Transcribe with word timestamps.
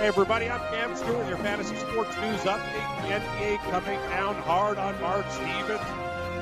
Hey, 0.00 0.06
everybody, 0.06 0.48
I'm 0.48 0.60
Cam 0.72 0.96
Stewart 0.96 1.18
with 1.18 1.28
your 1.28 1.36
fantasy 1.36 1.76
sports 1.76 2.16
news 2.22 2.40
update. 2.44 3.02
The 3.02 3.20
NBA 3.20 3.58
coming 3.70 3.98
down 4.08 4.34
hard 4.36 4.78
on 4.78 4.98
Mark 4.98 5.30
Stevens. 5.30 5.78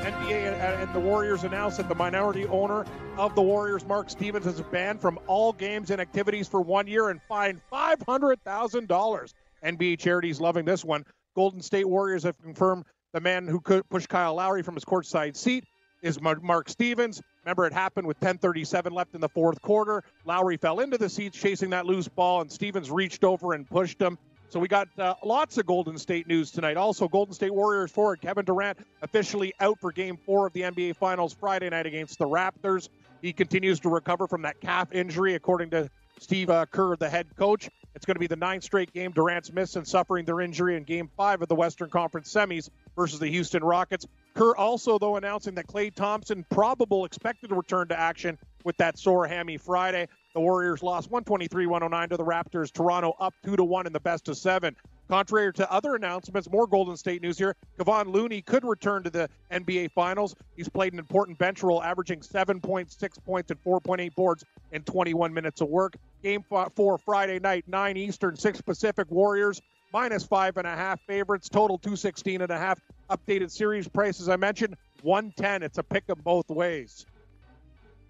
NBA 0.07 0.81
and 0.81 0.95
the 0.95 1.01
Warriors 1.01 1.43
announced 1.43 1.79
that 1.79 1.89
the 1.89 1.95
minority 1.97 2.47
owner 2.47 2.87
of 3.17 3.35
the 3.35 3.43
Warriors, 3.43 3.85
Mark 3.85 4.11
Stevens, 4.11 4.47
is 4.47 4.61
banned 4.71 5.01
from 5.01 5.19
all 5.27 5.53
games 5.53 5.91
and 5.91 6.01
activities 6.01 6.47
for 6.47 6.61
one 6.61 6.87
year 6.87 7.09
and 7.09 7.21
fined 7.29 7.61
$500,000. 7.73 9.35
NBA 9.65 9.99
charities 9.99 10.41
loving 10.41 10.65
this 10.65 10.85
one. 10.85 11.05
Golden 11.35 11.61
State 11.61 11.89
Warriors 11.89 12.23
have 12.23 12.39
confirmed 12.39 12.85
the 13.13 13.21
man 13.21 13.49
who 13.49 13.61
could 13.61 13.83
push 13.89 14.07
Kyle 14.07 14.37
Lowry 14.37 14.63
from 14.63 14.77
his 14.77 14.85
courtside 14.85 15.35
seat 15.35 15.65
is 16.03 16.21
Mark 16.21 16.69
Stevens. 16.69 17.23
Remember, 17.45 17.67
it 17.67 17.73
happened 17.73 18.07
with 18.07 18.19
10:37 18.21 18.93
left 18.93 19.15
in 19.15 19.21
the 19.21 19.29
fourth 19.29 19.61
quarter. 19.63 20.03
Lowry 20.25 20.57
fell 20.57 20.81
into 20.81 20.99
the 20.99 21.09
seats 21.09 21.39
chasing 21.39 21.71
that 21.71 21.87
loose 21.87 22.09
ball, 22.09 22.41
and 22.41 22.51
Stevens 22.51 22.91
reached 22.91 23.25
over 23.25 23.55
and 23.55 23.69
pushed 23.69 24.01
him. 24.01 24.19
So 24.51 24.59
we 24.59 24.69
got 24.69 24.89
uh, 24.99 25.15
lots 25.23 25.59
of 25.59 25.67
Golden 25.67 25.99
State 25.99 26.27
news 26.27 26.51
tonight. 26.51 26.79
Also, 26.79 27.07
Golden 27.07 27.35
State 27.35 27.53
Warriors 27.53 27.91
forward 27.91 28.23
Kevin 28.23 28.47
Durant 28.47 28.79
officially 29.03 29.53
out 29.61 29.79
for 29.79 29.93
Game 29.93 30.17
Four 30.17 30.47
of 30.47 30.55
the 30.55 30.63
NBA 30.63 30.97
Finals 30.97 31.35
Friday 31.35 31.69
night 31.69 31.85
against 31.85 32.19
the 32.19 32.27
Raptors. 32.27 32.89
He 33.21 33.33
continues 33.33 33.81
to 33.81 33.91
recover 33.91 34.27
from 34.27 34.43
that 34.43 34.61
calf 34.61 34.93
injury, 34.93 35.35
according 35.35 35.71
to 35.71 35.91
Steve 36.19 36.51
uh, 36.51 36.67
Kerr, 36.67 36.97
the 36.97 37.09
head 37.09 37.27
coach. 37.37 37.69
It's 37.95 38.07
going 38.07 38.15
to 38.15 38.21
be 38.21 38.27
the 38.27 38.37
ninth 38.37 38.65
straight 38.65 38.93
game 38.93 39.13
Durant's 39.13 39.53
missed 39.53 39.77
and 39.77 39.87
suffering 39.87 40.25
their 40.25 40.41
injury 40.41 40.77
in 40.77 40.85
Game 40.85 41.11
Five 41.17 41.43
of 41.43 41.49
the 41.49 41.55
Western 41.55 41.91
Conference 41.91 42.33
Semis 42.33 42.71
versus 42.97 43.19
the 43.19 43.29
Houston 43.29 43.63
Rockets. 43.63 44.07
Kerr 44.39 44.55
also, 44.55 45.01
though, 45.01 45.17
announcing 45.17 45.57
that 45.57 45.67
Klay 45.67 45.93
Thompson 45.93 46.47
probable 46.49 47.05
expected 47.05 47.49
to 47.49 47.57
return 47.57 47.89
to 47.89 47.99
action 47.99 48.39
with 48.63 48.77
that 48.77 48.97
sore 48.97 49.27
hammy 49.27 49.57
Friday. 49.57 50.07
The 50.33 50.41
Warriors 50.41 50.81
lost 50.81 51.11
123-109 51.11 52.11
to 52.11 52.17
the 52.17 52.25
Raptors. 52.25 52.73
Toronto 52.73 53.17
up 53.19 53.35
two 53.45 53.57
to 53.57 53.65
one 53.65 53.89
in 53.89 53.93
the 53.93 53.99
best 53.99 54.29
of 54.29 54.37
seven. 54.37 54.77
Contrary 55.09 55.53
to 55.55 55.73
other 55.73 55.97
announcements, 55.97 56.49
more 56.53 56.69
Golden 56.69 56.97
State 56.97 57.21
news 57.21 57.37
here. 57.37 57.57
Kevon 57.81 58.13
Looney 58.13 58.41
could 58.41 58.65
return 58.65 59.03
to 59.03 59.11
the 59.11 59.29
NBA 59.51 59.91
Finals. 59.91 60.37
He's 60.55 60.69
played 60.69 60.93
an 60.93 61.01
important 61.01 61.37
bench 61.39 61.65
role, 61.65 61.83
averaging 61.83 62.21
7.6 62.21 63.25
points 63.25 63.51
and 63.51 63.65
4.8 63.65 64.15
boards 64.15 64.45
in 64.71 64.83
21 64.83 65.35
minutes 65.35 65.63
of 65.63 65.69
work. 65.69 65.97
Game 66.23 66.45
four 66.77 66.99
Friday 66.99 67.41
night, 67.41 67.65
9 67.67 67.97
Eastern, 67.97 68.37
6 68.37 68.61
Pacific. 68.61 69.11
Warriors 69.11 69.61
minus 69.93 70.25
five 70.25 70.57
and 70.59 70.67
a 70.67 70.77
half 70.77 71.01
favorites, 71.09 71.49
total 71.49 71.79
216 71.79 72.41
and 72.41 72.53
a 72.53 72.59
half. 72.59 72.79
Updated 73.11 73.51
series 73.51 73.89
price, 73.89 74.21
as 74.21 74.29
I 74.29 74.37
mentioned, 74.37 74.77
110. 75.03 75.63
It's 75.63 75.79
a 75.79 75.83
pick 75.83 76.07
them 76.07 76.21
both 76.23 76.49
ways. 76.49 77.07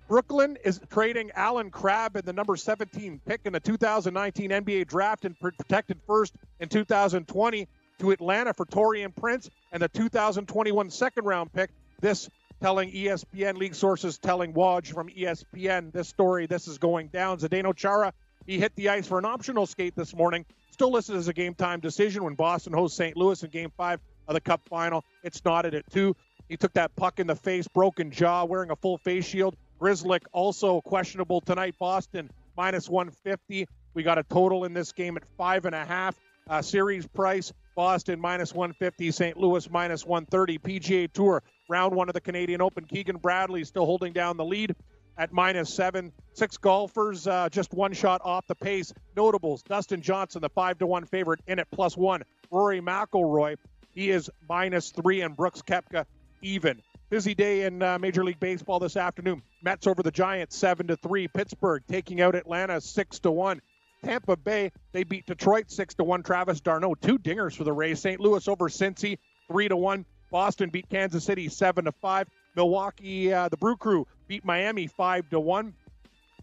Brooklyn 0.09 0.57
is 0.65 0.81
trading 0.91 1.31
Allen 1.35 1.71
Crabbe 1.71 2.17
in 2.17 2.25
the 2.25 2.33
number 2.33 2.57
17 2.57 3.21
pick 3.27 3.43
in 3.45 3.53
the 3.53 3.61
2019 3.61 4.51
NBA 4.51 4.87
draft 4.87 5.27
and 5.27 5.39
protected 5.39 6.01
first 6.07 6.35
in 6.61 6.69
2020 6.69 7.69
to 7.99 8.11
Atlanta 8.11 8.55
for 8.55 8.65
Taurean 8.65 9.15
Prince 9.15 9.51
and 9.71 9.83
the 9.83 9.89
2021 9.89 10.91
second 10.91 11.25
round 11.25 11.53
pick. 11.53 11.71
This 12.01 12.31
telling 12.63 12.91
ESPN 12.91 13.59
league 13.59 13.75
sources 13.75 14.19
telling 14.19 14.55
Woj 14.55 14.87
from 14.87 15.09
ESPN 15.11 15.93
this 15.93 16.09
story. 16.09 16.47
This 16.47 16.69
is 16.69 16.79
going 16.79 17.09
down. 17.09 17.39
Zdeno 17.39 17.77
Chara 17.77 18.15
he 18.47 18.59
hit 18.59 18.75
the 18.77 18.89
ice 18.89 19.07
for 19.07 19.19
an 19.19 19.27
optional 19.27 19.67
skate 19.67 19.95
this 19.95 20.15
morning 20.15 20.47
still 20.71 20.91
listed 20.91 21.17
as 21.17 21.29
a 21.29 21.33
game 21.35 21.55
time 21.55 21.81
decision 21.81 22.25
when 22.25 22.35
Boston 22.35 22.73
hosts 22.73 22.97
St. 22.97 23.17
Louis 23.17 23.43
in 23.43 23.51
game 23.51 23.71
five 23.77 24.01
of 24.29 24.35
the 24.35 24.41
Cup 24.41 24.61
final. 24.69 25.05
It's 25.25 25.45
knotted 25.45 25.75
at 25.75 25.91
two. 25.91 26.15
He 26.49 26.57
took 26.57 26.75
that 26.75 26.95
puck 26.95 27.19
in 27.19 27.27
the 27.27 27.35
face, 27.35 27.67
broken 27.67 28.11
jaw, 28.11 28.45
wearing 28.45 28.71
a 28.71 28.77
full 28.77 28.99
face 28.99 29.27
shield. 29.27 29.57
Grzelcyk 29.81 30.23
also 30.33 30.81
questionable 30.81 31.41
tonight. 31.41 31.75
Boston 31.79 32.31
minus 32.57 32.89
150. 32.89 33.67
We 33.95 34.03
got 34.03 34.19
a 34.19 34.23
total 34.23 34.65
in 34.65 34.73
this 34.73 34.93
game 34.93 35.17
at 35.17 35.25
five 35.37 35.65
and 35.65 35.75
a 35.75 35.85
half. 35.85 36.15
Uh, 36.49 36.63
series 36.63 37.07
price 37.07 37.53
Boston 37.77 38.19
minus 38.19 38.55
150, 38.55 39.11
St. 39.13 39.37
Louis 39.37 39.71
minus 39.71 40.05
130. 40.05 40.59
PGA 40.59 41.13
Tour 41.13 41.43
round 41.69 41.95
one 41.95 42.09
of 42.09 42.15
the 42.15 42.21
Canadian 42.21 42.63
Open. 42.63 42.85
Keegan 42.85 43.19
Bradley 43.19 43.65
still 43.65 43.85
holding 43.85 44.13
down 44.13 44.37
the 44.37 44.45
lead 44.45 44.75
at 45.19 45.33
minus 45.33 45.73
seven. 45.73 46.13
Six 46.33 46.57
golfers 46.57 47.27
uh, 47.27 47.49
just 47.51 47.75
one 47.75 47.93
shot 47.93 48.23
off 48.25 48.47
the 48.47 48.55
pace. 48.55 48.93
Notables: 49.17 49.63
Dustin 49.63 50.01
Johnson, 50.01 50.41
the 50.41 50.49
five 50.49 50.79
to 50.79 50.87
one 50.87 51.05
favorite, 51.05 51.41
in 51.47 51.59
at 51.59 51.71
plus 51.71 51.97
one. 51.97 52.23
Rory 52.51 52.81
McIlroy, 52.81 53.57
he 53.95 54.11
is 54.11 54.31
minus 54.49 54.91
three, 54.91 55.23
and 55.23 55.37
Brooks 55.37 55.63
Koepka 55.63 56.07
even. 56.43 56.83
Busy 57.11 57.35
day 57.35 57.63
in 57.63 57.83
uh, 57.83 57.99
Major 57.99 58.23
League 58.23 58.39
Baseball 58.39 58.79
this 58.79 58.97
afternoon. 58.97 59.43
Mets 59.63 59.87
over 59.87 60.03
the 60.03 60.11
Giants 60.11 60.57
seven 60.57 60.89
to 60.89 60.97
three. 60.97 61.27
Pittsburgh 61.27 61.83
taking 61.89 62.21
out 62.21 62.35
Atlanta 62.35 62.81
six 62.81 63.19
to 63.21 63.31
one. 63.31 63.63
Tampa 64.05 64.37
Bay 64.37 64.73
they 64.93 65.05
beat 65.05 65.27
Detroit 65.27 65.71
six 65.71 65.95
to 65.95 66.05
one. 66.05 66.23
Travis 66.23 66.61
d'Arnaud 66.61 66.97
two 66.97 67.19
dingers 67.19 67.57
for 67.57 67.65
the 67.65 67.73
Rays. 67.73 68.01
St. 68.01 68.21
Louis 68.21 68.47
over 68.47 68.69
Cincy 68.69 69.19
three 69.51 69.69
to 69.69 69.77
one. 69.77 70.05
Boston 70.31 70.69
beat 70.69 70.89
Kansas 70.91 71.25
City 71.25 71.49
seven 71.49 71.87
to 71.87 71.93
five. 71.93 72.29
Milwaukee, 72.55 73.33
uh, 73.33 73.49
the 73.49 73.57
Brew 73.57 73.77
Crew 73.77 74.07
beat 74.27 74.45
Miami 74.45 74.87
five 74.87 75.29
to 75.31 75.41
one. 75.41 75.75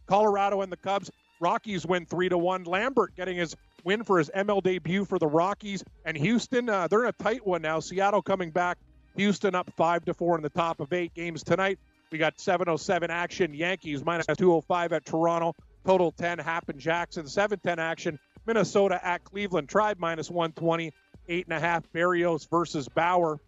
Colorado 0.07 0.61
and 0.61 0.71
the 0.71 0.77
Cubs, 0.77 1.11
Rockies 1.39 1.85
win 1.85 2.05
three 2.05 2.29
to 2.29 2.37
one. 2.37 2.63
Lambert 2.63 3.15
getting 3.15 3.37
his 3.37 3.55
win 3.85 4.03
for 4.03 4.17
his 4.17 4.29
ML 4.35 4.61
debut 4.61 5.05
for 5.05 5.17
the 5.17 5.27
Rockies 5.27 5.83
and 6.03 6.17
Houston. 6.17 6.67
Uh, 6.67 6.87
they're 6.89 7.03
in 7.03 7.09
a 7.09 7.23
tight 7.23 7.47
one 7.47 7.61
now. 7.61 7.79
Seattle 7.79 8.21
coming 8.21 8.49
back. 8.49 8.77
Houston 9.15 9.55
up 9.55 9.71
five 9.77 10.03
to 10.05 10.13
four 10.13 10.35
in 10.35 10.41
the 10.43 10.49
top 10.49 10.81
of 10.81 10.91
eight 10.91 11.13
games 11.13 11.43
tonight. 11.43 11.79
We 12.11 12.17
got 12.17 12.39
707 12.39 13.09
action. 13.09 13.53
Yankees 13.53 14.03
minus 14.03 14.25
205 14.25 14.91
at 14.91 15.05
Toronto. 15.05 15.55
Total 15.85 16.11
10. 16.11 16.39
Happen 16.39 16.79
Jackson 16.79 17.27
710 17.27 17.79
action. 17.79 18.19
Minnesota 18.45 18.99
at 19.01 19.23
Cleveland. 19.23 19.69
Tribe 19.69 19.97
minus 19.99 20.29
120. 20.29 20.91
Eight 21.27 21.45
and 21.45 21.57
a 21.57 21.59
half. 21.59 21.83
Berrios 21.93 22.49
versus 22.49 22.89
Bauer. 22.89 23.39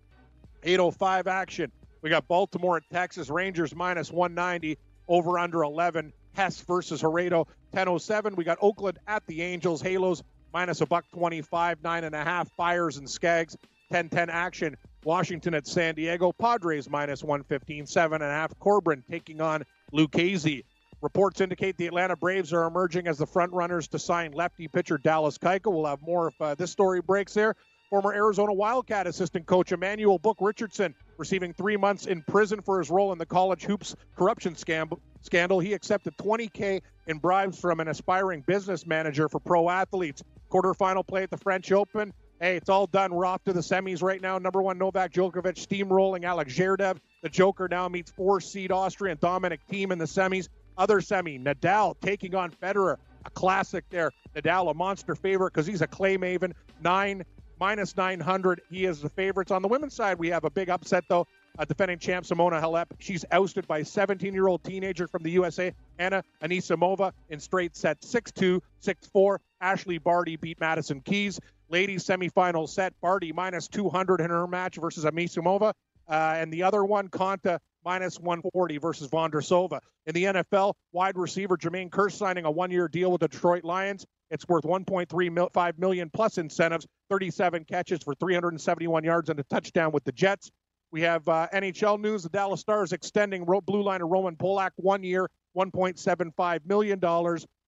805 0.64 1.28
action. 1.28 1.72
We 2.02 2.10
got 2.10 2.28
Baltimore 2.28 2.78
at 2.78 2.84
Texas 2.92 3.30
Rangers 3.30 3.76
minus 3.76 4.12
190 4.12 4.78
over 5.08 5.38
under 5.38 5.64
11. 5.64 6.14
Hess 6.34 6.62
versus 6.62 7.02
Herrera 7.02 7.46
1007. 7.72 8.36
We 8.36 8.44
got 8.44 8.58
Oakland 8.62 9.00
at 9.08 9.26
the 9.28 9.42
Angels. 9.42 9.82
Halos 9.82 10.24
minus 10.54 10.82
a 10.82 10.86
buck 10.86 11.06
25, 11.14 11.84
nine 11.84 12.04
and 12.04 12.16
a 12.16 12.24
half. 12.24 12.50
Fiers 12.56 12.98
and 12.98 13.10
Skaggs 13.10 13.56
10-10 13.92 14.30
action. 14.30 14.76
Washington 15.04 15.54
at 15.54 15.68
San 15.68 15.96
Diego. 15.96 16.32
Padres 16.32 16.90
minus 16.90 17.24
115, 17.24 17.86
seven 17.88 18.22
and 18.22 18.32
a 18.32 18.34
half. 18.34 18.58
Corbin 18.60 19.04
taking 19.10 19.42
on 19.42 19.64
Lucchesi. 19.94 20.64
Reports 21.02 21.42
indicate 21.42 21.78
the 21.78 21.86
Atlanta 21.86 22.16
Braves 22.16 22.52
are 22.52 22.64
emerging 22.64 23.08
as 23.08 23.18
the 23.18 23.26
front 23.26 23.54
runners 23.54 23.88
to 23.90 24.00
sign 24.00 24.32
lefty 24.32 24.68
pitcher 24.68 24.98
Dallas 24.98 25.38
Keuchel. 25.38 25.72
We'll 25.72 25.86
have 25.86 26.02
more 26.02 26.30
if 26.30 26.42
uh, 26.42 26.56
this 26.56 26.72
story 26.72 27.02
breaks 27.02 27.34
there. 27.34 27.56
Former 27.90 28.14
Arizona 28.14 28.52
Wildcat 28.52 29.08
assistant 29.08 29.46
coach 29.46 29.72
Emanuel 29.72 30.18
Book 30.18 30.38
Richardson 30.42 30.96
receiving 31.18 31.54
three 31.54 31.78
months 31.78 32.06
in 32.06 32.22
prison 32.24 32.62
for 32.62 32.80
his 32.80 32.90
role 32.90 33.12
in 33.12 33.18
the 33.18 33.26
college 33.26 33.64
hoops 33.64 33.96
corruption 34.16 34.56
scandal. 34.56 35.60
He 35.60 35.74
accepted 35.74 36.16
20K 36.18 36.82
in 37.08 37.18
bribes 37.18 37.60
from 37.60 37.80
an 37.80 37.88
aspiring 37.88 38.44
business 38.46 38.86
manager 38.86 39.28
for 39.30 39.40
pro 39.40 39.70
athletes. 39.70 40.24
Quarterfinal 40.52 41.06
play 41.06 41.24
at 41.24 41.30
the 41.30 41.38
French 41.38 41.72
Open. 41.72 42.14
Hey, 42.40 42.56
it's 42.56 42.70
all 42.70 42.86
done. 42.86 43.14
We're 43.14 43.26
off 43.26 43.44
to 43.46 43.54
the 43.54 43.62
semis 43.62 44.04
right 44.04 44.22
now. 44.22 44.38
Number 44.38 44.62
one, 44.62 44.78
Novak 44.78 45.12
Djokovic 45.12 45.56
steamrolling 45.56 46.24
Alex 46.24 46.54
Zverev. 46.54 46.98
The 47.24 47.30
Joker 47.30 47.68
now 47.68 47.90
meets 47.90 48.12
four 48.12 48.40
seed 48.40 48.72
Austrian 48.72 49.18
Dominic 49.20 49.60
Thiem 49.72 49.92
in 49.92 49.98
the 49.98 50.06
semis. 50.06 50.48
Other 50.78 51.02
semi, 51.02 51.40
Nadal 51.40 51.96
taking 52.00 52.36
on 52.36 52.52
Federer. 52.52 52.98
A 53.26 53.30
classic 53.32 53.84
there. 53.90 54.12
Nadal, 54.36 54.70
a 54.70 54.74
monster 54.76 55.16
favorite 55.16 55.52
because 55.52 55.66
he's 55.66 55.82
a 55.82 55.88
clay 55.88 56.18
maven. 56.18 56.54
Nine 56.80 57.24
minus 57.60 57.96
900. 57.96 58.62
He 58.70 58.86
is 58.86 59.02
the 59.02 59.10
favorites. 59.10 59.52
On 59.52 59.62
the 59.62 59.68
women's 59.68 59.94
side, 59.94 60.20
we 60.20 60.30
have 60.30 60.44
a 60.44 60.50
big 60.50 60.70
upset, 60.70 61.04
though. 61.10 61.28
Uh, 61.60 61.66
defending 61.66 61.98
champ 61.98 62.26
Simona 62.26 62.62
Halep. 62.62 62.86
She's 63.00 63.26
ousted 63.32 63.68
by 63.68 63.82
17 63.82 64.34
year 64.34 64.48
old 64.48 64.64
teenager 64.64 65.08
from 65.08 65.24
the 65.24 65.32
USA, 65.32 65.74
Anna 65.98 66.24
Anisimova, 66.44 67.14
in 67.30 67.40
straight 67.40 67.76
set 67.76 68.04
6 68.04 68.32
2, 68.32 68.62
6 68.80 69.08
4. 69.08 69.42
Ashleigh 69.62 70.04
Barty 70.04 70.36
beat 70.36 70.60
Madison 70.60 71.02
Keys. 71.02 71.40
Ladies 71.70 72.06
semifinal 72.06 72.70
set, 72.70 72.94
Barty 73.02 73.32
minus 73.32 73.68
200 73.68 74.22
in 74.22 74.30
her 74.30 74.48
match 74.48 74.76
versus 74.76 75.04
Anisimova. 75.04 75.74
Uh, 76.08 76.36
and 76.38 76.54
the 76.54 76.64
other 76.64 76.86
one, 76.86 77.10
Konta 77.10 77.60
minus 77.84 78.20
140 78.20 78.78
versus 78.78 79.08
Vondrousova. 79.08 79.80
In 80.06 80.14
the 80.14 80.26
NFL, 80.26 80.74
wide 80.92 81.18
receiver 81.18 81.58
Jermaine 81.58 81.90
Kearse 81.90 82.14
signing 82.14 82.46
a 82.46 82.52
one 82.52 82.72
year 82.72 82.88
deal 82.88 83.12
with 83.12 83.22
the 83.22 83.28
Detroit 83.28 83.64
Lions. 83.64 84.06
It's 84.30 84.48
worth 84.48 84.64
1.35 84.64 85.78
million 85.78 86.10
plus 86.10 86.38
incentives, 86.38 86.86
37 87.10 87.66
catches 87.66 88.04
for 88.04 88.14
371 88.16 89.04
yards 89.04 89.30
and 89.30 89.40
a 89.40 89.44
touchdown 89.44 89.92
with 89.92 90.04
the 90.04 90.12
Jets. 90.12 90.52
We 90.92 91.02
have 91.02 91.28
uh, 91.28 91.48
NHL 91.54 92.00
news. 92.00 92.24
The 92.24 92.30
Dallas 92.30 92.62
Stars 92.62 92.94
extending 92.94 93.46
blue 93.46 93.84
liner 93.84 94.08
Roman 94.08 94.36
Polak 94.36 94.72
one 94.78 95.04
year, 95.04 95.30
$1.75 95.58 96.66
million. 96.66 97.00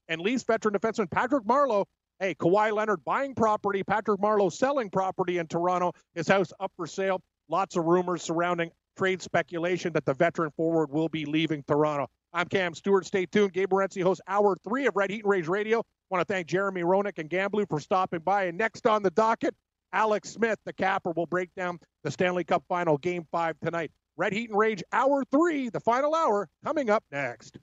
And 0.07 0.21
Leafs 0.21 0.43
veteran 0.43 0.73
defenseman 0.73 1.11
Patrick 1.11 1.45
Marleau. 1.45 1.85
Hey, 2.19 2.35
Kawhi 2.35 2.73
Leonard 2.73 3.03
buying 3.05 3.33
property, 3.33 3.81
Patrick 3.83 4.19
Marleau 4.19 4.51
selling 4.51 4.89
property 4.89 5.37
in 5.37 5.47
Toronto, 5.47 5.93
his 6.15 6.27
house 6.27 6.51
up 6.59 6.71
for 6.75 6.85
sale. 6.85 7.21
Lots 7.47 7.77
of 7.77 7.85
rumors 7.85 8.21
surrounding 8.21 8.71
trade 8.97 9.21
speculation 9.21 9.93
that 9.93 10.05
the 10.05 10.13
veteran 10.13 10.51
forward 10.57 10.91
will 10.91 11.07
be 11.07 11.25
leaving 11.25 11.63
Toronto. 11.67 12.07
I'm 12.33 12.47
Cam 12.47 12.73
Stewart. 12.73 13.05
Stay 13.05 13.25
tuned. 13.25 13.53
Gabe 13.53 13.69
Morency 13.69 14.03
hosts 14.03 14.21
Hour 14.27 14.57
3 14.67 14.87
of 14.87 14.95
Red 14.95 15.09
Heat 15.09 15.23
and 15.23 15.31
Rage 15.31 15.47
Radio 15.47 15.83
Want 16.09 16.27
to 16.27 16.33
thank 16.33 16.47
Jeremy 16.47 16.81
Roenick 16.81 17.19
and 17.19 17.29
Gamblu 17.29 17.69
for 17.69 17.79
stopping 17.79 18.21
by. 18.21 18.45
And 18.45 18.57
next 18.57 18.87
on 18.87 19.03
the 19.03 19.11
docket, 19.11 19.53
Alex 19.93 20.29
Smith, 20.29 20.57
the 20.65 20.73
capper, 20.73 21.11
will 21.11 21.27
break 21.27 21.49
down 21.55 21.79
the 22.03 22.09
Stanley 22.09 22.43
Cup 22.43 22.63
final 22.67 22.97
game 22.97 23.27
five 23.31 23.55
tonight. 23.63 23.91
Red 24.17 24.33
Heat 24.33 24.49
and 24.49 24.57
Rage, 24.57 24.83
hour 24.91 25.23
three, 25.31 25.69
the 25.69 25.79
final 25.79 26.15
hour, 26.15 26.49
coming 26.65 26.89
up 26.89 27.03
next. 27.11 27.57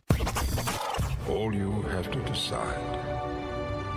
All 1.28 1.52
you 1.52 1.82
have 1.82 2.10
to 2.12 2.20
decide 2.20 2.78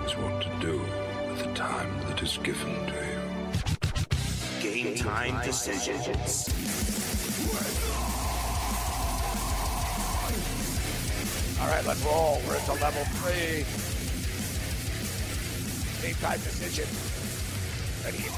is 0.05 0.13
what 0.17 0.41
to 0.41 0.49
do 0.59 0.81
with 1.29 1.43
the 1.43 1.53
time 1.53 1.99
that 2.07 2.21
is 2.23 2.37
given 2.39 2.73
to 2.87 2.93
you. 2.93 4.83
Game 4.83 4.95
time 4.95 5.39
decisions. 5.45 6.49
All 11.61 11.67
right, 11.67 11.85
let's 11.85 12.01
roll. 12.03 12.41
We're 12.47 12.55
into 12.55 12.73
level 12.73 13.03
three. 13.05 13.88
Game 16.01 16.15
time 16.15 16.39
decision. 16.39 16.85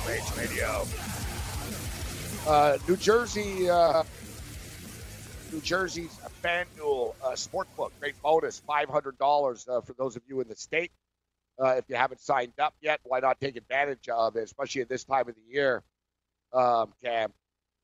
Rage 0.08 0.38
Radio. 0.38 0.86
Uh, 2.48 2.78
New 2.88 2.98
Jersey, 2.98 3.70
uh, 3.70 4.04
New 5.52 5.62
Jersey's 5.62 6.18
FanDuel 6.44 7.14
uh, 7.24 7.30
Sportsbook. 7.32 7.92
Great 8.00 8.20
bonus, 8.22 8.62
$500 8.68 9.70
uh, 9.70 9.82
for 9.82 9.94
those 9.94 10.16
of 10.16 10.24
you 10.28 10.42
in 10.42 10.48
the 10.48 10.56
state. 10.56 10.92
Uh, 11.62 11.76
if 11.78 11.86
you 11.88 11.96
haven't 11.96 12.20
signed 12.20 12.54
up 12.60 12.74
yet, 12.82 13.00
why 13.04 13.20
not 13.20 13.40
take 13.40 13.56
advantage 13.56 14.10
of 14.10 14.36
it, 14.36 14.44
especially 14.44 14.82
at 14.82 14.90
this 14.90 15.04
time 15.04 15.30
of 15.30 15.36
the 15.36 15.54
year, 15.54 15.84
um, 16.54 16.92
Cam? 17.04 17.32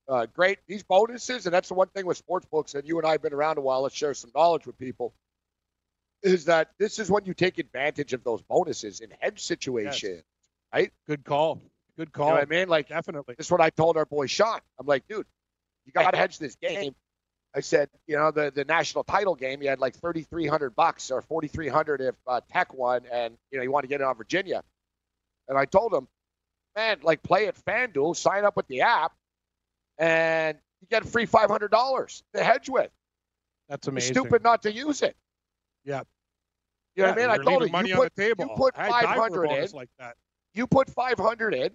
Uh, 0.10 0.26
great. 0.26 0.58
These 0.68 0.84
bonuses, 0.84 1.46
and 1.46 1.54
that's 1.54 1.68
the 1.68 1.76
one 1.76 1.90
thing 1.90 2.06
with 2.06 2.26
sportsbooks, 2.26 2.74
and 2.74 2.88
you 2.88 2.98
and 2.98 3.06
I 3.06 3.12
have 3.12 3.22
been 3.22 3.34
around 3.34 3.60
a 3.60 3.62
while. 3.62 3.82
Let's 3.84 3.96
share 3.96 4.14
some 4.16 4.32
knowledge 4.34 4.66
with 4.66 4.80
people 4.80 5.14
is 6.24 6.46
that 6.46 6.72
this 6.80 7.00
is 7.00 7.10
when 7.10 7.26
you 7.26 7.34
take 7.34 7.60
advantage 7.60 8.14
of 8.14 8.24
those 8.24 8.42
bonuses 8.42 9.00
in 9.00 9.10
hedge 9.20 9.42
situations, 9.42 10.04
yes. 10.04 10.24
right? 10.74 10.92
Good 11.08 11.24
call. 11.24 11.62
Good 11.98 12.12
call. 12.12 12.30
You 12.30 12.34
know 12.36 12.42
I 12.42 12.46
mean? 12.46 12.70
Like, 12.70 12.90
definitely. 12.90 13.36
This 13.38 13.48
is 13.48 13.52
what 13.52 13.62
I 13.62 13.70
told 13.70 13.98
our 13.98 14.06
boy 14.06 14.28
Sean. 14.28 14.60
I'm 14.80 14.86
like, 14.86 15.08
dude, 15.08 15.26
you 15.86 15.94
got 15.94 16.12
to 16.12 16.18
hedge 16.18 16.38
this 16.38 16.56
game. 16.56 16.96
I 17.56 17.62
said, 17.62 17.90
you 18.06 18.18
know, 18.18 18.30
the, 18.30 18.52
the 18.54 18.66
national 18.66 19.04
title 19.04 19.34
game, 19.34 19.62
you 19.62 19.70
had 19.70 19.80
like 19.80 19.96
3,300 19.96 20.76
bucks 20.76 21.10
or 21.10 21.22
4,300 21.22 22.02
if 22.02 22.16
uh, 22.28 22.42
Tech 22.52 22.74
won, 22.74 23.02
and 23.12 23.36
you 23.52 23.58
know 23.58 23.64
you 23.64 23.72
want 23.72 23.84
to 23.84 23.88
get 23.88 24.02
it 24.02 24.04
on 24.04 24.16
Virginia. 24.16 24.64
And 25.48 25.58
I 25.58 25.66
told 25.66 25.94
him, 25.94 26.08
man, 26.76 26.98
like 27.02 27.24
play 27.24 27.48
at 27.48 27.56
FanDuel, 27.66 28.16
sign 28.16 28.46
up 28.46 28.56
with 28.58 28.68
the 28.68 28.82
app, 28.82 29.14
and 29.98 30.58
you 30.82 30.88
get 30.90 31.04
a 31.04 31.08
free 31.08 31.26
$500 31.26 32.24
to 32.36 32.44
hedge 32.44 32.70
with. 32.70 32.92
That's 33.70 33.88
amazing. 33.88 34.12
It's 34.12 34.20
stupid 34.20 34.44
not 34.44 34.64
to 34.64 34.72
use 34.72 35.02
it. 35.02 35.16
Yeah. 35.88 36.02
You 36.96 37.04
know 37.04 37.10
yeah, 37.10 37.16
what 37.16 37.18
I 37.18 37.38
mean? 37.38 37.42
I 37.42 37.44
told 37.44 37.64
him 37.64 37.72
money 37.72 37.90
you 37.90 37.96
put, 37.96 38.02
on 38.02 38.10
the 38.16 38.24
table. 38.24 38.46
You 38.46 38.56
put 38.56 38.76
five 38.76 39.06
hundred 39.06 39.46
in. 39.46 39.70
Like 39.72 39.90
that. 40.00 40.16
You 40.54 40.68
put 40.68 40.90
five 40.90 41.18
hundred 41.18 41.54
in, 41.54 41.70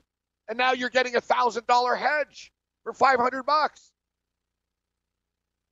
and 0.49 0.59
now 0.59 0.73
you're 0.73 0.91
getting 0.91 1.17
a 1.17 1.20
thousand 1.20 1.67
dollar 1.67 1.94
hedge 1.94 2.53
for 2.82 2.93
five 2.93 3.19
hundred 3.19 3.44
bucks. 3.44 3.93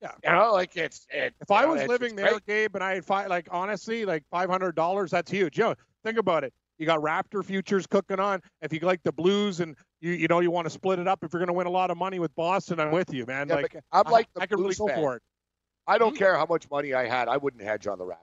Yeah. 0.01 0.13
You 0.25 0.31
know, 0.31 0.53
like 0.53 0.77
it's. 0.77 1.07
It, 1.11 1.35
if 1.41 1.51
I 1.51 1.63
know, 1.63 1.73
was 1.73 1.87
living 1.87 2.17
there, 2.17 2.31
great. 2.31 2.47
Gabe, 2.47 2.75
and 2.77 2.83
I 2.83 2.95
had 2.95 3.05
five, 3.05 3.29
like 3.29 3.49
honestly, 3.51 4.05
like 4.07 4.23
five 4.31 4.49
hundred 4.49 4.75
dollars, 4.75 5.11
that's 5.11 5.31
huge. 5.31 5.59
You 5.59 5.65
know, 5.65 5.75
think 6.05 6.17
about 6.17 6.45
it. 6.45 6.55
You 6.79 6.87
got 6.87 7.01
Raptor 7.01 7.45
futures 7.45 7.87
cooking 7.87 8.21
on. 8.21 8.41
If 8.63 8.73
you 8.73 8.81
like 8.81 9.03
the 9.03 9.13
Blues 9.13 9.61
and 9.61 9.77
you 10.01 10.13
you 10.13 10.29
know 10.29 10.41
you 10.41 10.51
want 10.51 10.67
to 10.67 10.71
split 10.71 10.99
it 10.99 11.09
up, 11.09 11.23
if 11.23 11.33
you're 11.33 11.41
going 11.41 11.49
to 11.49 11.53
win 11.53 11.67
a 11.67 11.71
lot 11.71 11.91
of 11.91 11.99
money 11.99 12.19
with 12.21 12.35
Boston, 12.37 12.81
I'm 12.81 12.93
with 12.93 13.13
you, 13.13 13.27
man. 13.27 13.49
Yeah, 13.49 13.57
like 13.57 13.77
I'm 13.93 14.11
like 14.11 14.29
I, 14.39 14.45
I 14.45 14.47
could 14.47 14.61
really 14.61 14.75
go 14.75 14.89
for 14.89 15.17
it. 15.17 15.23
I 15.87 15.99
don't 15.99 16.11
mm-hmm. 16.11 16.19
care 16.19 16.37
how 16.37 16.47
much 16.47 16.71
money 16.71 16.95
I 16.95 17.07
had. 17.07 17.27
I 17.29 17.37
wouldn't 17.37 17.63
hedge 17.63 17.89
on 17.89 17.99
the 17.99 18.05
Raptors. 18.05 18.15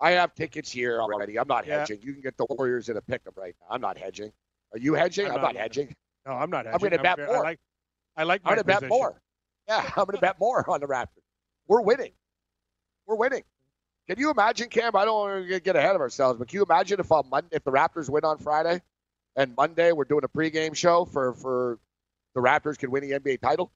I 0.00 0.12
have 0.12 0.34
tickets 0.34 0.70
here 0.70 1.00
already. 1.00 1.38
I'm 1.38 1.48
not 1.48 1.66
hedging. 1.66 1.98
Yeah. 2.00 2.06
You 2.06 2.12
can 2.14 2.22
get 2.22 2.36
the 2.36 2.46
Warriors 2.48 2.88
in 2.88 2.96
a 2.96 3.02
pick'em 3.02 3.36
right 3.36 3.54
now. 3.60 3.74
I'm 3.74 3.80
not 3.80 3.98
hedging. 3.98 4.32
Are 4.72 4.78
you 4.78 4.94
hedging? 4.94 5.26
I'm, 5.26 5.34
I'm 5.34 5.42
not, 5.42 5.54
not, 5.54 5.56
hedging. 5.56 5.94
No, 6.26 6.32
I'm 6.32 6.50
not 6.50 6.64
hedging. 6.64 6.74
I'm 6.74 6.80
going 6.80 6.92
to 6.92 7.02
bet 7.02 7.18
more. 7.18 7.36
I 7.36 7.40
like, 7.40 7.60
I 8.16 8.22
like 8.22 8.40
I'm 8.44 8.54
going 8.54 8.58
to 8.58 8.64
bet 8.64 8.88
more. 8.88 9.20
Yeah, 9.68 9.84
I'm 9.96 10.04
going 10.04 10.16
to 10.16 10.20
bet 10.20 10.40
more 10.40 10.68
on 10.68 10.80
the 10.80 10.86
Raptors. 10.86 11.22
We're 11.68 11.82
winning. 11.82 12.12
We're 13.06 13.16
winning. 13.16 13.42
Can 14.08 14.18
you 14.18 14.30
imagine, 14.30 14.68
Cam? 14.68 14.96
I 14.96 15.04
don't 15.04 15.14
want 15.14 15.48
to 15.48 15.60
get 15.60 15.76
ahead 15.76 15.94
of 15.94 16.00
ourselves, 16.00 16.38
but 16.38 16.48
can 16.48 16.56
you 16.56 16.64
imagine 16.64 16.98
if 16.98 17.12
on 17.12 17.28
Monday, 17.30 17.48
if 17.52 17.62
the 17.62 17.70
Raptors 17.70 18.08
win 18.08 18.24
on 18.24 18.38
Friday, 18.38 18.80
and 19.36 19.54
Monday 19.56 19.92
we're 19.92 20.04
doing 20.04 20.24
a 20.24 20.28
pregame 20.28 20.74
show 20.74 21.04
for 21.04 21.34
for 21.34 21.78
the 22.34 22.40
Raptors 22.40 22.78
can 22.78 22.90
win 22.90 23.08
the 23.08 23.18
NBA 23.18 23.40
title? 23.40 23.70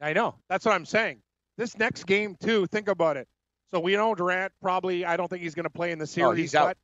I 0.00 0.12
know. 0.12 0.34
That's 0.48 0.64
what 0.64 0.74
I'm 0.74 0.84
saying. 0.84 1.18
This 1.56 1.78
next 1.78 2.04
game 2.04 2.36
too. 2.40 2.66
Think 2.66 2.88
about 2.88 3.16
it. 3.16 3.28
So 3.72 3.80
we 3.80 3.94
know 3.94 4.14
Durant 4.14 4.52
probably. 4.62 5.04
I 5.04 5.16
don't 5.16 5.28
think 5.28 5.42
he's 5.42 5.54
going 5.54 5.64
to 5.64 5.70
play 5.70 5.92
in 5.92 5.98
the 5.98 6.06
series. 6.06 6.28
Oh, 6.28 6.32
he's 6.32 6.54
out. 6.54 6.76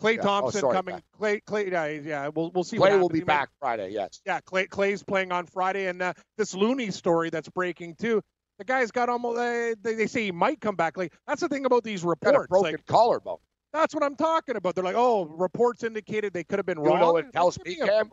Klay 0.00 0.16
yeah. 0.16 0.22
Thompson 0.22 0.58
oh, 0.58 0.60
sorry, 0.60 0.74
coming. 0.74 1.02
Clay. 1.18 1.40
Klay, 1.40 1.72
yeah, 1.72 1.86
yeah, 1.86 2.28
we'll 2.28 2.50
we'll 2.52 2.64
see. 2.64 2.76
Klay 2.76 2.98
will 3.00 3.08
be 3.08 3.20
back 3.20 3.50
Friday. 3.58 3.90
Yes. 3.90 4.20
Yeah, 4.24 4.40
Klay 4.40 4.68
Klay's 4.68 5.02
playing 5.02 5.32
on 5.32 5.46
Friday, 5.46 5.86
and 5.86 6.00
uh, 6.00 6.12
this 6.36 6.54
Looney 6.54 6.90
story 6.90 7.30
that's 7.30 7.48
breaking 7.48 7.96
too. 7.96 8.22
The 8.58 8.64
guy's 8.64 8.90
got 8.90 9.08
almost. 9.08 9.38
Uh, 9.38 9.74
they, 9.82 9.94
they 9.94 10.06
say 10.06 10.24
he 10.24 10.32
might 10.32 10.60
come 10.60 10.76
back. 10.76 10.96
Like 10.96 11.12
that's 11.26 11.40
the 11.40 11.48
thing 11.48 11.64
about 11.64 11.82
these 11.82 12.04
reports. 12.04 12.36
Got 12.36 12.44
a 12.44 12.48
broken 12.48 12.72
like, 12.72 12.86
collarbone. 12.86 13.38
That's 13.72 13.94
what 13.94 14.02
I'm 14.02 14.16
talking 14.16 14.56
about. 14.56 14.74
They're 14.74 14.84
like, 14.84 14.96
oh, 14.96 15.26
reports 15.26 15.82
indicated 15.82 16.32
they 16.32 16.44
could 16.44 16.58
have 16.58 16.66
been 16.66 16.78
you 16.78 16.84
wrong. 16.84 17.00
know 17.00 17.12
what 17.12 17.32
tells 17.32 17.58
me, 17.64 17.74
Cam? 17.74 18.08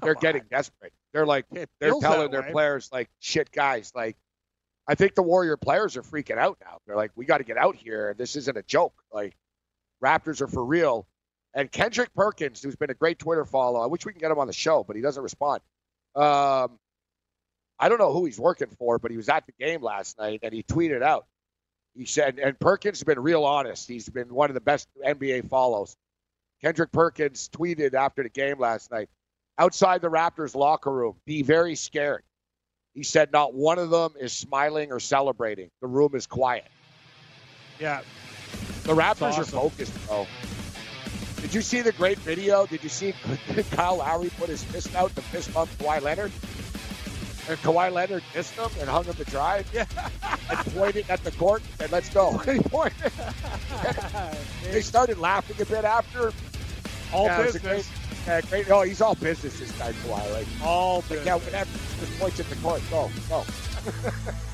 They're 0.00 0.16
on. 0.16 0.20
getting 0.20 0.42
desperate. 0.50 0.92
They're 1.12 1.26
like, 1.26 1.46
they're 1.50 2.00
telling 2.00 2.30
their 2.30 2.42
way. 2.42 2.52
players, 2.52 2.88
like, 2.92 3.08
shit, 3.20 3.50
guys, 3.50 3.92
like, 3.94 4.16
I 4.86 4.94
think 4.94 5.14
the 5.14 5.22
Warrior 5.22 5.56
players 5.56 5.96
are 5.96 6.02
freaking 6.02 6.38
out 6.38 6.58
now. 6.60 6.78
They're 6.86 6.96
like, 6.96 7.12
we 7.16 7.24
got 7.24 7.38
to 7.38 7.44
get 7.44 7.56
out 7.56 7.76
here. 7.76 8.14
This 8.18 8.36
isn't 8.36 8.56
a 8.56 8.62
joke. 8.62 8.94
Like, 9.12 9.34
Raptors 10.02 10.40
are 10.40 10.48
for 10.48 10.64
real. 10.64 11.06
And 11.54 11.70
Kendrick 11.70 12.12
Perkins, 12.14 12.62
who's 12.62 12.76
been 12.76 12.90
a 12.90 12.94
great 12.94 13.18
Twitter 13.18 13.44
follow, 13.44 13.80
I 13.80 13.86
wish 13.86 14.04
we 14.04 14.12
can 14.12 14.20
get 14.20 14.30
him 14.30 14.38
on 14.38 14.46
the 14.46 14.52
show, 14.52 14.84
but 14.84 14.96
he 14.96 15.02
doesn't 15.02 15.22
respond. 15.22 15.62
Um, 16.14 16.78
I 17.78 17.88
don't 17.88 17.98
know 17.98 18.12
who 18.12 18.24
he's 18.24 18.38
working 18.38 18.68
for, 18.78 18.98
but 18.98 19.10
he 19.10 19.16
was 19.16 19.28
at 19.28 19.46
the 19.46 19.52
game 19.58 19.82
last 19.82 20.18
night 20.18 20.40
and 20.42 20.52
he 20.52 20.62
tweeted 20.62 21.02
out. 21.02 21.26
He 21.94 22.06
said, 22.06 22.38
and 22.38 22.58
Perkins 22.58 22.98
has 22.98 23.04
been 23.04 23.20
real 23.20 23.44
honest. 23.44 23.88
He's 23.88 24.08
been 24.08 24.34
one 24.34 24.50
of 24.50 24.54
the 24.54 24.60
best 24.60 24.88
NBA 25.04 25.48
follows. 25.48 25.96
Kendrick 26.60 26.92
Perkins 26.92 27.48
tweeted 27.48 27.94
after 27.94 28.22
the 28.22 28.28
game 28.28 28.58
last 28.58 28.90
night 28.90 29.08
outside 29.58 30.02
the 30.02 30.10
Raptors 30.10 30.54
locker 30.54 30.90
room, 30.90 31.14
be 31.24 31.42
very 31.42 31.76
scared. 31.76 32.22
He 32.94 33.02
said 33.02 33.32
not 33.32 33.54
one 33.54 33.78
of 33.78 33.90
them 33.90 34.14
is 34.20 34.32
smiling 34.32 34.92
or 34.92 35.00
celebrating. 35.00 35.70
The 35.80 35.88
room 35.88 36.14
is 36.14 36.26
quiet. 36.26 36.68
Yeah. 37.80 38.02
The 38.84 38.94
Raptors 38.94 39.32
awesome. 39.32 39.42
are 39.42 39.44
focused, 39.44 40.08
though. 40.08 40.26
Did 41.40 41.52
you 41.52 41.60
see 41.60 41.82
the 41.82 41.92
great 41.92 42.18
video? 42.18 42.66
Did 42.66 42.82
you 42.82 42.88
see 42.88 43.14
Kyle 43.72 43.96
Lowry 43.96 44.30
put 44.38 44.48
his 44.48 44.62
fist 44.62 44.94
out 44.94 45.14
to 45.16 45.22
fist 45.22 45.52
bump 45.52 45.70
Kawhi 45.78 46.00
Leonard? 46.00 46.32
And 47.48 47.58
Kawhi 47.58 47.92
Leonard 47.92 48.22
kissed 48.32 48.54
him 48.54 48.70
and 48.80 48.88
hung 48.88 49.04
him 49.04 49.14
to 49.14 49.24
dry. 49.24 49.64
Yeah. 49.72 49.86
and 50.48 50.58
pointed 50.74 51.10
at 51.10 51.22
the 51.24 51.32
court 51.32 51.62
and 51.80 51.90
let's 51.90 52.08
go. 52.08 52.38
he 52.38 52.60
pointed. 52.60 53.12
they 54.62 54.80
started 54.80 55.18
laughing 55.18 55.60
a 55.60 55.66
bit 55.66 55.84
after. 55.84 56.32
All 57.12 57.26
Yeah, 57.26 57.40
it 57.42 57.46
was 57.46 57.56
a 57.56 57.60
business. 57.60 57.90
Yeah, 58.26 58.40
great. 58.42 58.70
Oh, 58.70 58.82
he's 58.82 59.00
all 59.00 59.14
business, 59.14 59.58
this 59.58 59.70
guy 59.72 59.92
Kawhi. 59.92 60.32
Like, 60.32 60.46
All 60.62 60.96
like, 60.96 61.08
business. 61.08 61.26
yeah, 61.26 61.34
whatever. 61.36 61.70
Just 62.00 62.18
points 62.18 62.40
at 62.40 62.48
the 62.48 62.56
court. 62.56 62.82
Go, 62.90 63.10
go. 63.28 63.44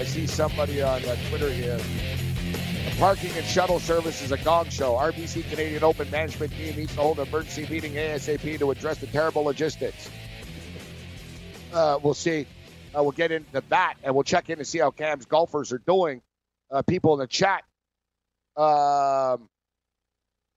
I 0.00 0.04
see 0.04 0.26
somebody 0.26 0.80
on 0.80 1.04
uh, 1.04 1.14
Twitter 1.28 1.50
here. 1.50 1.76
The 1.76 2.96
parking 2.98 3.32
and 3.36 3.44
shuttle 3.44 3.78
service 3.78 4.22
is 4.22 4.32
a 4.32 4.38
gong 4.38 4.70
show. 4.70 4.94
RBC 4.94 5.50
Canadian 5.50 5.84
Open 5.84 6.10
management 6.10 6.52
team 6.52 6.74
needs 6.74 6.94
to 6.94 7.02
hold 7.02 7.18
an 7.18 7.28
emergency 7.28 7.66
meeting 7.68 7.92
ASAP 7.92 8.58
to 8.60 8.70
address 8.70 8.96
the 8.96 9.08
terrible 9.08 9.42
logistics. 9.42 10.08
Uh, 11.74 11.98
we'll 12.02 12.14
see. 12.14 12.46
Uh, 12.96 13.02
we'll 13.02 13.12
get 13.12 13.30
into 13.30 13.62
that, 13.68 13.96
and 14.02 14.14
we'll 14.14 14.24
check 14.24 14.48
in 14.48 14.56
to 14.56 14.64
see 14.64 14.78
how 14.78 14.90
Cam's 14.90 15.26
golfers 15.26 15.70
are 15.70 15.82
doing. 15.86 16.22
Uh, 16.70 16.80
people 16.80 17.12
in 17.12 17.18
the 17.18 17.26
chat, 17.26 17.62
um, 18.56 19.50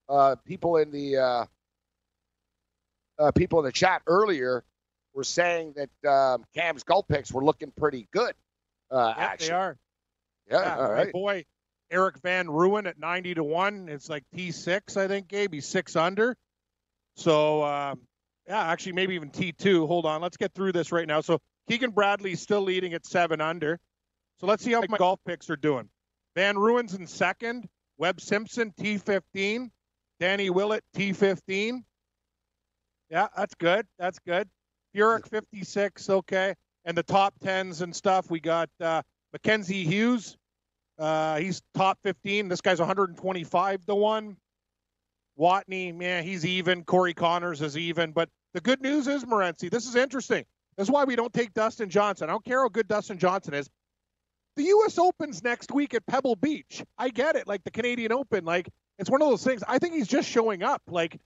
uh, 0.08 0.38
people 0.46 0.78
in 0.78 0.90
the 0.90 1.18
uh, 1.18 1.46
uh, 3.20 3.32
people 3.32 3.60
in 3.60 3.66
the 3.66 3.74
chat 3.74 4.04
earlier 4.08 4.64
were 5.14 5.26
saying 5.26 5.74
that 5.76 6.10
um, 6.10 6.46
Cam's 6.56 6.84
golf 6.84 7.10
picks 7.10 7.30
were 7.30 7.44
looking 7.44 7.74
pretty 7.76 8.08
good. 8.14 8.36
Uh, 8.94 9.14
Yeah, 9.18 9.24
actually, 9.26 9.48
they 9.48 9.54
are. 9.54 9.78
yeah, 10.50 10.62
Yeah, 10.62 10.78
all 10.78 10.96
my 10.96 11.12
boy 11.12 11.44
Erik 11.92 12.18
van 12.22 12.48
Rooyen 12.48 12.88
at 12.88 12.98
90 12.98 13.36
to 13.36 13.44
1. 13.44 13.88
It's 13.90 14.10
like 14.10 14.24
T6, 14.36 14.98
I 14.98 15.08
think, 15.08 15.28
Gabe. 15.28 15.54
He's 15.54 15.68
six 15.68 15.96
under. 15.96 16.36
So, 17.16 17.64
um, 17.64 18.02
yeah, 18.48 18.64
actually, 18.64 18.94
maybe 18.94 19.14
even 19.16 19.30
T2. 19.30 19.88
Hold 19.88 20.06
on. 20.06 20.22
Let's 20.22 20.38
get 20.38 20.54
through 20.54 20.72
this 20.72 20.92
right 20.92 21.08
now. 21.08 21.22
So, 21.22 21.40
Keegan 21.70 21.92
Bradley's 21.92 22.42
still 22.42 22.62
leading 22.62 22.94
at 22.94 23.06
seven 23.06 23.42
under. 23.42 23.80
So, 24.40 24.48
let's 24.48 24.64
see 24.64 24.72
how 24.72 24.82
my 24.90 24.98
golf 24.98 25.20
picks 25.26 25.50
are 25.50 25.56
doing. 25.56 25.88
van 26.36 26.56
Rooyen's 26.56 26.96
in 26.96 27.06
second. 27.06 27.70
Webb 27.98 28.20
Simpson, 28.20 28.74
T15. 28.80 29.70
Danny 30.20 30.50
Willett, 30.50 30.84
T15. 30.96 31.84
Yeah, 33.10 33.28
that's 33.38 33.54
good. 33.56 33.86
That's 34.00 34.18
good. 34.20 34.50
Furyk, 34.96 35.30
56. 35.30 36.10
Okay. 36.10 36.56
And 36.86 36.98
the 36.98 37.04
top 37.04 37.34
tens 37.42 37.82
and 37.82 37.96
stuff, 37.96 38.30
we 38.30 38.40
got 38.40 38.70
uh, 38.80 39.02
Mackenzie 39.32 39.84
Hughes. 39.84 40.38
Uh, 41.00 41.38
he's 41.38 41.62
top 41.74 41.98
15. 42.04 42.50
This 42.50 42.62
guy's 42.62 42.80
125 42.80 43.86
to 43.86 43.96
1. 43.96 44.38
Watney, 45.40 45.96
man, 45.96 46.24
he's 46.24 46.46
even. 46.46 46.84
Corey 46.84 47.14
Conners 47.14 47.62
is 47.62 47.78
even. 47.78 48.12
But 48.12 48.30
the 48.54 48.62
good 48.62 48.82
news 48.82 49.08
is, 49.08 49.26
Morency, 49.26 49.70
this 49.70 49.88
is 49.88 49.96
interesting. 49.96 50.46
That's 50.78 50.90
why 50.90 51.04
we 51.06 51.16
don't 51.16 51.34
take 51.34 51.54
Dustin 51.54 51.90
Johnson. 51.90 52.30
I 52.30 52.34
don't 52.34 52.46
care 52.46 52.62
how 52.62 52.70
good 52.70 52.88
Dustin 52.88 53.18
Johnson 53.18 53.54
is. 53.54 53.70
The 54.56 54.64
U.S. 54.64 55.00
Open's 55.00 55.44
next 55.44 55.72
week 55.72 55.96
at 55.96 56.06
Pebble 56.06 56.36
Beach. 56.36 56.84
I 56.98 57.10
get 57.10 57.36
it. 57.36 57.48
Like 57.48 57.64
the 57.64 57.72
Canadian 57.72 58.12
Open, 58.12 58.46
like 58.46 58.70
it's 59.00 59.10
one 59.10 59.22
of 59.22 59.30
those 59.30 59.44
things. 59.44 59.64
I 59.68 59.80
think 59.80 59.96
he's 59.96 60.08
just 60.08 60.30
showing 60.30 60.62
up. 60.62 60.82
Like 60.88 61.20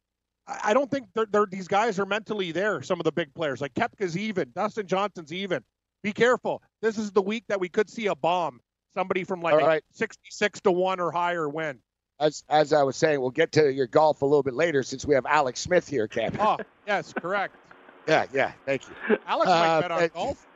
I 0.47 0.59
I 0.65 0.73
don't 0.73 0.89
think 0.89 1.07
they're, 1.13 1.25
they're, 1.29 1.45
these 1.45 1.67
guys 1.67 1.99
are 1.99 2.05
mentally 2.05 2.51
there. 2.51 2.81
Some 2.81 2.99
of 2.99 3.03
the 3.03 3.11
big 3.11 3.33
players, 3.33 3.61
like 3.61 3.73
Koepka's 3.73 4.17
even, 4.17 4.51
Dustin 4.55 4.87
Johnson's 4.87 5.33
even. 5.33 5.63
Be 6.03 6.13
careful. 6.13 6.61
This 6.81 6.97
is 6.97 7.11
the 7.11 7.21
week 7.21 7.43
that 7.49 7.59
we 7.59 7.69
could 7.69 7.89
see 7.89 8.07
a 8.07 8.15
bomb. 8.15 8.61
Somebody 8.95 9.23
from 9.23 9.41
like 9.41 9.53
All 9.55 9.59
right. 9.67 9.83
66 9.93 10.61
to 10.61 10.71
1 10.71 10.99
or 10.99 11.11
higher 11.11 11.47
win. 11.49 11.79
As 12.19 12.43
as 12.49 12.73
I 12.73 12.81
was 12.83 12.95
saying, 12.95 13.19
we'll 13.21 13.29
get 13.29 13.51
to 13.53 13.71
your 13.71 13.85
golf 13.87 14.21
a 14.23 14.25
little 14.25 14.41
bit 14.41 14.55
later 14.55 14.81
since 14.81 15.05
we 15.05 15.13
have 15.15 15.25
Alex 15.27 15.59
Smith 15.59 15.87
here, 15.87 16.07
Cam. 16.07 16.35
Oh, 16.39 16.57
yes, 16.87 17.13
correct. 17.13 17.55
Yeah, 18.07 18.25
yeah. 18.33 18.53
Thank 18.65 18.83
you. 18.87 19.17
Alex 19.27 19.49
Uh, 19.51 19.53
might 19.59 19.81
bet 19.81 19.91
on 19.91 19.99
but- 19.99 20.13
golf. 20.13 20.47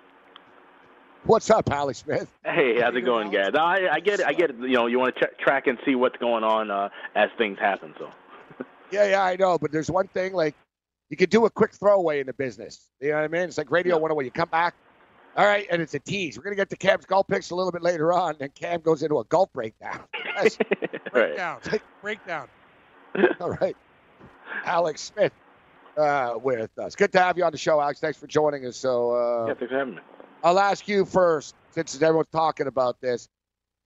What's 1.23 1.49
up, 1.51 1.69
Alex 1.69 1.99
Smith? 1.99 2.31
Hey, 2.43 2.79
how's 2.81 2.95
it 2.95 3.01
going, 3.01 3.29
guys? 3.29 3.49
No, 3.53 3.59
I, 3.59 3.93
I 3.95 3.99
get 3.99 4.21
it. 4.21 4.25
I 4.25 4.33
get 4.33 4.49
it. 4.51 4.55
You 4.57 4.69
know, 4.69 4.87
you 4.87 4.97
want 4.97 5.15
to 5.17 5.25
ch- 5.27 5.37
track 5.37 5.67
and 5.67 5.77
see 5.85 5.93
what's 5.93 6.17
going 6.17 6.43
on 6.43 6.71
uh, 6.71 6.89
as 7.13 7.29
things 7.37 7.59
happen. 7.59 7.93
So, 7.99 8.09
Yeah, 8.91 9.05
yeah, 9.07 9.23
I 9.23 9.35
know. 9.35 9.57
But 9.57 9.71
there's 9.71 9.89
one 9.89 10.07
thing 10.07 10.33
like 10.33 10.55
you 11.09 11.17
could 11.17 11.29
do 11.29 11.45
a 11.45 11.49
quick 11.49 11.73
throwaway 11.73 12.19
in 12.19 12.27
the 12.27 12.33
business. 12.33 12.89
You 12.99 13.09
know 13.09 13.15
what 13.15 13.23
I 13.23 13.27
mean? 13.27 13.41
It's 13.43 13.57
like 13.57 13.71
Radio 13.71 13.95
101. 13.95 14.25
You 14.25 14.31
come 14.31 14.49
back, 14.49 14.75
all 15.37 15.45
right, 15.45 15.67
and 15.71 15.81
it's 15.81 15.93
a 15.93 15.99
tease. 15.99 16.37
We're 16.37 16.43
gonna 16.43 16.55
get 16.55 16.69
to 16.69 16.75
Cam's 16.75 17.05
golf 17.05 17.27
picks 17.27 17.51
a 17.51 17.55
little 17.55 17.71
bit 17.71 17.81
later 17.81 18.13
on, 18.13 18.35
and 18.39 18.53
Cam 18.53 18.81
goes 18.81 19.03
into 19.03 19.19
a 19.19 19.23
golf 19.25 19.51
breakdown. 19.53 19.99
Yes. 20.33 20.57
right. 21.13 21.35
Breakdown. 21.35 21.59
Breakdown. 22.01 22.47
all 23.41 23.51
right, 23.51 23.75
Alex 24.63 25.01
Smith 25.01 25.33
uh, 25.97 26.35
with 26.41 26.77
us. 26.79 26.95
Good 26.95 27.11
to 27.11 27.19
have 27.19 27.37
you 27.37 27.43
on 27.43 27.51
the 27.51 27.57
show, 27.57 27.81
Alex. 27.81 27.99
Thanks 27.99 28.17
for 28.17 28.27
joining 28.27 28.65
us. 28.65 28.77
So 28.77 29.11
uh, 29.11 29.47
Yeah, 29.47 29.53
thanks 29.55 29.71
for 29.71 29.77
having 29.77 29.95
me. 29.95 30.01
I'll 30.43 30.57
ask 30.57 30.87
you 30.87 31.03
first, 31.05 31.53
since 31.71 32.01
everyone's 32.01 32.29
talking 32.31 32.67
about 32.67 32.99
this. 33.01 33.27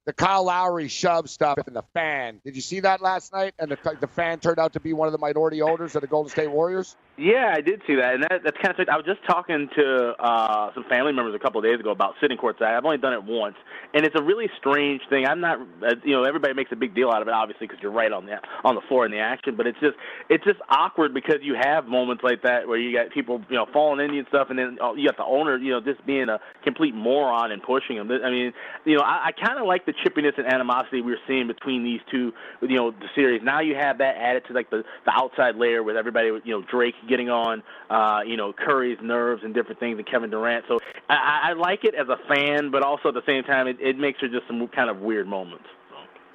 The 0.05 0.13
Kyle 0.13 0.43
Lowry 0.43 0.88
shove 0.88 1.29
stuff 1.29 1.57
and 1.65 1.75
the 1.75 1.83
fan. 1.93 2.39
Did 2.45 2.55
you 2.55 2.62
see 2.62 2.79
that 2.81 3.01
last 3.01 3.33
night? 3.33 3.55
And 3.57 3.71
the, 3.71 3.97
the 4.00 4.07
fan 4.07 4.39
turned 4.39 4.59
out 4.59 4.74
to 4.74 4.79
be 4.79 4.93
one 4.93 5.07
of 5.07 5.12
the 5.12 5.17
minority 5.17 5.63
owners 5.63 5.95
of 5.95 6.01
the 6.01 6.07
Golden 6.07 6.29
State 6.29 6.51
Warriors. 6.51 6.95
Yeah, 7.17 7.53
I 7.55 7.62
did 7.62 7.81
see 7.88 7.95
that, 7.95 8.15
and 8.15 8.24
that, 8.24 8.41
that's 8.43 8.57
kind 8.57 8.77
of. 8.77 8.89
I 8.89 8.98
was 8.98 9.05
just 9.05 9.24
talking 9.25 9.69
to 9.77 10.13
uh, 10.19 10.74
some 10.74 10.84
family 10.89 11.13
members 11.13 11.34
a 11.34 11.39
couple 11.39 11.60
of 11.60 11.63
days 11.63 11.79
ago 11.79 11.91
about 11.91 12.15
sitting 12.19 12.38
courtside. 12.38 12.75
I've 12.75 12.84
only 12.84 12.98
done 12.98 13.13
it 13.13 13.24
once, 13.24 13.55
and 13.93 14.05
it's 14.05 14.15
a 14.19 14.22
really 14.22 14.50
strange 14.60 15.01
thing. 15.10 15.25
I'm 15.25 15.39
not, 15.39 15.60
uh, 15.81 15.95
you 16.03 16.12
know, 16.12 16.24
everybody 16.24 16.53
makes 16.53 16.74
a 16.74 16.75
big 16.75 16.93
deal 16.93 17.10
out 17.12 17.22
of 17.22 17.29
it, 17.29 17.34
obviously, 17.34 17.67
because 17.67 17.81
you're 17.81 17.93
right 17.93 18.12
on 18.12 18.25
the 18.25 18.36
on 18.65 18.75
the 18.75 18.81
floor 18.89 19.05
in 19.05 19.13
the 19.13 19.19
action. 19.19 19.55
But 19.55 19.65
it's 19.65 19.79
just, 19.79 19.95
it's 20.27 20.43
just 20.43 20.60
awkward 20.67 21.13
because 21.13 21.38
you 21.41 21.55
have 21.55 21.86
moments 21.86 22.22
like 22.22 22.41
that 22.43 22.67
where 22.67 22.77
you 22.77 22.93
got 22.93 23.12
people, 23.12 23.41
you 23.50 23.55
know, 23.55 23.65
falling 23.72 24.03
in 24.03 24.12
you 24.13 24.19
and 24.19 24.27
stuff, 24.27 24.48
and 24.50 24.60
then 24.60 24.77
oh, 24.81 24.95
you 24.95 25.07
got 25.07 25.15
the 25.15 25.24
owner, 25.24 25.57
you 25.57 25.72
know, 25.72 25.79
just 25.79 26.05
being 26.05 26.27
a 26.27 26.41
complete 26.65 26.93
moron 26.93 27.53
and 27.53 27.63
pushing 27.63 27.95
them. 27.95 28.12
I 28.12 28.29
mean, 28.29 28.51
you 28.84 28.98
know, 28.98 29.03
I, 29.03 29.27
I 29.27 29.31
kind 29.31 29.57
of 29.57 29.65
like 29.65 29.86
the 29.86 29.93
chippiness 29.93 30.38
and 30.38 30.48
animosity 30.51 31.00
we 31.00 31.12
were 31.12 31.19
seeing 31.29 31.48
between 31.48 31.86
these 31.86 32.01
two, 32.12 32.34
you 32.62 32.75
know, 32.75 32.91
the 32.91 33.07
series. 33.15 33.41
Now 33.41 33.62
you 33.62 33.75
have 33.75 34.00
that 34.00 34.17
added 34.17 34.43
to 34.48 34.53
like 34.53 34.69
the 34.69 34.84
the 35.05 35.12
outside 35.15 35.55
layer 35.55 35.81
with 35.81 35.95
everybody, 35.95 36.27
you 36.43 36.60
know, 36.60 36.62
Drake 36.69 36.95
getting 37.07 37.29
on, 37.29 37.63
uh, 37.89 38.21
you 38.25 38.38
know, 38.38 38.53
Curry's 38.53 38.97
nerves 39.01 39.43
and 39.43 39.53
different 39.53 39.79
things, 39.79 39.97
and 39.97 40.07
Kevin 40.07 40.29
Durant. 40.29 40.65
So 40.67 40.79
I, 41.09 41.50
I 41.50 41.53
like 41.53 41.83
it 41.83 41.95
as 41.95 42.07
a 42.09 42.17
fan, 42.27 42.71
but 42.71 42.83
also 42.83 43.09
at 43.09 43.13
the 43.13 43.25
same 43.25 43.43
time, 43.43 43.67
it, 43.67 43.77
it 43.79 43.97
makes 43.97 44.19
for 44.19 44.27
just 44.27 44.47
some 44.47 44.67
kind 44.67 44.89
of 44.89 45.00
weird 45.00 45.27
moments. 45.27 45.65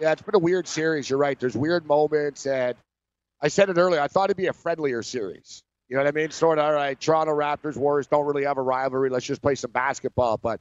Yeah, 0.00 0.12
it's 0.12 0.22
been 0.22 0.34
a 0.34 0.38
weird 0.38 0.66
series. 0.66 1.10
You're 1.10 1.18
right. 1.18 1.38
There's 1.38 1.56
weird 1.56 1.86
moments, 1.86 2.46
and 2.46 2.74
I 3.42 3.48
said 3.48 3.68
it 3.68 3.76
earlier. 3.76 4.00
I 4.00 4.08
thought 4.08 4.30
it'd 4.30 4.36
be 4.36 4.46
a 4.46 4.52
friendlier 4.52 5.02
series. 5.02 5.62
You 5.88 5.96
know 5.96 6.04
what 6.04 6.08
I 6.08 6.12
mean? 6.12 6.30
Sort 6.30 6.58
of, 6.58 6.64
all 6.64 6.72
right, 6.72 6.98
Toronto 6.98 7.34
Raptors, 7.34 7.76
Warriors 7.76 8.06
don't 8.06 8.24
really 8.24 8.44
have 8.44 8.58
a 8.58 8.62
rivalry. 8.62 9.10
Let's 9.10 9.26
just 9.26 9.42
play 9.42 9.56
some 9.56 9.72
basketball. 9.72 10.38
But 10.38 10.60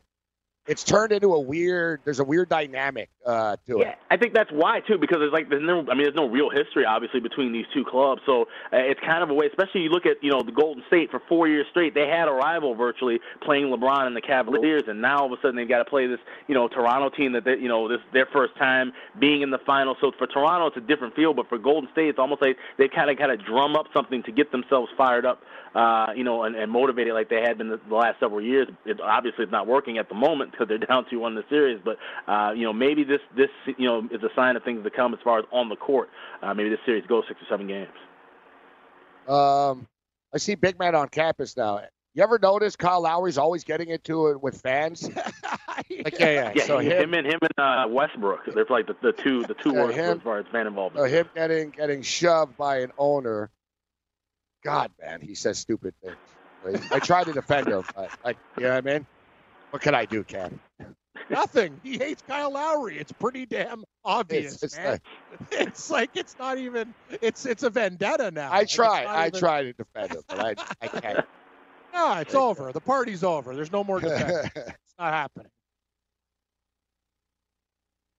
it's 0.69 0.83
turned 0.83 1.11
into 1.11 1.33
a 1.33 1.39
weird. 1.39 2.01
There's 2.05 2.19
a 2.19 2.23
weird 2.23 2.47
dynamic 2.47 3.09
uh, 3.25 3.57
to 3.65 3.79
Yeah, 3.79 3.89
it. 3.89 3.97
I 4.11 4.17
think 4.17 4.35
that's 4.35 4.51
why 4.51 4.81
too, 4.81 4.99
because 4.99 5.17
there's 5.17 5.33
like 5.33 5.49
there's 5.49 5.63
no, 5.63 5.79
I 5.89 5.95
mean, 5.95 6.03
there's 6.03 6.15
no 6.15 6.29
real 6.29 6.51
history 6.51 6.85
obviously 6.85 7.19
between 7.19 7.51
these 7.51 7.65
two 7.73 7.83
clubs, 7.83 8.21
so 8.25 8.43
uh, 8.71 8.77
it's 8.77 8.99
kind 8.99 9.23
of 9.23 9.31
a 9.31 9.33
way. 9.33 9.47
Especially 9.47 9.81
you 9.81 9.89
look 9.89 10.05
at 10.05 10.23
you 10.23 10.29
know 10.29 10.43
the 10.43 10.51
Golden 10.51 10.83
State 10.88 11.09
for 11.09 11.21
four 11.27 11.47
years 11.47 11.65
straight, 11.71 11.95
they 11.95 12.07
had 12.07 12.27
a 12.27 12.31
rival 12.31 12.75
virtually 12.75 13.19
playing 13.41 13.65
LeBron 13.65 14.05
and 14.05 14.15
the 14.15 14.21
Cavaliers, 14.21 14.83
and 14.88 15.01
now 15.01 15.21
all 15.21 15.25
of 15.25 15.31
a 15.31 15.41
sudden 15.41 15.55
they've 15.55 15.67
got 15.67 15.79
to 15.79 15.89
play 15.89 16.05
this 16.05 16.19
you 16.47 16.53
know 16.53 16.67
Toronto 16.67 17.09
team 17.09 17.33
that 17.33 17.45
they, 17.45 17.57
you 17.57 17.67
know 17.67 17.88
this 17.88 17.99
their 18.13 18.27
first 18.27 18.55
time 18.55 18.93
being 19.19 19.41
in 19.41 19.49
the 19.49 19.59
final. 19.65 19.95
So 19.99 20.11
for 20.19 20.27
Toronto, 20.27 20.67
it's 20.67 20.77
a 20.77 20.88
different 20.88 21.15
feel, 21.15 21.33
but 21.33 21.49
for 21.49 21.57
Golden 21.57 21.89
State, 21.91 22.09
it's 22.09 22.19
almost 22.19 22.43
like 22.43 22.57
they 22.77 22.88
kind 22.88 23.09
of 23.09 23.17
kind 23.17 23.31
of 23.31 23.43
drum 23.43 23.75
up 23.75 23.88
something 23.91 24.21
to 24.23 24.31
get 24.31 24.51
themselves 24.51 24.91
fired 24.95 25.25
up, 25.25 25.41
uh, 25.75 26.07
you 26.15 26.23
know, 26.23 26.43
and, 26.43 26.55
and 26.55 26.71
motivated 26.71 27.13
like 27.13 27.29
they 27.29 27.41
had 27.41 27.57
been 27.57 27.69
the, 27.69 27.79
the 27.88 27.95
last 27.95 28.19
several 28.19 28.41
years. 28.41 28.67
It, 28.85 28.99
obviously, 29.01 29.43
it's 29.43 29.51
not 29.51 29.67
working 29.67 29.97
at 29.97 30.09
the 30.09 30.15
moment 30.15 30.51
because 30.51 30.67
they're 30.67 30.77
down 30.77 31.05
two 31.09 31.19
one 31.19 31.33
in 31.33 31.35
the 31.35 31.45
series, 31.49 31.79
but 31.83 31.97
uh, 32.31 32.51
you 32.55 32.63
know 32.63 32.73
maybe 32.73 33.03
this 33.03 33.21
this 33.35 33.49
you 33.77 33.88
know 33.88 34.07
is 34.11 34.21
a 34.23 34.29
sign 34.35 34.55
of 34.55 34.63
things 34.63 34.83
to 34.83 34.89
come 34.89 35.13
as 35.13 35.19
far 35.23 35.39
as 35.39 35.45
on 35.51 35.69
the 35.69 35.75
court. 35.75 36.09
Uh, 36.41 36.53
maybe 36.53 36.69
this 36.69 36.79
series 36.85 37.05
goes 37.07 37.23
six 37.27 37.39
or 37.41 37.45
seven 37.49 37.67
games. 37.67 37.89
Um, 39.27 39.88
I 40.33 40.38
see 40.38 40.55
big 40.55 40.79
man 40.79 40.95
on 40.95 41.09
campus 41.09 41.55
now. 41.55 41.81
You 42.15 42.23
ever 42.23 42.39
notice 42.39 42.75
Kyle 42.75 43.01
Lowry's 43.01 43.38
always 43.38 43.63
getting 43.63 43.89
into 43.89 44.27
it 44.27 44.41
with 44.41 44.61
fans? 44.61 45.09
Like, 46.03 46.17
yeah, 46.19 46.29
yeah. 46.31 46.51
Yeah, 46.55 46.63
so 46.65 46.77
him, 46.79 46.91
him, 46.91 47.13
and 47.13 47.27
him 47.27 47.39
and 47.41 47.51
uh, 47.57 47.88
Westbrook, 47.89 48.45
they're 48.53 48.65
like 48.69 48.88
the, 48.88 48.95
the 49.01 49.11
two 49.11 49.43
the 49.43 49.53
two 49.55 49.73
Yeah, 49.73 49.83
worst 49.83 49.97
him- 49.97 50.17
as 50.17 50.23
far 50.23 50.39
as 50.39 50.45
fan 50.51 50.61
so 50.63 50.67
involvement. 50.69 51.11
him 51.11 51.29
getting 51.35 51.69
getting 51.71 52.01
shoved 52.03 52.55
by 52.57 52.79
an 52.79 52.91
owner. 52.97 53.49
God, 54.63 54.91
man, 55.01 55.21
he 55.21 55.35
says 55.35 55.57
stupid 55.59 55.93
things. 56.03 56.15
Like, 56.65 56.91
I 56.91 56.99
try 56.99 57.23
to 57.23 57.31
defend 57.31 57.67
him, 57.67 57.83
but 57.95 58.09
like, 58.23 58.37
you 58.57 58.63
know 58.63 58.69
what 58.75 58.87
I 58.87 58.93
mean? 58.93 59.05
What 59.69 59.81
can 59.81 59.95
I 59.95 60.05
do, 60.05 60.23
Cam? 60.23 60.59
Nothing. 61.29 61.79
He 61.83 61.97
hates 61.97 62.21
Kyle 62.27 62.51
Lowry. 62.51 62.97
It's 62.97 63.11
pretty 63.11 63.45
damn 63.45 63.83
obvious, 64.03 64.61
It's- 64.63 64.63
it's 64.63 64.77
man. 64.77 64.99
it's 65.51 65.89
like 65.89 66.09
it's 66.15 66.35
not 66.39 66.57
even. 66.57 66.93
It's 67.21 67.45
it's 67.45 67.63
a 67.63 67.69
vendetta 67.69 68.31
now. 68.31 68.51
I 68.51 68.65
try, 68.65 69.03
not 69.03 69.15
I 69.15 69.27
even- 69.27 69.39
try 69.39 69.63
to 69.63 69.73
defend 69.73 70.11
him, 70.13 70.21
but 70.27 70.39
I, 70.39 70.55
I 70.81 70.87
can't. 70.87 71.25
No, 71.91 72.13
it's 72.19 72.35
over. 72.35 72.71
The 72.71 72.79
party's 72.79 73.23
over. 73.23 73.55
There's 73.55 73.71
no 73.71 73.83
more 73.83 73.99
defense. 73.99 74.51
it's 74.55 74.93
not 74.99 75.11
happening. 75.11 75.49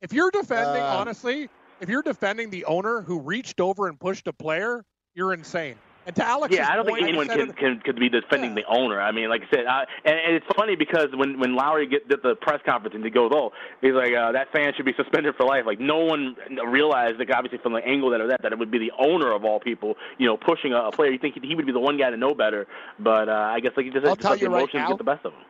If 0.03 0.13
you're 0.13 0.31
defending, 0.33 0.83
Um, 0.83 0.97
honestly, 0.99 1.49
if 1.81 1.89
you're 1.89 2.03
defending 2.03 2.51
the 2.51 2.65
owner 2.65 3.01
who 3.03 3.21
reached 3.21 3.61
over 3.61 3.87
and 3.87 3.99
pushed 3.99 4.27
a 4.27 4.33
player, 4.33 4.85
you're 5.15 5.33
insane. 5.33 5.77
And 6.11 6.17
to 6.17 6.27
Alex's 6.27 6.59
Yeah, 6.59 6.69
I 6.73 6.75
don't 6.75 6.87
think 6.87 7.03
anyone 7.03 7.29
said 7.29 7.39
can, 7.39 7.53
can 7.53 7.81
could 7.85 7.95
be 8.01 8.09
defending 8.09 8.51
Yeah. 8.57 8.65
the 8.67 8.75
owner. 8.77 9.01
I 9.01 9.13
mean, 9.13 9.29
like 9.29 9.43
I 9.43 9.55
said, 9.57 9.67
I, 9.67 9.85
and, 10.05 10.19
and 10.19 10.35
it's 10.35 10.47
funny 10.57 10.75
because 10.75 11.07
when 11.15 11.39
when 11.39 11.55
Lowry 11.55 11.87
get 11.87 12.09
did 12.09 12.21
the 12.25 12.35
press 12.35 12.59
conference 12.67 12.97
and 12.97 13.05
he 13.05 13.11
goes, 13.11 13.31
"Oh, 13.33 13.53
he's 13.81 13.93
like 13.93 14.13
uh, 14.13 14.33
that 14.33 14.51
fan 14.51 14.73
should 14.77 14.87
be 14.87 14.93
suspended 14.97 15.37
for 15.37 15.47
life." 15.47 15.67
Like 15.67 15.79
no 15.79 15.99
one 15.99 16.35
realized, 16.67 17.21
like 17.21 17.31
obviously 17.33 17.59
from 17.59 17.75
the 17.75 17.87
angle 17.87 18.11
that 18.11 18.21
of 18.21 18.29
that, 18.31 18.43
that 18.43 18.51
it 18.51 18.59
would 18.59 18.73
be 18.73 18.79
the 18.79 18.91
owner 18.99 19.31
of 19.31 19.45
all 19.45 19.61
people, 19.61 19.95
you 20.19 20.27
know, 20.27 20.37
pushing 20.37 20.73
a, 20.73 20.87
a 20.87 20.91
player. 20.91 21.13
You 21.13 21.19
think 21.21 21.37
he 21.41 21.55
would 21.55 21.67
be 21.67 21.71
the 21.73 21.79
one 21.79 21.97
guy 21.97 22.11
to 22.11 22.17
know 22.17 22.35
better, 22.35 22.67
but 22.99 23.29
uh, 23.29 23.33
I 23.33 23.61
guess 23.61 23.71
like 23.77 23.87
you 23.87 23.93
just 23.93 24.05
I'll 24.05 24.17
just 24.17 24.23
tell 24.23 24.33
let 24.33 24.41
the 24.41 24.47
you 24.47 24.53
right 24.53 24.75
now- 24.75 24.89
get 24.89 24.99
the 24.99 25.05
best 25.05 25.25
of 25.25 25.33
him. 25.33 25.41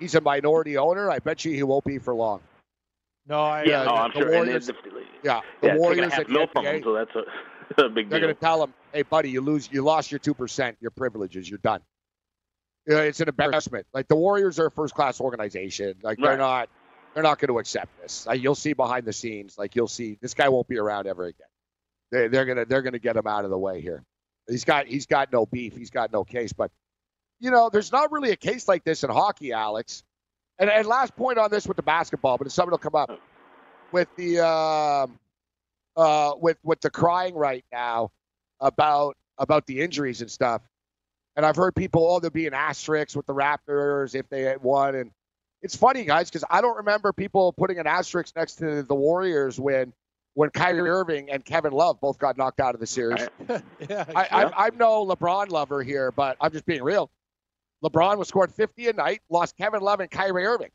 He's 0.00 0.14
a 0.16 0.20
minority 0.20 0.76
owner. 0.76 1.10
I 1.10 1.18
bet 1.18 1.46
you 1.46 1.52
he 1.54 1.62
won't 1.62 1.84
be 1.86 1.96
for 1.96 2.14
long. 2.14 2.40
no, 3.26 3.40
I, 3.40 3.62
Yeah, 3.62 3.78
Yeah, 3.80 3.84
no, 3.84 3.94
I'm 3.94 4.10
the 4.12 4.18
sure. 4.20 4.30
Warriors- 4.32 4.68
and 4.68 4.76
then, 4.84 4.92
Yeah, 5.22 5.40
the 5.62 5.66
yeah, 5.68 5.72
taking 5.72 5.80
Warriors 5.80 6.06
a 6.08 6.10
half 6.10 6.20
at 6.20 6.26
the 6.26 6.32
mil 6.34 6.46
from 6.52 6.66
him, 6.66 6.82
so 6.84 6.92
that's 6.92 7.10
a, 7.78 7.82
a 7.86 7.88
big 7.88 8.10
they're 8.10 8.18
deal. 8.18 8.26
going 8.26 8.34
to 8.34 8.40
tell 8.40 8.62
him, 8.64 8.74
"Hey, 8.94 9.02
buddy, 9.02 9.30
you 9.30 9.40
lose, 9.40 9.68
you 9.70 9.82
lost 9.82 10.10
your 10.10 10.20
two 10.20 10.34
percent, 10.34 10.76
your 10.80 10.90
privileges, 10.90 11.48
you're 11.48 11.58
done." 11.58 11.80
Yeah, 12.86 13.00
it's 13.00 13.20
an 13.20 13.28
embarrassment. 13.28 13.86
Like 13.94 14.08
the 14.08 14.16
Warriors 14.16 14.58
are 14.58 14.66
a 14.66 14.70
first-class 14.70 15.20
organization. 15.20 15.94
Like 16.02 16.18
they're 16.18 16.36
not, 16.36 16.68
they're 17.14 17.22
not 17.22 17.38
going 17.38 17.48
to 17.48 17.58
accept 17.58 17.88
this. 18.02 18.26
Like, 18.26 18.42
you'll 18.42 18.54
see 18.54 18.74
behind 18.74 19.06
the 19.06 19.12
scenes. 19.12 19.56
Like 19.56 19.74
you'll 19.74 19.88
see, 19.88 20.18
this 20.20 20.34
guy 20.34 20.50
won't 20.50 20.68
be 20.68 20.78
around 20.78 21.06
ever 21.06 21.24
again. 21.24 21.46
They, 22.12 22.28
they're 22.28 22.44
gonna, 22.44 22.66
they're 22.66 22.82
gonna 22.82 22.98
get 22.98 23.16
him 23.16 23.26
out 23.26 23.44
of 23.44 23.50
the 23.50 23.58
way 23.58 23.80
here. 23.80 24.04
He's 24.48 24.64
got, 24.64 24.86
he's 24.86 25.06
got 25.06 25.32
no 25.32 25.46
beef. 25.46 25.74
He's 25.74 25.90
got 25.90 26.12
no 26.12 26.24
case. 26.24 26.52
But 26.52 26.70
you 27.40 27.50
know, 27.50 27.70
there's 27.70 27.90
not 27.90 28.12
really 28.12 28.30
a 28.30 28.36
case 28.36 28.68
like 28.68 28.84
this 28.84 29.02
in 29.02 29.10
hockey, 29.10 29.52
Alex. 29.52 30.04
And, 30.58 30.70
and 30.70 30.86
last 30.86 31.16
point 31.16 31.38
on 31.38 31.50
this 31.50 31.66
with 31.66 31.76
the 31.76 31.82
basketball, 31.82 32.38
but 32.38 32.46
it's 32.46 32.54
something 32.54 32.70
will 32.70 32.78
come 32.78 32.94
up 32.94 33.18
with 33.92 34.08
the 34.16 34.46
um, 34.46 35.18
uh, 35.96 36.34
with 36.38 36.58
with 36.62 36.80
the 36.80 36.90
crying 36.90 37.34
right 37.34 37.64
now 37.72 38.10
about 38.60 39.16
about 39.38 39.66
the 39.66 39.80
injuries 39.80 40.20
and 40.20 40.30
stuff. 40.30 40.62
And 41.36 41.44
I've 41.44 41.56
heard 41.56 41.74
people, 41.74 42.06
oh, 42.08 42.20
there'll 42.20 42.32
be 42.32 42.46
an 42.46 42.54
asterisk 42.54 43.16
with 43.16 43.26
the 43.26 43.34
Raptors 43.34 44.14
if 44.14 44.28
they 44.28 44.54
won. 44.56 44.94
And 44.94 45.10
it's 45.62 45.76
funny, 45.76 46.04
guys, 46.04 46.30
because 46.30 46.44
I 46.48 46.60
don't 46.60 46.76
remember 46.76 47.12
people 47.12 47.52
putting 47.52 47.78
an 47.78 47.86
asterisk 47.86 48.36
next 48.36 48.56
to 48.56 48.82
the 48.82 48.94
Warriors 48.94 49.58
when 49.58 49.92
when 50.34 50.50
Kyrie 50.50 50.88
Irving 50.88 51.30
and 51.30 51.44
Kevin 51.44 51.72
Love 51.72 52.00
both 52.00 52.18
got 52.18 52.36
knocked 52.36 52.60
out 52.60 52.74
of 52.74 52.80
the 52.80 52.86
series. 52.86 53.26
yeah, 53.88 54.04
I, 54.14 54.26
I, 54.30 54.66
I'm 54.66 54.76
no 54.76 55.06
LeBron 55.06 55.50
lover 55.50 55.82
here, 55.82 56.10
but 56.10 56.36
I'm 56.40 56.50
just 56.52 56.66
being 56.66 56.82
real. 56.82 57.10
LeBron 57.84 58.18
was 58.18 58.28
scored 58.28 58.52
50 58.52 58.88
a 58.88 58.92
night, 58.94 59.20
lost 59.30 59.56
Kevin 59.56 59.80
Love 59.80 60.00
and 60.00 60.10
Kyrie 60.10 60.44
Irving. 60.44 60.70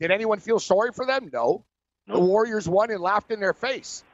Did 0.00 0.10
anyone 0.10 0.40
feel 0.40 0.58
sorry 0.58 0.90
for 0.92 1.06
them? 1.06 1.30
No. 1.32 1.64
The 2.06 2.18
Warriors 2.18 2.68
won 2.68 2.90
and 2.90 3.00
laughed 3.00 3.30
in 3.30 3.40
their 3.40 3.52
face. 3.52 4.04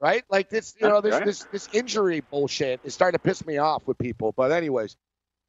Right? 0.00 0.24
Like 0.28 0.50
this, 0.50 0.74
you 0.80 0.88
know, 0.88 1.00
this 1.00 1.12
Right. 1.14 1.24
this 1.24 1.44
this 1.44 1.68
injury 1.72 2.20
bullshit 2.20 2.80
is 2.84 2.92
starting 2.94 3.18
to 3.18 3.22
piss 3.22 3.46
me 3.46 3.58
off 3.58 3.86
with 3.86 3.96
people. 3.98 4.32
But 4.36 4.52
anyways, 4.52 4.96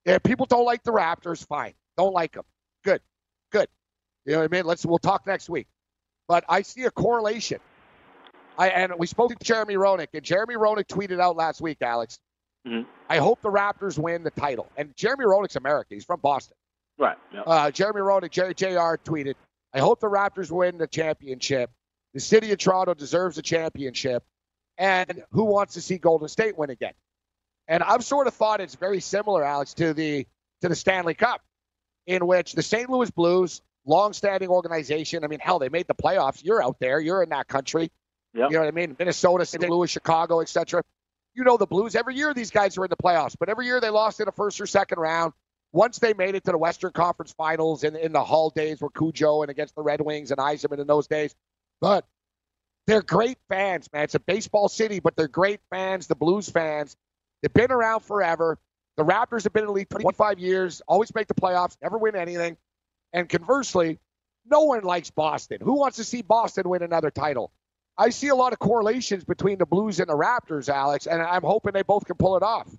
yeah, 0.05 0.19
people 0.19 0.45
don't 0.45 0.65
like 0.65 0.83
the 0.83 0.91
Raptors, 0.91 1.45
fine. 1.45 1.73
Don't 1.97 2.13
like 2.13 2.33
them. 2.33 2.45
Good. 2.83 3.01
Good. 3.51 3.67
You 4.25 4.33
know 4.33 4.39
what 4.39 4.45
I 4.53 4.55
mean? 4.55 4.65
Let's 4.65 4.85
we'll 4.85 4.97
talk 4.99 5.27
next 5.27 5.49
week. 5.49 5.67
But 6.27 6.45
I 6.47 6.61
see 6.61 6.83
a 6.83 6.91
correlation. 6.91 7.59
I 8.57 8.69
and 8.69 8.93
we 8.97 9.07
spoke 9.07 9.37
to 9.37 9.43
Jeremy 9.43 9.75
Roenick, 9.75 10.07
and 10.13 10.23
Jeremy 10.23 10.55
Roenick 10.55 10.85
tweeted 10.87 11.19
out 11.19 11.35
last 11.35 11.59
week, 11.59 11.81
Alex. 11.81 12.19
Mhm. 12.65 12.85
I 13.09 13.17
hope 13.17 13.41
the 13.41 13.51
Raptors 13.51 13.99
win 13.99 14.23
the 14.23 14.31
title. 14.31 14.71
And 14.77 14.95
Jeremy 14.95 15.25
Roenick's 15.25 15.55
American. 15.57 15.97
He's 15.97 16.05
from 16.05 16.19
Boston. 16.21 16.55
Right. 16.97 17.17
Yeah. 17.33 17.41
Uh, 17.41 17.71
Jeremy 17.71 17.99
Roenick, 18.01 18.31
Jerry 18.31 18.53
Jr. 18.53 18.95
tweeted, 19.03 19.35
I 19.73 19.79
hope 19.79 19.99
the 19.99 20.07
Raptors 20.09 20.49
win 20.49 20.77
the 20.77 20.87
championship. 20.87 21.69
The 22.13 22.19
city 22.21 22.51
of 22.53 22.57
Toronto 22.57 22.93
deserves 22.93 23.37
a 23.37 23.41
championship. 23.41 24.23
And 24.77 25.23
who 25.31 25.45
wants 25.45 25.75
to 25.75 25.81
see 25.81 25.97
Golden 25.97 26.27
State 26.27 26.57
win 26.57 26.69
again? 26.69 26.93
And 27.67 27.81
I've 27.81 28.03
sort 28.03 28.27
of 28.27 28.33
thought 28.33 28.61
it's 28.61 28.75
very 28.75 28.99
similar, 28.99 29.43
Alex, 29.43 29.73
to 29.75 29.93
the 29.93 30.27
to 30.61 30.69
the 30.69 30.75
Stanley 30.75 31.13
Cup, 31.13 31.41
in 32.05 32.27
which 32.27 32.53
the 32.53 32.63
St. 32.63 32.89
Louis 32.89 33.09
Blues, 33.09 33.61
long-standing 33.85 34.49
organization. 34.49 35.23
I 35.23 35.27
mean, 35.27 35.39
hell, 35.39 35.59
they 35.59 35.69
made 35.69 35.87
the 35.87 35.95
playoffs. 35.95 36.43
You're 36.43 36.63
out 36.63 36.77
there. 36.79 36.99
You're 36.99 37.23
in 37.23 37.29
that 37.29 37.47
country. 37.47 37.91
Yep. 38.33 38.51
You 38.51 38.57
know 38.57 38.63
what 38.63 38.67
I 38.67 38.71
mean? 38.71 38.95
Minnesota, 38.99 39.45
St. 39.45 39.67
Louis, 39.69 39.89
Chicago, 39.89 40.41
etc. 40.41 40.83
You 41.33 41.43
know 41.43 41.57
the 41.57 41.65
Blues. 41.65 41.95
Every 41.95 42.15
year 42.15 42.33
these 42.33 42.51
guys 42.51 42.77
are 42.77 42.85
in 42.85 42.89
the 42.89 42.97
playoffs, 42.97 43.35
but 43.39 43.49
every 43.49 43.65
year 43.65 43.79
they 43.79 43.89
lost 43.89 44.19
in 44.19 44.25
the 44.25 44.31
first 44.31 44.59
or 44.59 44.67
second 44.67 44.99
round. 44.99 45.33
Once 45.71 45.99
they 45.99 46.13
made 46.13 46.35
it 46.35 46.45
to 46.45 46.51
the 46.51 46.57
Western 46.57 46.91
Conference 46.91 47.33
Finals 47.33 47.83
in, 47.83 47.95
in 47.97 48.13
the 48.13 48.23
Hall 48.23 48.49
days 48.49 48.79
where 48.79 48.89
Cujo 48.89 49.41
and 49.41 49.51
against 49.51 49.75
the 49.75 49.81
Red 49.81 49.99
Wings 49.99 50.31
and 50.31 50.39
Yzerman 50.39 50.79
in 50.79 50.87
those 50.87 51.07
days. 51.07 51.35
But 51.81 52.05
they're 52.87 53.01
great 53.01 53.37
fans, 53.49 53.89
man. 53.91 54.03
It's 54.03 54.15
a 54.15 54.19
baseball 54.19 54.69
city, 54.69 54.99
but 54.99 55.15
they're 55.15 55.27
great 55.27 55.59
fans, 55.69 56.07
the 56.07 56.15
Blues 56.15 56.49
fans. 56.49 56.95
They've 57.41 57.53
been 57.53 57.71
around 57.71 58.01
forever. 58.01 58.59
The 58.97 59.03
Raptors 59.03 59.43
have 59.43 59.53
been 59.53 59.63
in 59.63 59.67
the 59.67 59.73
league 59.73 59.89
25 59.89 60.39
years, 60.39 60.81
always 60.87 61.13
make 61.13 61.27
the 61.27 61.33
playoffs, 61.33 61.75
never 61.81 61.97
win 61.97 62.15
anything. 62.15 62.57
And 63.11 63.27
conversely, 63.27 63.99
no 64.45 64.61
one 64.61 64.83
likes 64.83 65.09
Boston. 65.09 65.57
Who 65.61 65.73
wants 65.73 65.97
to 65.97 66.03
see 66.03 66.21
Boston 66.21 66.69
win 66.69 66.83
another 66.83 67.11
title? 67.11 67.51
I 67.97 68.09
see 68.09 68.27
a 68.27 68.35
lot 68.35 68.53
of 68.53 68.59
correlations 68.59 69.23
between 69.23 69.57
the 69.57 69.65
Blues 69.65 69.99
and 69.99 70.09
the 70.09 70.17
Raptors, 70.17 70.69
Alex, 70.69 71.07
and 71.07 71.21
I'm 71.21 71.43
hoping 71.43 71.73
they 71.73 71.81
both 71.81 72.05
can 72.05 72.17
pull 72.17 72.37
it 72.37 72.43
off. 72.43 72.69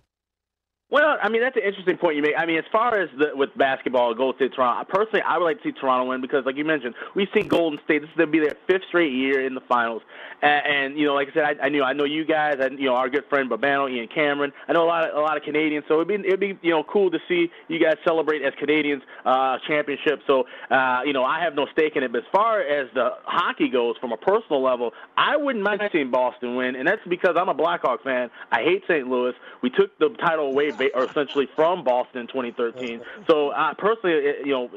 Well, 0.88 1.19
I 1.21 1.28
mean 1.28 1.43
that's 1.43 1.57
an 1.57 1.64
interesting 1.64 1.97
point 1.97 2.14
you 2.14 2.23
make. 2.23 2.35
I 2.38 2.47
mean, 2.47 2.59
as 2.59 2.64
far 2.71 2.97
as 2.97 3.09
the, 3.19 3.35
with 3.35 3.50
basketball, 3.59 4.14
Golden 4.14 4.38
State, 4.38 4.55
Toronto. 4.55 4.88
Personally, 4.88 5.23
I 5.23 5.37
would 5.37 5.45
like 5.45 5.61
to 5.62 5.62
see 5.64 5.73
Toronto 5.73 6.09
win 6.09 6.21
because, 6.21 6.45
like 6.47 6.57
you 6.57 6.64
mentioned, 6.64 6.95
we've 7.16 7.26
seen 7.35 7.49
Golden 7.49 7.81
State. 7.85 8.02
This 8.02 8.11
is 8.11 8.16
going 8.16 8.28
to 8.28 8.33
be 8.33 8.38
their 8.38 8.55
fifth 8.69 8.87
straight 8.87 9.12
year 9.12 9.45
in 9.45 9.55
the 9.57 9.62
finals, 9.62 10.02
and, 10.43 10.66
and 10.66 10.99
you 10.99 11.04
know, 11.04 11.15
like 11.15 11.30
I 11.30 11.32
said, 11.32 11.43
I, 11.43 11.67
I 11.67 11.69
knew 11.71 11.82
I 11.82 11.93
know 11.93 12.04
you 12.04 12.25
guys, 12.25 12.58
you 12.78 12.87
know, 12.87 12.95
our 12.95 13.08
good 13.08 13.25
friend 13.28 13.50
Babano, 13.50 13.91
Ian 13.91 14.06
Cameron. 14.06 14.52
I 14.69 14.75
know 14.75 14.84
a 14.84 14.87
lot 14.87 15.10
of 15.10 15.17
a 15.17 15.21
lot 15.21 15.37
of 15.37 15.43
Canadians, 15.43 15.87
so 15.89 15.95
it'd 15.95 16.06
be 16.06 16.15
it'd 16.15 16.39
be 16.39 16.56
you 16.63 16.71
know 16.71 16.84
cool 16.84 17.10
to 17.10 17.19
see 17.26 17.50
you 17.67 17.80
guys 17.80 17.97
celebrate 18.04 18.43
as 18.43 18.52
Canadians 18.56 19.02
uh, 19.25 19.58
championship. 19.67 20.21
So 20.28 20.45
uh, 20.71 21.00
you 21.04 21.13
know, 21.13 21.25
I 21.25 21.41
have 21.41 21.56
no 21.56 21.67
stake 21.73 21.97
in 21.97 22.04
it, 22.04 22.13
but 22.13 22.19
as 22.19 22.28
far 22.30 22.60
as 22.60 22.87
the 22.95 23.10
hockey 23.25 23.69
goes, 23.69 23.97
from 24.00 24.13
a 24.13 24.17
personal 24.17 24.63
level, 24.63 24.93
I 25.17 25.37
wouldn't 25.37 25.65
mind 25.65 25.80
seeing 25.91 26.13
Boston 26.13 26.54
win, 26.54 26.76
and 26.76 26.87
that's 26.87 27.02
because 27.08 27.34
I'm 27.37 27.49
a 27.49 27.54
Blackhawk 27.54 28.04
fan. 28.04 28.30
I 28.52 28.63
hate 28.63 28.84
St. 28.87 29.08
Louis. 29.08 29.34
We 29.63 29.71
took 29.71 29.99
the 29.99 30.10
title 30.21 30.52
away, 30.52 30.75
or 30.95 31.04
essentially 31.04 31.49
from 31.54 31.84
Boston 31.84 32.23
in 32.23 32.26
2013. 32.26 33.00
So, 33.28 33.50
uh, 33.50 33.75
personally, 33.75 34.15
you 34.45 34.52
know, 34.52 34.71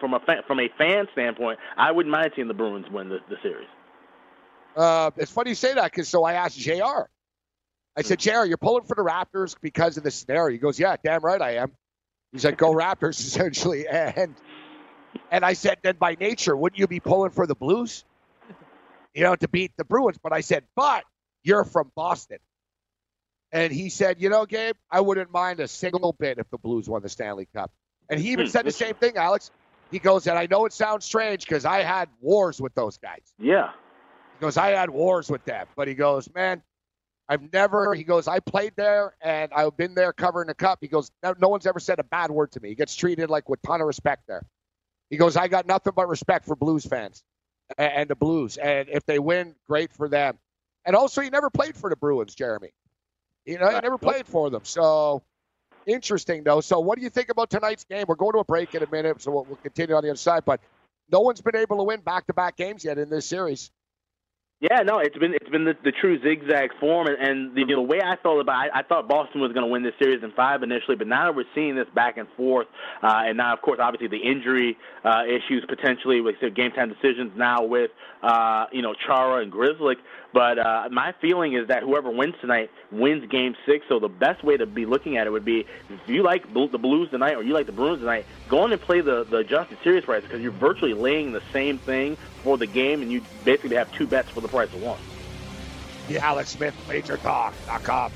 from 0.00 0.14
a 0.14 0.20
fan, 0.20 0.42
from 0.46 0.60
a 0.60 0.68
fan 0.78 1.06
standpoint, 1.12 1.58
I 1.76 1.92
wouldn't 1.92 2.12
mind 2.12 2.32
seeing 2.34 2.48
the 2.48 2.54
Bruins 2.54 2.86
win 2.90 3.08
the, 3.08 3.18
the 3.28 3.36
series. 3.42 3.68
Uh, 4.76 5.10
it's 5.16 5.30
funny 5.30 5.50
you 5.50 5.54
say 5.54 5.74
that 5.74 5.84
because 5.84 6.08
so 6.08 6.24
I 6.24 6.34
asked 6.34 6.58
JR. 6.58 7.08
I 7.96 8.02
said, 8.02 8.18
JR, 8.18 8.44
you're 8.44 8.58
pulling 8.58 8.84
for 8.84 8.94
the 8.94 9.02
Raptors 9.02 9.56
because 9.60 9.96
of 9.96 10.04
the 10.04 10.10
scenario. 10.10 10.52
He 10.52 10.58
goes, 10.58 10.78
Yeah, 10.78 10.96
damn 11.02 11.22
right 11.22 11.40
I 11.40 11.56
am. 11.56 11.72
He's 12.32 12.44
like, 12.44 12.58
Go 12.58 12.74
Raptors, 12.74 13.18
essentially. 13.26 13.88
And 13.88 14.34
and 15.30 15.44
I 15.44 15.54
said, 15.54 15.78
Then 15.82 15.96
by 15.98 16.16
nature, 16.20 16.54
wouldn't 16.54 16.78
you 16.78 16.86
be 16.86 17.00
pulling 17.00 17.30
for 17.30 17.46
the 17.46 17.54
Blues? 17.54 18.04
You 19.14 19.22
know, 19.22 19.34
to 19.34 19.48
beat 19.48 19.72
the 19.78 19.84
Bruins. 19.84 20.18
But 20.22 20.34
I 20.34 20.42
said, 20.42 20.64
But 20.74 21.04
you're 21.42 21.64
from 21.64 21.90
Boston. 21.96 22.38
And 23.52 23.72
he 23.72 23.90
said, 23.90 24.20
You 24.20 24.28
know, 24.30 24.46
Gabe, 24.46 24.76
I 24.90 25.00
wouldn't 25.00 25.32
mind 25.32 25.60
a 25.60 25.68
single 25.68 26.14
bit 26.18 26.38
if 26.38 26.48
the 26.50 26.58
Blues 26.58 26.88
won 26.88 27.02
the 27.02 27.08
Stanley 27.08 27.48
Cup. 27.54 27.72
And 28.10 28.20
he 28.20 28.32
even 28.32 28.46
Hmm, 28.46 28.48
said 28.48 28.66
the 28.66 28.72
same 28.72 28.94
thing, 28.96 29.16
Alex. 29.16 29.50
He 29.90 30.00
goes, 30.00 30.26
And 30.26 30.38
I 30.38 30.46
know 30.50 30.66
it 30.66 30.72
sounds 30.72 31.04
strange 31.06 31.46
because 31.46 31.64
I 31.64 31.82
had 31.82 32.08
wars 32.20 32.60
with 32.60 32.74
those 32.74 32.98
guys. 32.98 33.22
Yeah. 33.38 33.70
He 34.34 34.38
goes, 34.38 34.56
I 34.56 34.70
had 34.70 34.90
wars 34.90 35.30
with 35.30 35.44
them. 35.44 35.68
But 35.76 35.88
he 35.88 35.94
goes, 35.94 36.28
man, 36.34 36.62
I've 37.28 37.52
never, 37.52 37.94
he 37.94 38.04
goes, 38.04 38.28
I 38.28 38.40
played 38.40 38.74
there 38.76 39.16
and 39.22 39.52
I've 39.54 39.76
been 39.76 39.94
there 39.94 40.12
covering 40.12 40.48
the 40.48 40.54
cup. 40.54 40.80
He 40.82 40.88
goes, 40.88 41.10
no, 41.22 41.34
no 41.40 41.48
one's 41.48 41.66
ever 41.66 41.80
said 41.80 41.98
a 42.00 42.04
bad 42.04 42.30
word 42.30 42.52
to 42.52 42.60
me. 42.60 42.70
He 42.70 42.74
gets 42.76 42.94
treated 42.94 43.30
like 43.30 43.48
with 43.48 43.62
ton 43.62 43.80
of 43.80 43.88
respect 43.88 44.24
there. 44.28 44.44
He 45.10 45.16
goes, 45.18 45.36
I 45.36 45.48
got 45.48 45.66
nothing 45.66 45.92
but 45.96 46.08
respect 46.08 46.46
for 46.46 46.56
Blues 46.56 46.86
fans 46.86 47.22
and, 47.78 47.92
and 47.92 48.10
the 48.10 48.16
Blues. 48.16 48.58
And 48.58 48.88
if 48.90 49.06
they 49.06 49.18
win, 49.18 49.54
great 49.68 49.92
for 49.92 50.08
them. 50.08 50.38
And 50.86 50.96
also, 50.96 51.20
he 51.22 51.30
never 51.30 51.50
played 51.50 51.76
for 51.76 51.90
the 51.90 51.96
Bruins, 51.96 52.34
Jeremy. 52.34 52.70
You 53.46 53.58
know, 53.58 53.70
he 53.70 53.80
never 53.80 53.96
played 53.96 54.26
for 54.26 54.50
them. 54.50 54.62
So 54.64 55.22
interesting, 55.86 56.42
though. 56.42 56.60
So, 56.60 56.80
what 56.80 56.98
do 56.98 57.04
you 57.04 57.10
think 57.10 57.28
about 57.30 57.48
tonight's 57.48 57.84
game? 57.84 58.04
We're 58.08 58.16
going 58.16 58.32
to 58.32 58.40
a 58.40 58.44
break 58.44 58.74
in 58.74 58.82
a 58.82 58.90
minute, 58.90 59.22
so 59.22 59.30
we'll, 59.30 59.44
we'll 59.44 59.56
continue 59.56 59.94
on 59.94 60.02
the 60.02 60.10
other 60.10 60.16
side. 60.16 60.44
But 60.44 60.60
no 61.10 61.20
one's 61.20 61.40
been 61.40 61.56
able 61.56 61.78
to 61.78 61.84
win 61.84 62.00
back 62.00 62.26
to 62.26 62.34
back 62.34 62.56
games 62.56 62.84
yet 62.84 62.98
in 62.98 63.08
this 63.08 63.26
series. 63.26 63.70
Yeah, 64.58 64.80
no, 64.86 65.00
it's 65.00 65.16
been 65.18 65.34
it's 65.34 65.50
been 65.50 65.66
the, 65.66 65.74
the 65.84 65.92
true 65.92 66.18
zigzag 66.22 66.70
form, 66.80 67.08
and, 67.08 67.16
and 67.18 67.54
the, 67.54 67.60
you 67.60 67.76
know, 67.76 67.82
the 67.82 67.82
way 67.82 68.00
I 68.00 68.16
felt 68.22 68.40
about 68.40 68.64
it, 68.64 68.70
I, 68.74 68.78
I 68.78 68.82
thought 68.84 69.06
Boston 69.06 69.42
was 69.42 69.52
going 69.52 69.66
to 69.66 69.70
win 69.70 69.82
this 69.82 69.92
series 70.00 70.24
in 70.24 70.32
five 70.32 70.62
initially, 70.62 70.96
but 70.96 71.06
now 71.06 71.26
that 71.26 71.36
we're 71.36 71.44
seeing 71.54 71.76
this 71.76 71.86
back 71.94 72.16
and 72.16 72.26
forth, 72.38 72.66
uh, 73.02 73.24
and 73.26 73.36
now 73.36 73.52
of 73.52 73.60
course 73.60 73.80
obviously 73.82 74.08
the 74.08 74.24
injury 74.24 74.78
uh, 75.04 75.24
issues 75.28 75.62
potentially 75.68 76.22
with 76.22 76.36
the 76.40 76.48
game 76.48 76.70
time 76.70 76.88
decisions 76.88 77.32
now 77.36 77.64
with 77.64 77.90
uh, 78.22 78.64
you 78.72 78.80
know 78.80 78.94
Chara 79.06 79.42
and 79.42 79.52
Grzelcyk, 79.52 79.96
but 80.36 80.58
uh, 80.58 80.90
my 80.92 81.12
feeling 81.12 81.54
is 81.54 81.68
that 81.68 81.82
whoever 81.82 82.10
wins 82.10 82.34
tonight 82.42 82.70
wins 82.92 83.26
Game 83.30 83.56
Six. 83.64 83.86
So 83.88 83.98
the 83.98 84.10
best 84.10 84.44
way 84.44 84.58
to 84.58 84.66
be 84.66 84.84
looking 84.84 85.16
at 85.16 85.26
it 85.26 85.30
would 85.30 85.46
be 85.46 85.60
if 85.88 86.08
you 86.08 86.22
like 86.22 86.52
the 86.52 86.76
Blues 86.76 87.08
tonight 87.08 87.36
or 87.36 87.42
you 87.42 87.54
like 87.54 87.64
the 87.64 87.72
Bruins 87.72 88.00
tonight, 88.00 88.26
go 88.46 88.58
on 88.58 88.70
and 88.70 88.78
play 88.78 89.00
the 89.00 89.24
the 89.24 89.38
adjusted 89.38 89.78
series 89.82 90.04
price 90.04 90.24
because 90.24 90.42
you're 90.42 90.52
virtually 90.52 90.92
laying 90.92 91.32
the 91.32 91.40
same 91.54 91.78
thing 91.78 92.18
for 92.42 92.58
the 92.58 92.66
game, 92.66 93.00
and 93.00 93.10
you 93.10 93.22
basically 93.46 93.76
have 93.76 93.90
two 93.92 94.06
bets 94.06 94.28
for 94.28 94.42
the 94.42 94.48
price 94.48 94.70
of 94.74 94.82
one. 94.82 94.98
The 96.08 96.18
Alex 96.18 96.50
Smith 96.50 96.74
WagerTalk.com. 96.86 98.12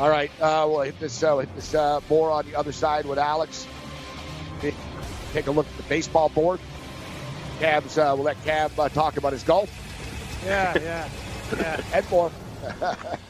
All 0.00 0.10
right, 0.10 0.30
uh, 0.38 0.66
we'll 0.68 0.82
hit 0.82 1.00
this, 1.00 1.22
uh, 1.22 1.38
hit 1.38 1.54
this 1.54 1.74
uh, 1.74 2.00
more 2.10 2.30
on 2.30 2.44
the 2.44 2.56
other 2.56 2.72
side 2.72 3.06
with 3.06 3.18
Alex. 3.18 3.66
Take 4.60 5.46
a 5.46 5.50
look 5.50 5.66
at 5.66 5.76
the 5.78 5.82
baseball 5.84 6.28
board. 6.28 6.60
Cam's, 7.58 7.96
uh, 7.96 8.12
we'll 8.14 8.24
let 8.24 8.42
Cab 8.44 8.78
uh, 8.78 8.90
talk 8.90 9.16
about 9.16 9.32
his 9.32 9.42
golf 9.42 9.89
Yeah, 10.44 10.74
yeah, 10.80 11.08
yeah. 11.58 11.80
and 11.92 12.10
more. 12.10 12.30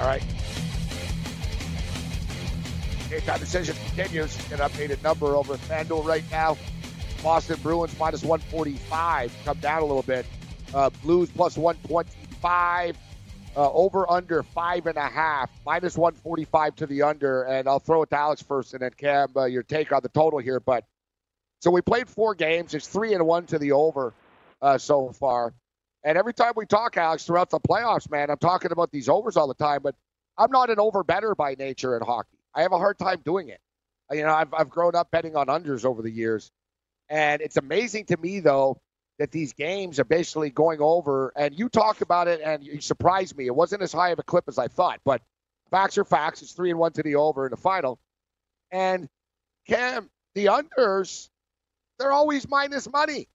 All 0.00 0.06
right. 0.06 0.22
Daytime 3.10 3.38
decision 3.38 3.76
continues. 3.86 4.34
An 4.50 4.60
updated 4.60 5.02
number 5.02 5.36
over 5.36 5.56
FanDuel 5.56 6.06
right 6.06 6.24
now. 6.30 6.56
Boston 7.22 7.58
Bruins 7.62 7.98
minus 7.98 8.22
145. 8.22 9.36
Come 9.44 9.58
down 9.58 9.82
a 9.82 9.84
little 9.84 10.02
bit. 10.02 10.24
Uh, 10.72 10.88
Blues 11.02 11.28
plus 11.28 11.58
125. 11.58 12.96
Uh, 13.56 13.72
over 13.72 14.10
under 14.10 14.42
five 14.42 14.86
and 14.86 14.96
a 14.96 15.08
half, 15.08 15.50
minus 15.66 15.98
145 15.98 16.76
to 16.76 16.86
the 16.86 17.02
under. 17.02 17.42
And 17.42 17.68
I'll 17.68 17.80
throw 17.80 18.02
it 18.02 18.10
to 18.10 18.16
Alex 18.16 18.40
first 18.42 18.72
and 18.72 18.80
then 18.80 18.92
Cam, 18.96 19.28
uh, 19.36 19.44
your 19.44 19.64
take 19.64 19.92
on 19.92 20.00
the 20.02 20.08
total 20.08 20.38
here. 20.38 20.60
But 20.60 20.84
so 21.60 21.70
we 21.70 21.82
played 21.82 22.08
four 22.08 22.34
games. 22.34 22.72
It's 22.72 22.86
three 22.86 23.12
and 23.12 23.26
one 23.26 23.44
to 23.46 23.58
the 23.58 23.72
over 23.72 24.14
uh, 24.62 24.78
so 24.78 25.10
far. 25.10 25.52
And 26.02 26.16
every 26.16 26.32
time 26.32 26.52
we 26.56 26.66
talk, 26.66 26.96
Alex, 26.96 27.26
throughout 27.26 27.50
the 27.50 27.60
playoffs, 27.60 28.10
man, 28.10 28.30
I'm 28.30 28.38
talking 28.38 28.72
about 28.72 28.90
these 28.90 29.08
overs 29.08 29.36
all 29.36 29.48
the 29.48 29.54
time. 29.54 29.80
But 29.82 29.94
I'm 30.38 30.50
not 30.50 30.70
an 30.70 30.80
over 30.80 31.04
better 31.04 31.34
by 31.34 31.54
nature 31.54 31.96
in 31.96 32.02
hockey. 32.02 32.38
I 32.54 32.62
have 32.62 32.72
a 32.72 32.78
hard 32.78 32.98
time 32.98 33.20
doing 33.24 33.48
it. 33.48 33.60
Uh, 34.10 34.14
you 34.14 34.22
know, 34.22 34.34
I've, 34.34 34.52
I've 34.54 34.70
grown 34.70 34.94
up 34.94 35.10
betting 35.10 35.36
on 35.36 35.46
unders 35.46 35.84
over 35.84 36.02
the 36.02 36.10
years. 36.10 36.50
And 37.08 37.42
it's 37.42 37.56
amazing 37.56 38.06
to 38.06 38.16
me, 38.16 38.40
though, 38.40 38.80
that 39.18 39.30
these 39.30 39.52
games 39.52 40.00
are 40.00 40.04
basically 40.04 40.50
going 40.50 40.80
over. 40.80 41.32
And 41.36 41.58
you 41.58 41.68
talked 41.68 42.02
about 42.02 42.28
it, 42.28 42.40
and 42.42 42.64
you 42.64 42.80
surprised 42.80 43.36
me. 43.36 43.46
It 43.46 43.54
wasn't 43.54 43.82
as 43.82 43.92
high 43.92 44.10
of 44.10 44.18
a 44.18 44.22
clip 44.22 44.44
as 44.48 44.58
I 44.58 44.68
thought, 44.68 45.00
but 45.04 45.20
facts 45.70 45.98
are 45.98 46.04
facts. 46.04 46.40
It's 46.42 46.52
three 46.52 46.70
and 46.70 46.78
one 46.78 46.92
to 46.92 47.02
the 47.02 47.16
over 47.16 47.46
in 47.46 47.50
the 47.50 47.56
final. 47.56 47.98
And 48.70 49.08
Cam, 49.66 50.08
the 50.34 50.46
unders, 50.46 51.28
they're 51.98 52.12
always 52.12 52.48
minus 52.48 52.90
money. 52.90 53.28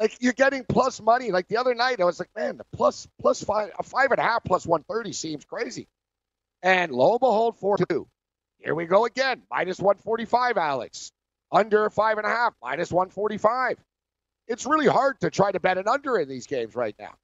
Like 0.00 0.16
you're 0.20 0.32
getting 0.32 0.64
plus 0.64 1.00
money. 1.00 1.30
Like 1.30 1.46
the 1.48 1.58
other 1.58 1.74
night, 1.74 2.00
I 2.00 2.04
was 2.04 2.18
like, 2.18 2.30
man, 2.34 2.56
the 2.56 2.64
plus 2.74 3.06
plus 3.20 3.44
five, 3.44 3.70
a 3.78 3.82
five 3.82 4.10
and 4.10 4.18
a 4.18 4.22
half 4.22 4.42
plus 4.42 4.66
one 4.66 4.82
thirty 4.82 5.12
seems 5.12 5.44
crazy. 5.44 5.86
And 6.62 6.90
lo 6.90 7.12
and 7.12 7.20
behold, 7.20 7.58
four 7.58 7.76
two. 7.76 8.08
Here 8.58 8.74
we 8.74 8.86
go 8.86 9.04
again, 9.04 9.42
minus 9.50 9.78
one 9.78 9.96
forty 9.98 10.24
five, 10.24 10.56
Alex. 10.56 11.12
Under 11.52 11.90
five 11.90 12.16
and 12.16 12.26
a 12.26 12.30
half, 12.30 12.54
minus 12.62 12.90
one 12.90 13.10
forty 13.10 13.36
five. 13.36 13.76
It's 14.48 14.66
really 14.66 14.86
hard 14.86 15.20
to 15.20 15.30
try 15.30 15.52
to 15.52 15.60
bet 15.60 15.78
an 15.78 15.86
under 15.86 16.18
in 16.18 16.28
these 16.28 16.46
games 16.46 16.74
right 16.74 16.94
now. 16.98 17.14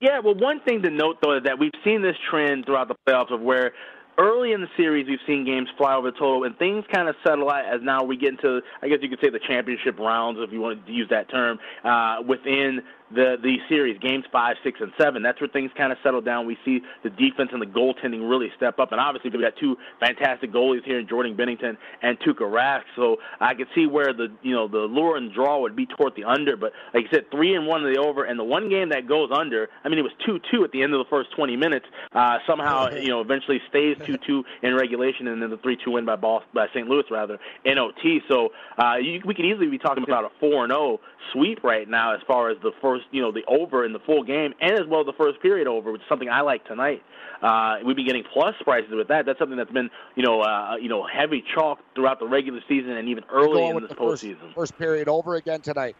Yeah, 0.00 0.20
well, 0.20 0.34
one 0.34 0.60
thing 0.60 0.82
to 0.82 0.90
note 0.90 1.16
though 1.22 1.36
is 1.36 1.42
that 1.44 1.58
we've 1.58 1.72
seen 1.84 2.02
this 2.02 2.16
trend 2.30 2.64
throughout 2.64 2.88
the 2.88 2.96
playoffs 3.06 3.32
of 3.32 3.40
where 3.40 3.72
early 4.18 4.52
in 4.52 4.60
the 4.60 4.68
series, 4.76 5.06
we've 5.08 5.18
seen 5.26 5.44
games 5.44 5.68
fly 5.78 5.94
over 5.94 6.10
the 6.10 6.18
total, 6.18 6.44
and 6.44 6.58
things 6.58 6.84
kind 6.92 7.08
of 7.08 7.14
settle 7.26 7.50
out 7.50 7.64
as 7.64 7.80
now 7.82 8.02
we 8.02 8.16
get 8.16 8.30
into, 8.30 8.60
I 8.82 8.88
guess 8.88 8.98
you 9.00 9.08
could 9.08 9.20
say, 9.22 9.30
the 9.30 9.40
championship 9.46 9.98
rounds, 9.98 10.38
if 10.42 10.52
you 10.52 10.60
want 10.60 10.84
to 10.84 10.92
use 10.92 11.08
that 11.10 11.30
term, 11.30 11.58
uh, 11.84 12.16
within 12.26 12.82
the 13.10 13.36
the 13.42 13.56
series, 13.68 13.98
games 14.00 14.24
five, 14.32 14.56
six, 14.62 14.80
and 14.80 14.92
seven. 15.00 15.22
That's 15.22 15.40
where 15.40 15.48
things 15.48 15.70
kind 15.76 15.92
of 15.92 15.98
settle 16.02 16.20
down. 16.20 16.46
We 16.46 16.56
see 16.64 16.80
the 17.02 17.10
defense 17.10 17.50
and 17.52 17.62
the 17.62 17.66
goaltending 17.66 18.28
really 18.28 18.48
step 18.56 18.78
up, 18.78 18.92
and 18.92 19.00
obviously 19.00 19.30
we 19.30 19.40
got 19.40 19.54
two 19.58 19.76
fantastic 20.00 20.52
goalies 20.52 20.84
here 20.84 20.98
in 20.98 21.08
Jordan 21.08 21.36
Binnington 21.36 21.76
and 22.02 22.18
Tuukka 22.20 22.42
Rask. 22.42 22.82
So 22.96 23.16
I 23.40 23.54
could 23.54 23.68
see 23.74 23.86
where 23.86 24.12
the 24.12 24.28
you 24.42 24.54
know 24.54 24.68
the 24.68 24.78
lure 24.78 25.16
and 25.16 25.32
draw 25.32 25.60
would 25.60 25.76
be 25.76 25.86
toward 25.86 26.14
the 26.16 26.24
under. 26.24 26.56
But 26.56 26.72
like 26.94 27.06
I 27.10 27.16
said, 27.16 27.30
three 27.30 27.54
and 27.54 27.66
one 27.66 27.84
of 27.84 27.92
the 27.92 28.00
over, 28.00 28.24
and 28.24 28.38
the 28.38 28.44
one 28.44 28.68
game 28.68 28.90
that 28.90 29.08
goes 29.08 29.30
under. 29.32 29.68
I 29.84 29.88
mean, 29.88 29.98
it 29.98 30.02
was 30.02 30.12
two 30.24 30.40
two 30.50 30.64
at 30.64 30.72
the 30.72 30.82
end 30.82 30.94
of 30.94 30.98
the 30.98 31.08
first 31.10 31.30
20 31.36 31.56
minutes. 31.56 31.86
Uh, 32.12 32.38
somehow 32.46 32.90
you 32.90 33.08
know 33.08 33.20
eventually 33.20 33.60
stays 33.68 33.96
two 34.04 34.16
two 34.26 34.44
in 34.62 34.74
regulation, 34.74 35.28
and 35.28 35.42
then 35.42 35.50
the 35.50 35.58
three 35.58 35.76
two 35.82 35.92
win 35.92 36.04
by 36.04 36.16
Boston, 36.16 36.50
by 36.54 36.66
St. 36.68 36.88
Louis 36.88 37.04
rather 37.10 37.38
in 37.64 37.78
OT. 37.78 38.20
So 38.28 38.50
uh, 38.78 38.96
you, 38.96 39.20
we 39.24 39.34
could 39.34 39.44
easily 39.44 39.68
be 39.68 39.78
talking 39.78 40.04
about 40.04 40.24
a 40.24 40.30
four 40.40 40.64
and 40.64 40.70
zero 40.70 41.00
sweep 41.32 41.62
right 41.64 41.88
now 41.88 42.14
as 42.14 42.20
far 42.26 42.50
as 42.50 42.56
the 42.62 42.72
first, 42.80 42.97
you 43.10 43.22
know, 43.22 43.32
the 43.32 43.44
over 43.46 43.84
in 43.84 43.92
the 43.92 43.98
full 44.00 44.22
game, 44.22 44.54
and 44.60 44.72
as 44.72 44.86
well 44.88 45.04
the 45.04 45.12
first 45.12 45.40
period 45.40 45.66
over, 45.66 45.92
which 45.92 46.02
is 46.02 46.08
something 46.08 46.28
I 46.28 46.40
like 46.42 46.64
tonight. 46.66 47.02
Uh, 47.42 47.76
we've 47.84 47.96
been 47.96 48.06
getting 48.06 48.24
plus 48.32 48.54
prices 48.64 48.90
with 48.92 49.08
that. 49.08 49.26
That's 49.26 49.38
something 49.38 49.56
that's 49.56 49.70
been, 49.70 49.90
you 50.16 50.24
know, 50.24 50.40
uh, 50.40 50.76
you 50.80 50.88
know, 50.88 51.06
heavy 51.06 51.44
chalk 51.54 51.78
throughout 51.94 52.18
the 52.18 52.26
regular 52.26 52.60
season 52.68 52.90
and 52.90 53.08
even 53.08 53.24
early 53.32 53.64
in 53.64 53.80
this 53.82 53.92
postseason. 53.92 54.40
First, 54.40 54.54
first 54.54 54.78
period 54.78 55.08
over 55.08 55.36
again 55.36 55.60
tonight. 55.60 55.96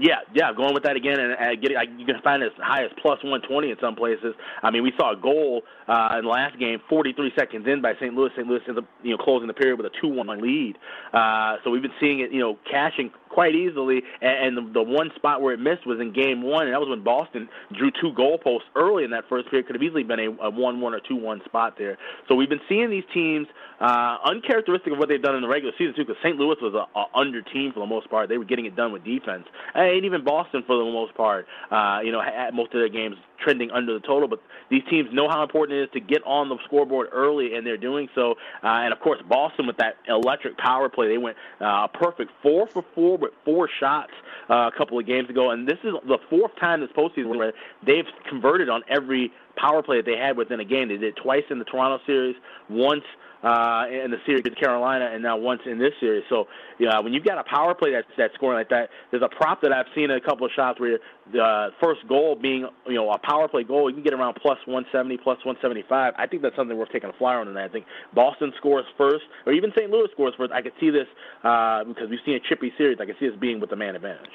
Yeah, 0.00 0.24
yeah, 0.32 0.50
going 0.56 0.72
with 0.72 0.84
that 0.84 0.96
again 0.96 1.20
and 1.20 1.32
uh, 1.34 1.60
getting, 1.60 1.76
you 1.98 2.06
can 2.06 2.22
find 2.22 2.42
as 2.42 2.52
high 2.56 2.84
as 2.84 2.90
plus 3.02 3.22
120 3.22 3.70
in 3.70 3.76
some 3.82 3.94
places. 3.94 4.34
I 4.62 4.70
mean, 4.70 4.82
we 4.82 4.92
saw 4.96 5.12
a 5.12 5.16
goal 5.16 5.60
uh, 5.88 6.16
in 6.16 6.24
the 6.24 6.30
last 6.30 6.58
game, 6.58 6.80
43 6.88 7.32
seconds 7.38 7.66
in 7.68 7.82
by 7.82 7.92
St. 8.00 8.14
Louis. 8.14 8.30
St. 8.34 8.48
Louis 8.48 8.60
ends 8.66 8.78
up, 8.78 8.86
you 9.02 9.10
know, 9.10 9.18
closing 9.18 9.46
the 9.46 9.52
period 9.52 9.76
with 9.76 9.92
a 9.92 10.06
2-1 10.06 10.40
lead. 10.40 10.78
Uh, 11.12 11.56
so 11.62 11.70
we've 11.70 11.82
been 11.82 11.92
seeing 12.00 12.20
it, 12.20 12.32
you 12.32 12.40
know, 12.40 12.56
cashing 12.70 13.10
quite 13.28 13.54
easily. 13.54 14.02
And, 14.22 14.56
and 14.56 14.68
the, 14.68 14.72
the 14.72 14.82
one 14.82 15.10
spot 15.16 15.42
where 15.42 15.52
it 15.52 15.60
missed 15.60 15.86
was 15.86 16.00
in 16.00 16.14
game 16.14 16.40
one, 16.42 16.64
and 16.64 16.72
that 16.72 16.80
was 16.80 16.88
when 16.88 17.04
Boston 17.04 17.48
drew 17.76 17.90
two 17.90 18.12
goalposts 18.16 18.72
early 18.76 19.04
in 19.04 19.10
that 19.10 19.28
first 19.28 19.50
period. 19.50 19.66
Could 19.66 19.76
have 19.76 19.82
easily 19.82 20.02
been 20.02 20.18
a, 20.18 20.30
a 20.48 20.50
1-1 20.50 20.82
or 20.82 21.00
2-1 21.00 21.44
spot 21.44 21.74
there. 21.76 21.98
So 22.26 22.34
we've 22.34 22.48
been 22.48 22.64
seeing 22.70 22.88
these 22.88 23.04
teams 23.12 23.48
uh, 23.80 24.16
uncharacteristic 24.24 24.92
of 24.92 24.98
what 24.98 25.08
they've 25.08 25.22
done 25.22 25.36
in 25.36 25.42
the 25.42 25.48
regular 25.48 25.72
season 25.76 25.94
too, 25.94 26.04
because 26.04 26.20
St. 26.22 26.36
Louis 26.36 26.56
was 26.60 26.74
a, 26.74 26.98
a 26.98 27.04
under 27.18 27.42
team 27.42 27.72
for 27.72 27.80
the 27.80 27.86
most 27.86 28.08
part. 28.10 28.28
They 28.28 28.38
were 28.38 28.44
getting 28.44 28.66
it 28.66 28.76
done 28.76 28.92
with 28.92 29.04
defense, 29.04 29.46
and 29.74 29.89
even 29.96 30.24
Boston 30.24 30.62
for 30.66 30.76
the 30.76 30.84
most 30.84 31.14
part. 31.14 31.46
Uh, 31.70 32.00
you 32.02 32.12
know, 32.12 32.20
had 32.20 32.54
most 32.54 32.74
of 32.74 32.80
their 32.80 32.88
games 32.88 33.16
trending 33.40 33.70
under 33.70 33.94
the 33.94 34.00
total, 34.00 34.28
but 34.28 34.40
these 34.70 34.82
teams 34.90 35.08
know 35.12 35.28
how 35.28 35.42
important 35.42 35.78
it 35.78 35.84
is 35.84 35.90
to 35.94 36.00
get 36.00 36.22
on 36.24 36.48
the 36.48 36.56
scoreboard 36.64 37.08
early, 37.12 37.54
and 37.54 37.66
they're 37.66 37.76
doing 37.76 38.08
so. 38.14 38.32
Uh, 38.62 38.84
and 38.84 38.92
of 38.92 39.00
course, 39.00 39.20
Boston 39.28 39.66
with 39.66 39.76
that 39.78 39.96
electric 40.08 40.56
power 40.58 40.88
play, 40.88 41.08
they 41.08 41.18
went 41.18 41.36
uh, 41.60 41.86
perfect 41.88 42.30
four 42.42 42.68
for 42.68 42.84
four 42.94 43.16
with 43.16 43.32
four 43.44 43.68
shots 43.80 44.12
uh, 44.48 44.70
a 44.72 44.72
couple 44.76 44.98
of 44.98 45.06
games 45.06 45.28
ago, 45.30 45.50
and 45.50 45.66
this 45.66 45.78
is 45.84 45.92
the 46.06 46.18
fourth 46.28 46.52
time 46.60 46.80
this 46.80 46.90
postseason 46.96 47.36
where 47.36 47.52
they've 47.84 48.06
converted 48.28 48.68
on 48.68 48.82
every 48.88 49.32
power 49.56 49.82
play 49.82 49.96
that 49.96 50.06
they 50.06 50.16
had 50.16 50.36
within 50.36 50.60
a 50.60 50.64
game. 50.64 50.88
They 50.88 50.96
did 50.96 51.04
it 51.04 51.16
twice 51.22 51.44
in 51.50 51.58
the 51.58 51.64
Toronto 51.64 52.02
series, 52.06 52.36
once 52.68 53.04
uh, 53.42 53.86
in 53.88 54.10
the 54.10 54.18
series 54.26 54.44
with 54.44 54.56
Carolina, 54.56 55.10
and 55.12 55.22
now 55.22 55.36
once 55.36 55.62
in 55.64 55.78
this 55.78 55.92
series. 55.98 56.24
So, 56.28 56.46
yeah, 56.78 56.98
when 57.00 57.12
you've 57.12 57.24
got 57.24 57.38
a 57.38 57.44
power 57.44 57.74
play 57.74 57.92
that's 57.92 58.06
that's 58.16 58.34
scoring 58.34 58.58
like 58.58 58.68
that, 58.68 58.90
there's 59.10 59.22
a 59.22 59.28
prop 59.28 59.62
that 59.62 59.72
I've 59.72 59.86
seen 59.94 60.04
in 60.04 60.16
a 60.16 60.20
couple 60.20 60.46
of 60.46 60.52
shots 60.52 60.78
where 60.78 60.98
the 61.32 61.68
first 61.82 62.00
goal 62.08 62.36
being 62.40 62.66
you 62.86 62.94
know 62.94 63.10
a 63.10 63.18
power 63.18 63.48
play 63.48 63.64
goal, 63.64 63.88
you 63.88 63.94
can 63.94 64.04
get 64.04 64.12
around 64.12 64.34
plus 64.34 64.58
170, 64.66 65.16
plus 65.18 65.38
175. 65.44 66.14
I 66.16 66.26
think 66.26 66.42
that's 66.42 66.56
something 66.56 66.76
worth 66.76 66.90
taking 66.92 67.10
a 67.10 67.12
flyer 67.14 67.40
on 67.40 67.46
tonight. 67.46 67.64
I 67.64 67.68
think 67.68 67.86
Boston 68.14 68.52
scores 68.58 68.84
first, 68.96 69.24
or 69.46 69.52
even 69.52 69.72
St. 69.76 69.90
Louis 69.90 70.08
scores 70.12 70.34
first. 70.36 70.52
I 70.52 70.62
could 70.62 70.74
see 70.80 70.90
this 70.90 71.06
uh, 71.44 71.84
because 71.84 72.10
we've 72.10 72.20
seen 72.24 72.34
a 72.34 72.40
chippy 72.40 72.72
series. 72.76 72.98
I 73.00 73.06
could 73.06 73.16
see 73.18 73.28
this 73.28 73.38
being 73.38 73.60
with 73.60 73.70
the 73.70 73.76
man 73.76 73.96
advantage. 73.96 74.30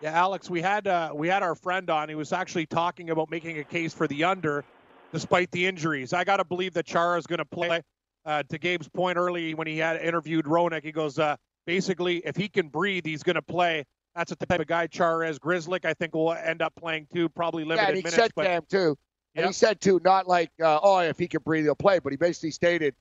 Yeah, 0.00 0.12
Alex, 0.12 0.50
we 0.50 0.60
had 0.60 0.86
uh, 0.86 1.12
we 1.14 1.28
had 1.28 1.42
our 1.42 1.54
friend 1.54 1.88
on. 1.90 2.08
He 2.08 2.14
was 2.14 2.32
actually 2.32 2.66
talking 2.66 3.10
about 3.10 3.30
making 3.30 3.58
a 3.58 3.64
case 3.64 3.94
for 3.94 4.06
the 4.06 4.24
under 4.24 4.64
despite 5.12 5.50
the 5.52 5.64
injuries. 5.64 6.12
I 6.12 6.24
got 6.24 6.38
to 6.38 6.44
believe 6.44 6.74
that 6.74 6.86
Chara 6.86 7.16
is 7.18 7.26
going 7.26 7.38
to 7.38 7.44
play. 7.44 7.80
Uh, 8.26 8.42
to 8.48 8.58
Gabe's 8.58 8.88
point 8.88 9.18
early 9.18 9.54
when 9.54 9.66
he 9.66 9.78
had 9.78 10.00
interviewed 10.00 10.46
Roenick, 10.46 10.82
he 10.82 10.92
goes, 10.92 11.18
uh, 11.18 11.36
basically, 11.66 12.22
if 12.24 12.36
he 12.36 12.48
can 12.48 12.68
breathe, 12.68 13.04
he's 13.04 13.22
going 13.22 13.36
to 13.36 13.42
play. 13.42 13.84
That's 14.14 14.30
what 14.30 14.38
the 14.38 14.46
type 14.46 14.60
of 14.60 14.66
guy 14.66 14.86
Chara 14.86 15.28
is. 15.28 15.38
Grzelcyk, 15.38 15.84
I 15.84 15.94
think, 15.94 16.14
will 16.14 16.32
end 16.32 16.62
up 16.62 16.74
playing 16.76 17.08
too, 17.12 17.28
probably 17.28 17.64
limited 17.64 17.82
yeah, 17.82 17.88
and 17.88 17.96
he 17.96 18.02
minutes. 18.02 18.16
said 18.16 18.30
but, 18.36 18.46
Cam 18.46 18.62
too. 18.68 18.96
And 19.36 19.42
Yep. 19.42 19.46
he 19.46 19.52
said 19.52 19.80
too, 19.80 20.00
not 20.04 20.28
like, 20.28 20.50
uh, 20.62 20.78
oh, 20.82 20.98
if 21.00 21.18
he 21.18 21.26
can 21.26 21.42
breathe, 21.44 21.64
he'll 21.64 21.74
play. 21.74 21.98
But 21.98 22.12
he 22.12 22.16
basically 22.16 22.52
stated 22.52 22.94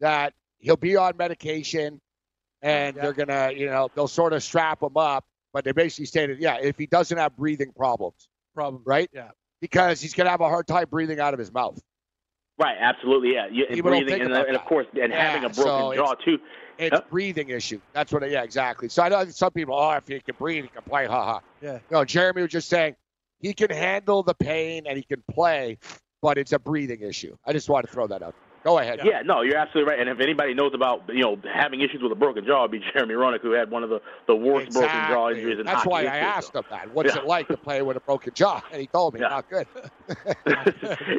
that 0.00 0.34
he'll 0.58 0.76
be 0.76 0.94
on 0.96 1.16
medication, 1.16 2.00
and 2.62 2.94
Yeah. 2.96 3.02
they're 3.02 3.12
gonna, 3.12 3.50
you 3.52 3.66
know, 3.66 3.90
they'll 3.94 4.06
sort 4.06 4.32
of 4.32 4.42
strap 4.42 4.82
him 4.82 4.96
up. 4.96 5.24
But 5.52 5.64
they 5.64 5.72
basically 5.72 6.06
stated, 6.06 6.38
yeah, 6.38 6.58
if 6.60 6.76
he 6.78 6.86
doesn't 6.86 7.16
have 7.18 7.36
breathing 7.36 7.72
problems, 7.72 8.28
problem. 8.54 8.82
right? 8.86 9.10
Yeah. 9.12 9.30
Because 9.60 10.00
he's 10.00 10.14
gonna 10.14 10.30
have 10.30 10.42
a 10.42 10.48
hard 10.48 10.68
time 10.68 10.86
breathing 10.88 11.18
out 11.18 11.32
of 11.34 11.40
his 11.40 11.52
mouth. 11.52 11.82
Right, 12.58 12.76
absolutely, 12.80 13.34
yeah. 13.34 13.48
You, 13.50 13.66
and 13.66 13.74
People 13.74 13.90
don't 13.90 14.00
breathing, 14.00 14.08
think 14.14 14.24
and, 14.24 14.32
about 14.32 14.46
and 14.48 14.56
of 14.56 14.64
course, 14.64 14.86
and 15.00 15.12
Yeah, 15.12 15.30
having 15.32 15.50
a 15.50 15.52
so 15.52 15.62
broken 15.62 15.96
jaw 15.98 16.12
it's- 16.12 16.24
too. 16.24 16.38
It's 16.78 16.92
Yep. 16.92 17.08
breathing 17.10 17.48
issue. 17.48 17.80
That's 17.94 18.12
what. 18.12 18.22
It, 18.22 18.32
yeah, 18.32 18.42
exactly. 18.42 18.90
So 18.90 19.02
I 19.02 19.08
know 19.08 19.24
some 19.30 19.50
people, 19.52 19.74
oh, 19.74 19.92
if 19.92 20.06
he 20.06 20.20
can 20.20 20.34
breathe, 20.38 20.64
he 20.64 20.68
can 20.68 20.82
play. 20.82 21.06
Ha 21.06 21.24
ha. 21.24 21.40
Yeah. 21.62 21.78
No, 21.90 22.04
Jeremy 22.04 22.42
was 22.42 22.50
just 22.50 22.68
saying 22.68 22.96
he 23.40 23.54
can 23.54 23.70
handle 23.70 24.22
the 24.22 24.34
pain 24.34 24.84
and 24.86 24.98
he 24.98 25.02
can 25.02 25.22
play, 25.30 25.78
but 26.20 26.36
it's 26.36 26.52
a 26.52 26.58
breathing 26.58 27.00
issue. 27.00 27.34
I 27.46 27.54
just 27.54 27.70
wanted 27.70 27.86
to 27.86 27.92
throw 27.94 28.06
that 28.08 28.22
out. 28.22 28.34
Go 28.66 28.80
ahead. 28.80 28.98
Yeah, 29.04 29.22
no, 29.24 29.42
you're 29.42 29.58
absolutely 29.58 29.92
right. 29.92 30.00
And 30.00 30.08
if 30.10 30.18
anybody 30.18 30.52
knows 30.52 30.72
about 30.74 31.02
you 31.08 31.22
know 31.22 31.36
having 31.54 31.82
issues 31.82 32.02
with 32.02 32.10
a 32.10 32.16
broken 32.16 32.44
jaw, 32.44 32.64
it'd 32.64 32.72
be 32.72 32.80
Jeremy 32.92 33.14
Roenick, 33.14 33.40
who 33.40 33.52
had 33.52 33.70
one 33.70 33.84
of 33.84 33.90
the, 33.90 34.00
the 34.26 34.34
worst 34.34 34.72
broken 34.72 34.90
jaw 35.08 35.30
injuries 35.30 35.60
in 35.60 35.66
That's 35.66 35.84
hockey 35.84 35.84
That's 35.84 35.86
why 35.86 36.00
I 36.00 36.02
history, 36.02 36.20
asked 36.36 36.52
so. 36.52 36.58
him 36.58 36.64
that. 36.70 36.90
What's 36.92 37.14
Yeah. 37.14 37.20
it 37.22 37.26
like 37.28 37.46
to 37.46 37.56
play 37.56 37.82
with 37.82 37.96
a 37.96 38.00
broken 38.00 38.34
jaw? 38.34 38.60
And 38.72 38.80
he 38.80 38.88
told 38.88 39.14
me, 39.14 39.20
Yeah. 39.20 39.28
not 39.28 39.48
good. 39.48 39.68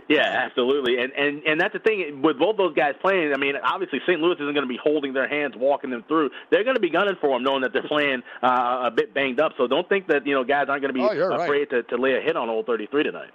yeah, 0.10 0.44
absolutely, 0.46 0.98
and 1.02 1.14
and 1.14 1.42
and 1.44 1.62
that's 1.62 1.72
the 1.72 1.80
thing 1.80 2.22
with 2.22 2.38
both 2.38 2.58
those 2.58 2.74
guys 2.76 2.96
playing. 3.02 3.32
I 3.34 3.38
mean, 3.38 3.54
obviously 3.64 4.00
St. 4.06 4.20
Louis 4.20 4.36
isn't 4.36 4.54
going 4.54 4.68
to 4.68 4.68
be 4.68 4.80
holding 4.84 5.14
their 5.14 5.30
hands, 5.30 5.54
walking 5.58 5.90
them 5.90 6.04
through. 6.10 6.30
They're 6.52 6.66
going 6.66 6.76
to 6.76 6.82
be 6.82 6.90
gunning 6.90 7.16
for 7.22 7.30
them, 7.30 7.44
knowing 7.44 7.62
that 7.62 7.72
they're 7.72 7.88
playing 7.88 8.24
uh, 8.44 8.88
a 8.88 8.92
bit 8.92 9.14
banged 9.14 9.40
up. 9.40 9.54
So 9.58 9.68
don't 9.68 9.88
think 9.88 10.08
that 10.08 10.26
you 10.28 10.34
know 10.36 10.44
guys 10.44 10.66
aren't 10.68 10.82
going 10.82 10.94
to 10.94 11.00
be 11.00 11.02
Oh, 11.08 11.14
you're 11.14 11.30
right. 11.30 11.46
afraid 11.46 11.70
to, 11.70 11.84
to 11.84 11.96
lay 11.96 12.18
a 12.18 12.22
hit 12.22 12.36
on 12.36 12.50
old 12.50 12.66
33 12.66 13.04
tonight. 13.04 13.32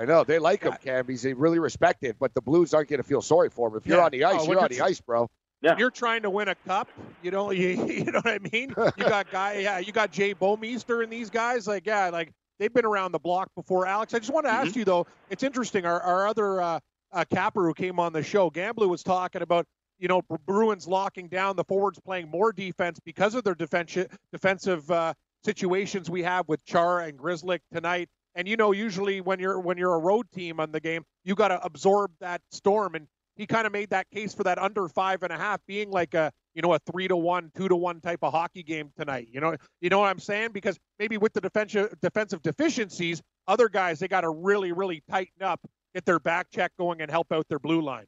I 0.00 0.06
know 0.06 0.24
they 0.24 0.38
like 0.38 0.62
him, 0.62 0.72
Cam. 0.82 1.06
He's 1.06 1.24
really 1.26 1.58
respected, 1.58 2.16
but 2.18 2.32
the 2.32 2.40
Blues 2.40 2.72
aren't 2.72 2.88
going 2.88 3.02
to 3.02 3.06
feel 3.06 3.20
sorry 3.20 3.50
for 3.50 3.68
him. 3.68 3.76
If 3.76 3.86
you're 3.86 4.00
on 4.00 4.10
the 4.10 4.24
ice, 4.24 4.40
Oh, 4.40 4.44
you're 4.50 4.56
on 4.56 4.62
you're 4.62 4.68
the 4.70 4.80
ice, 4.80 5.00
bro. 5.00 5.28
Yeah. 5.62 5.76
You're 5.76 5.90
trying 5.90 6.22
to 6.22 6.30
win 6.30 6.48
a 6.48 6.54
cup. 6.66 6.88
You 7.22 7.30
know, 7.30 7.50
you, 7.50 7.68
you 7.86 8.04
know 8.06 8.20
what 8.22 8.28
I 8.34 8.38
mean. 8.50 8.70
You 8.96 9.04
got 9.04 9.30
guy, 9.32 9.58
yeah, 9.58 9.78
you 9.78 9.92
got 9.92 10.10
Jay 10.10 10.34
Bouwmeester 10.34 11.02
and 11.04 11.12
these 11.12 11.28
guys. 11.28 11.66
Like, 11.66 11.86
yeah, 11.86 12.08
like 12.08 12.32
they've 12.58 12.72
been 12.72 12.86
around 12.86 13.12
the 13.12 13.18
block 13.18 13.50
before. 13.54 13.86
Alex, 13.86 14.14
I 14.14 14.20
just 14.20 14.32
want 14.32 14.46
to 14.46 14.50
Mm-hmm. 14.50 14.66
ask 14.66 14.74
you 14.76 14.86
though. 14.86 15.06
It's 15.28 15.42
interesting. 15.42 15.84
Our 15.84 16.00
our 16.00 16.26
other 16.28 16.62
uh, 16.62 16.80
uh, 17.12 17.24
Capper, 17.30 17.64
who 17.66 17.74
came 17.74 18.00
on 18.00 18.14
the 18.14 18.22
show, 18.22 18.50
Gamblu 18.50 18.88
was 18.88 19.02
talking 19.02 19.42
about 19.42 19.66
you 19.98 20.08
know 20.08 20.22
Bruins 20.46 20.88
locking 20.88 21.28
down 21.28 21.56
the 21.56 21.64
forwards, 21.64 21.98
playing 22.00 22.30
more 22.30 22.52
defense 22.54 22.98
because 23.04 23.34
of 23.34 23.44
their 23.44 23.54
defensive 23.54 24.16
defensive 24.32 24.90
uh, 24.90 25.12
situations 25.44 26.08
we 26.08 26.22
have 26.22 26.48
with 26.48 26.64
Char 26.64 27.00
and 27.00 27.18
Grzelcyk 27.18 27.60
tonight. 27.70 28.08
And 28.34 28.46
you 28.46 28.56
know, 28.56 28.72
usually 28.72 29.20
when 29.20 29.40
you're 29.40 29.58
when 29.60 29.78
you're 29.78 29.94
a 29.94 29.98
road 29.98 30.26
team 30.32 30.60
on 30.60 30.72
the 30.72 30.80
game, 30.80 31.04
you 31.24 31.34
got 31.34 31.48
to 31.48 31.62
absorb 31.64 32.12
that 32.20 32.40
storm. 32.50 32.94
And 32.94 33.06
he 33.36 33.46
kind 33.46 33.66
of 33.66 33.72
made 33.72 33.90
that 33.90 34.08
case 34.10 34.34
for 34.34 34.44
that 34.44 34.58
under 34.58 34.88
five 34.88 35.22
and 35.22 35.32
a 35.32 35.36
half 35.36 35.60
being 35.66 35.90
like 35.90 36.14
a 36.14 36.32
you 36.54 36.62
know 36.62 36.72
a 36.74 36.78
three 36.90 37.08
to 37.08 37.16
one, 37.16 37.50
two 37.56 37.68
to 37.68 37.76
one 37.76 38.00
type 38.00 38.20
of 38.22 38.32
hockey 38.32 38.62
game 38.62 38.90
tonight. 38.96 39.28
You 39.32 39.40
know, 39.40 39.56
you 39.80 39.88
know 39.88 39.98
what 39.98 40.08
I'm 40.08 40.18
saying? 40.18 40.50
Because 40.52 40.78
maybe 40.98 41.16
with 41.16 41.32
the 41.32 41.40
defensive 41.40 41.94
defensive 42.00 42.42
deficiencies, 42.42 43.20
other 43.48 43.68
guys 43.68 43.98
they 43.98 44.08
got 44.08 44.22
to 44.22 44.30
really 44.30 44.72
really 44.72 45.02
tighten 45.10 45.42
up, 45.42 45.60
get 45.94 46.04
their 46.04 46.20
back 46.20 46.48
check 46.50 46.72
going, 46.78 47.00
and 47.00 47.10
help 47.10 47.32
out 47.32 47.46
their 47.48 47.58
blue 47.58 47.80
line. 47.80 48.06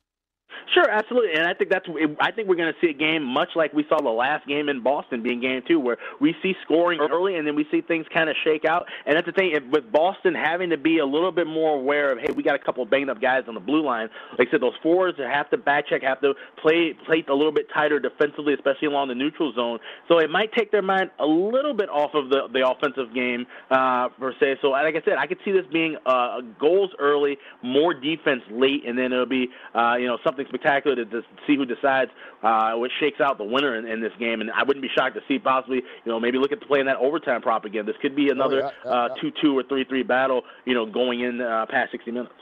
Sure, 0.74 0.88
absolutely, 0.88 1.34
and 1.34 1.46
I 1.46 1.54
think 1.54 1.70
that's. 1.70 1.86
I 2.20 2.30
think 2.30 2.48
we're 2.48 2.56
going 2.56 2.72
to 2.72 2.80
see 2.80 2.90
a 2.90 2.94
game 2.94 3.22
much 3.22 3.50
like 3.54 3.72
we 3.72 3.84
saw 3.88 4.00
the 4.00 4.10
last 4.10 4.46
game 4.46 4.68
in 4.68 4.82
Boston, 4.82 5.22
being 5.22 5.40
game 5.40 5.62
two, 5.66 5.78
where 5.78 5.98
we 6.20 6.34
see 6.42 6.54
scoring 6.64 7.00
early 7.00 7.36
and 7.36 7.46
then 7.46 7.54
we 7.54 7.66
see 7.70 7.80
things 7.80 8.06
kind 8.12 8.30
of 8.30 8.36
shake 8.44 8.64
out. 8.64 8.86
And 9.06 9.16
that's 9.16 9.26
the 9.26 9.32
thing 9.32 9.52
with 9.70 9.90
Boston 9.92 10.34
having 10.34 10.70
to 10.70 10.76
be 10.76 10.98
a 10.98 11.06
little 11.06 11.32
bit 11.32 11.46
more 11.46 11.76
aware 11.76 12.12
of, 12.12 12.18
hey, 12.18 12.32
we 12.32 12.42
got 12.42 12.54
a 12.54 12.58
couple 12.58 12.82
of 12.82 12.90
banged 12.90 13.10
up 13.10 13.20
guys 13.20 13.44
on 13.48 13.54
the 13.54 13.60
blue 13.60 13.84
line. 13.84 14.08
Like 14.38 14.48
I 14.48 14.50
said, 14.52 14.60
those 14.60 14.74
forwards 14.82 15.18
have 15.18 15.50
to 15.50 15.56
back 15.56 15.88
check, 15.88 16.02
have 16.02 16.20
to 16.20 16.34
play 16.60 16.94
play 17.06 17.24
a 17.28 17.34
little 17.34 17.52
bit 17.52 17.66
tighter 17.74 17.98
defensively, 17.98 18.54
especially 18.54 18.88
along 18.88 19.08
the 19.08 19.14
neutral 19.14 19.52
zone. 19.52 19.78
So 20.08 20.18
it 20.18 20.30
might 20.30 20.52
take 20.52 20.70
their 20.70 20.82
mind 20.82 21.10
a 21.18 21.26
little 21.26 21.74
bit 21.74 21.88
off 21.88 22.14
of 22.14 22.30
the 22.30 22.48
the 22.52 22.66
offensive 22.66 23.14
game 23.14 23.46
uh, 23.70 24.08
per 24.08 24.32
se. 24.40 24.58
So 24.62 24.68
like 24.68 24.94
I 24.96 25.02
said, 25.04 25.14
I 25.18 25.26
could 25.26 25.38
see 25.44 25.52
this 25.52 25.66
being 25.72 25.96
uh, 26.06 26.40
goals 26.58 26.90
early, 26.98 27.38
more 27.62 27.94
defense 27.94 28.42
late, 28.50 28.86
and 28.86 28.98
then 28.98 29.12
it'll 29.12 29.26
be 29.26 29.48
uh, 29.74 29.96
you 29.98 30.06
know 30.06 30.18
something 30.24 30.41
spectacular 30.48 30.96
to, 30.96 31.04
to 31.04 31.22
see 31.46 31.56
who 31.56 31.66
decides 31.66 32.10
uh, 32.42 32.72
what 32.74 32.90
shakes 33.00 33.20
out 33.20 33.38
the 33.38 33.44
winner 33.44 33.76
in, 33.76 33.86
in 33.86 34.00
this 34.00 34.12
game. 34.18 34.40
And 34.40 34.50
I 34.50 34.62
wouldn't 34.62 34.82
be 34.82 34.90
shocked 34.94 35.14
to 35.16 35.22
see 35.28 35.38
possibly, 35.38 35.78
you 35.78 36.12
know, 36.12 36.20
maybe 36.20 36.38
look 36.38 36.52
at 36.52 36.60
playing 36.62 36.86
that 36.86 36.96
overtime 36.96 37.42
prop 37.42 37.64
again. 37.64 37.86
This 37.86 37.96
could 38.00 38.16
be 38.16 38.30
another 38.30 38.64
oh, 38.64 38.70
yeah, 38.84 38.90
uh, 38.90 39.08
yeah, 39.14 39.20
two-two 39.20 39.58
or 39.58 39.62
three-three 39.62 40.02
battle, 40.02 40.42
you 40.64 40.74
know, 40.74 40.86
going 40.86 41.20
in 41.20 41.40
uh, 41.40 41.66
past 41.68 41.92
60 41.92 42.10
minutes. 42.10 42.34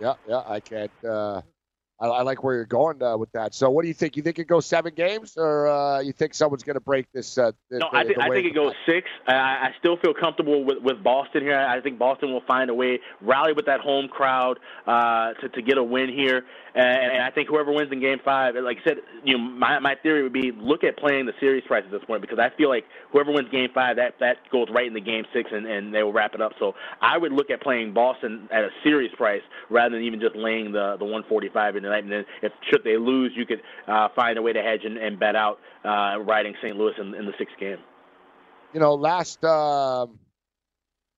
Yeah, 0.00 0.14
yeah, 0.28 0.42
I 0.46 0.60
can't. 0.60 0.90
Uh, 1.04 1.42
I, 2.00 2.06
I, 2.06 2.22
like 2.22 2.44
where 2.44 2.54
you're 2.54 2.64
going 2.64 3.02
uh, 3.02 3.16
with 3.16 3.32
that. 3.32 3.54
So, 3.54 3.70
what 3.70 3.82
do 3.82 3.88
you 3.88 3.94
think? 3.94 4.16
You 4.16 4.22
think 4.22 4.38
it 4.38 4.46
goes 4.46 4.66
seven 4.66 4.94
games, 4.94 5.36
or 5.36 5.66
uh, 5.66 6.00
you 6.00 6.12
think 6.12 6.34
someone's 6.34 6.62
going 6.62 6.74
to 6.74 6.80
break 6.80 7.10
this? 7.12 7.36
Uh, 7.36 7.52
the, 7.70 7.78
no, 7.78 7.88
I, 7.92 8.04
think 8.04 8.18
I 8.18 8.28
think 8.28 8.46
it 8.46 8.54
goes 8.54 8.74
six. 8.86 9.08
I, 9.26 9.34
I 9.34 9.74
still 9.78 9.96
feel 9.96 10.14
comfortable 10.14 10.64
with, 10.64 10.78
with 10.82 11.02
Boston 11.02 11.42
here. 11.42 11.58
I 11.58 11.80
think 11.80 11.98
Boston 11.98 12.32
will 12.32 12.44
find 12.46 12.70
a 12.70 12.74
way, 12.74 13.00
rally 13.20 13.52
with 13.52 13.66
that 13.66 13.80
home 13.80 14.08
crowd 14.08 14.58
uh, 14.86 15.32
to 15.34 15.48
to 15.48 15.62
get 15.62 15.78
a 15.78 15.82
win 15.82 16.08
here. 16.08 16.44
And, 16.74 17.12
and 17.12 17.22
I 17.22 17.30
think 17.30 17.48
whoever 17.48 17.72
wins 17.72 17.90
in 17.90 17.98
Game 17.98 18.20
Five, 18.24 18.54
like 18.54 18.78
I 18.82 18.88
said, 18.88 18.98
you 19.24 19.36
know, 19.36 19.42
my 19.42 19.80
my 19.80 19.96
theory 19.96 20.22
would 20.22 20.32
be 20.32 20.52
look 20.52 20.84
at 20.84 20.96
playing 20.98 21.26
the 21.26 21.32
series 21.40 21.64
price 21.64 21.82
at 21.84 21.90
this 21.90 22.04
point 22.04 22.20
because 22.20 22.38
I 22.38 22.50
feel 22.56 22.68
like 22.68 22.84
whoever 23.10 23.32
wins 23.32 23.48
Game 23.50 23.70
Five, 23.74 23.96
that 23.96 24.14
that 24.20 24.36
goes 24.52 24.68
right 24.70 24.86
into 24.86 25.00
Game 25.00 25.24
Six, 25.32 25.50
and 25.52 25.66
and 25.66 25.92
they 25.92 26.04
will 26.04 26.12
wrap 26.12 26.34
it 26.34 26.40
up. 26.40 26.52
So 26.60 26.74
I 27.00 27.18
would 27.18 27.32
look 27.32 27.50
at 27.50 27.60
playing 27.60 27.94
Boston 27.94 28.48
at 28.52 28.62
a 28.62 28.70
series 28.84 29.10
price 29.16 29.42
rather 29.70 29.96
than 29.96 30.04
even 30.04 30.20
just 30.20 30.36
laying 30.36 30.70
the 30.70 30.96
the 30.98 31.04
145 31.04 31.76
in 31.76 31.87
the 31.88 31.94
night. 31.94 32.04
And 32.04 32.12
then 32.12 32.24
if 32.42 32.52
should 32.70 32.84
they 32.84 32.96
lose, 32.96 33.32
you 33.34 33.46
could 33.46 33.62
uh, 33.86 34.08
find 34.14 34.38
a 34.38 34.42
way 34.42 34.52
to 34.52 34.62
hedge 34.62 34.84
and, 34.84 34.96
and 34.98 35.18
bet 35.18 35.36
out 35.36 35.58
uh, 35.84 36.18
riding 36.20 36.54
St. 36.62 36.76
Louis 36.76 36.92
in, 36.98 37.14
in 37.14 37.26
the 37.26 37.32
sixth 37.38 37.56
game. 37.58 37.78
You 38.72 38.80
know, 38.80 38.94
last 38.94 39.42
um, 39.44 40.18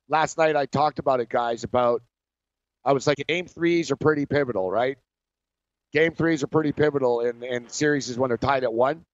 last 0.08 0.38
night 0.38 0.56
I 0.56 0.66
talked 0.66 0.98
about 0.98 1.20
it, 1.20 1.28
guys. 1.28 1.64
About 1.64 2.02
I 2.84 2.92
was 2.92 3.06
like, 3.06 3.18
game 3.28 3.46
threes 3.46 3.90
are 3.90 3.96
pretty 3.96 4.26
pivotal, 4.26 4.70
right? 4.70 4.98
Game 5.92 6.12
threes 6.12 6.44
are 6.44 6.46
pretty 6.46 6.72
pivotal 6.72 7.20
in, 7.20 7.42
in 7.42 7.68
series 7.68 8.08
is 8.08 8.16
when 8.16 8.28
they're 8.28 8.38
tied 8.38 8.62
at 8.62 8.72
one. 8.72 9.04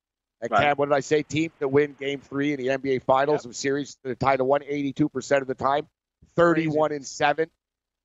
And 0.43 0.51
Right. 0.51 0.65
Cam, 0.65 0.77
what 0.77 0.91
did 0.91 0.95
I 0.95 1.01
say? 1.01 1.23
Team 1.23 1.51
that 1.59 1.69
win 1.69 1.95
game 1.99 2.21
three 2.21 2.53
in 2.53 2.59
the 2.59 2.67
NBA 2.69 3.03
Finals 3.05 3.45
Yep. 3.45 3.51
of 3.51 3.57
series 3.57 3.97
that 4.03 4.11
are 4.11 4.15
tied 4.15 4.41
at 4.41 4.47
one, 4.47 4.61
82% 4.61 5.41
of 5.41 5.47
the 5.47 5.55
time, 5.55 5.89
31 6.37 6.93
and 6.93 7.07
7 7.07 7.49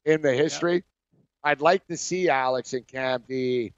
in 0.06 0.22
the 0.22 0.34
history. 0.34 0.84
I'd 1.44 1.62
like 1.62 1.88
to 1.88 1.98
see, 1.98 2.30
Alex 2.30 2.74
and 2.74 2.86
Cam, 2.88 3.24
the, 3.28 3.72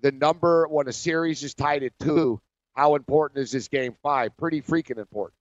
the 0.00 0.12
number 0.12 0.66
when 0.68 0.88
a 0.88 0.92
series 0.92 1.42
is 1.42 1.54
tied 1.54 1.82
at 1.82 1.92
two. 1.98 2.40
How 2.74 2.96
important 2.96 3.40
is 3.40 3.52
this 3.52 3.68
game 3.68 3.94
five? 4.02 4.36
Pretty 4.36 4.60
freaking 4.60 4.98
important. 4.98 5.34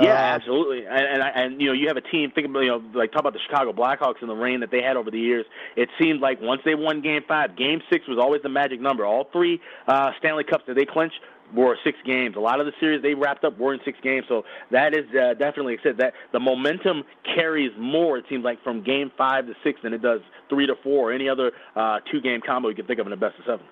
Yeah, 0.00 0.14
Uh, 0.14 0.36
absolutely. 0.36 0.86
And 0.86 1.04
and, 1.04 1.22
and 1.22 1.60
you 1.60 1.66
know, 1.66 1.74
you 1.74 1.88
have 1.88 1.98
a 1.98 2.00
team. 2.00 2.30
Think 2.30 2.46
about 2.46 2.60
you 2.60 2.68
know, 2.68 2.82
like 2.94 3.12
talk 3.12 3.20
about 3.20 3.34
the 3.34 3.40
Chicago 3.46 3.72
Blackhawks 3.74 4.22
and 4.22 4.30
the 4.30 4.34
reign 4.34 4.60
that 4.60 4.70
they 4.70 4.80
had 4.80 4.96
over 4.96 5.10
the 5.10 5.18
years. 5.18 5.44
It 5.76 5.90
seemed 6.00 6.20
like 6.20 6.40
once 6.40 6.62
they 6.64 6.74
won 6.74 7.02
Game 7.02 7.20
Five, 7.28 7.56
Game 7.56 7.82
Six 7.92 8.06
was 8.08 8.18
always 8.18 8.40
the 8.42 8.48
magic 8.48 8.80
number. 8.80 9.04
All 9.04 9.28
three 9.32 9.60
uh, 9.86 10.12
Stanley 10.18 10.44
Cups 10.44 10.64
that 10.66 10.76
they 10.76 10.86
clinched 10.86 11.20
were 11.54 11.76
six 11.84 11.98
games. 12.04 12.36
A 12.36 12.40
lot 12.40 12.60
of 12.60 12.66
the 12.66 12.72
series 12.80 13.02
they 13.02 13.14
wrapped 13.14 13.44
up 13.44 13.58
were 13.58 13.74
in 13.74 13.80
six 13.84 13.98
games. 14.02 14.24
So 14.28 14.44
that 14.70 14.94
is 14.94 15.04
uh, 15.10 15.34
definitely 15.34 15.72
like 15.74 15.80
I 15.80 15.82
said 15.82 15.96
that 15.98 16.14
the 16.32 16.40
momentum 16.40 17.04
carries 17.36 17.72
more. 17.78 18.18
It 18.18 18.24
seems 18.28 18.44
like 18.44 18.62
from 18.62 18.82
Game 18.82 19.10
Five 19.16 19.46
to 19.46 19.54
six 19.62 19.80
than 19.82 19.92
it 19.92 20.02
does 20.02 20.20
three 20.48 20.66
to 20.66 20.74
four 20.82 21.10
or 21.10 21.12
any 21.12 21.28
other 21.28 21.52
uh, 21.76 22.00
two-game 22.10 22.40
combo 22.44 22.68
you 22.68 22.74
can 22.74 22.86
think 22.86 22.98
of 23.00 23.06
in 23.06 23.12
a 23.12 23.16
best 23.16 23.38
of 23.38 23.44
seven. 23.46 23.66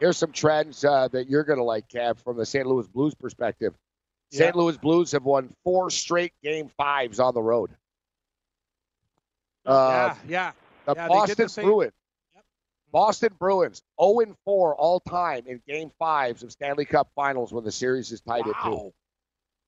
Here's 0.00 0.16
some 0.16 0.32
trends 0.32 0.84
uh, 0.84 1.08
that 1.08 1.28
you're 1.28 1.44
going 1.44 1.58
to 1.58 1.64
like, 1.64 1.88
Cam, 1.88 2.14
from 2.14 2.36
the 2.36 2.46
St. 2.46 2.64
Louis 2.66 2.86
Blues 2.86 3.14
perspective. 3.14 3.74
St. 4.30 4.54
Louis 4.54 4.76
Blues 4.76 5.10
have 5.12 5.24
won 5.24 5.52
four 5.64 5.90
straight 5.90 6.32
game 6.42 6.70
fives 6.76 7.18
on 7.18 7.34
the 7.34 7.42
road. 7.42 7.70
Uh, 9.66 10.14
yeah, 10.26 10.28
yeah. 10.28 10.52
The 10.86 10.94
Yeah, 10.94 10.94
they 10.94 11.00
did 11.02 11.08
Boston 11.08 11.44
the 11.44 11.48
same- 11.48 11.64
Bruins. 11.64 11.92
Boston 12.92 13.32
Bruins 13.38 13.82
0 14.00 14.20
and 14.20 14.34
4 14.44 14.74
all 14.76 15.00
time 15.00 15.44
in 15.46 15.60
game 15.66 15.90
fives 15.98 16.42
of 16.42 16.52
Stanley 16.52 16.84
Cup 16.84 17.10
finals 17.14 17.52
when 17.52 17.64
the 17.64 17.72
series 17.72 18.10
is 18.12 18.20
tied 18.20 18.40
at 18.40 18.54
two. 18.64 18.70
Wow. 18.70 18.92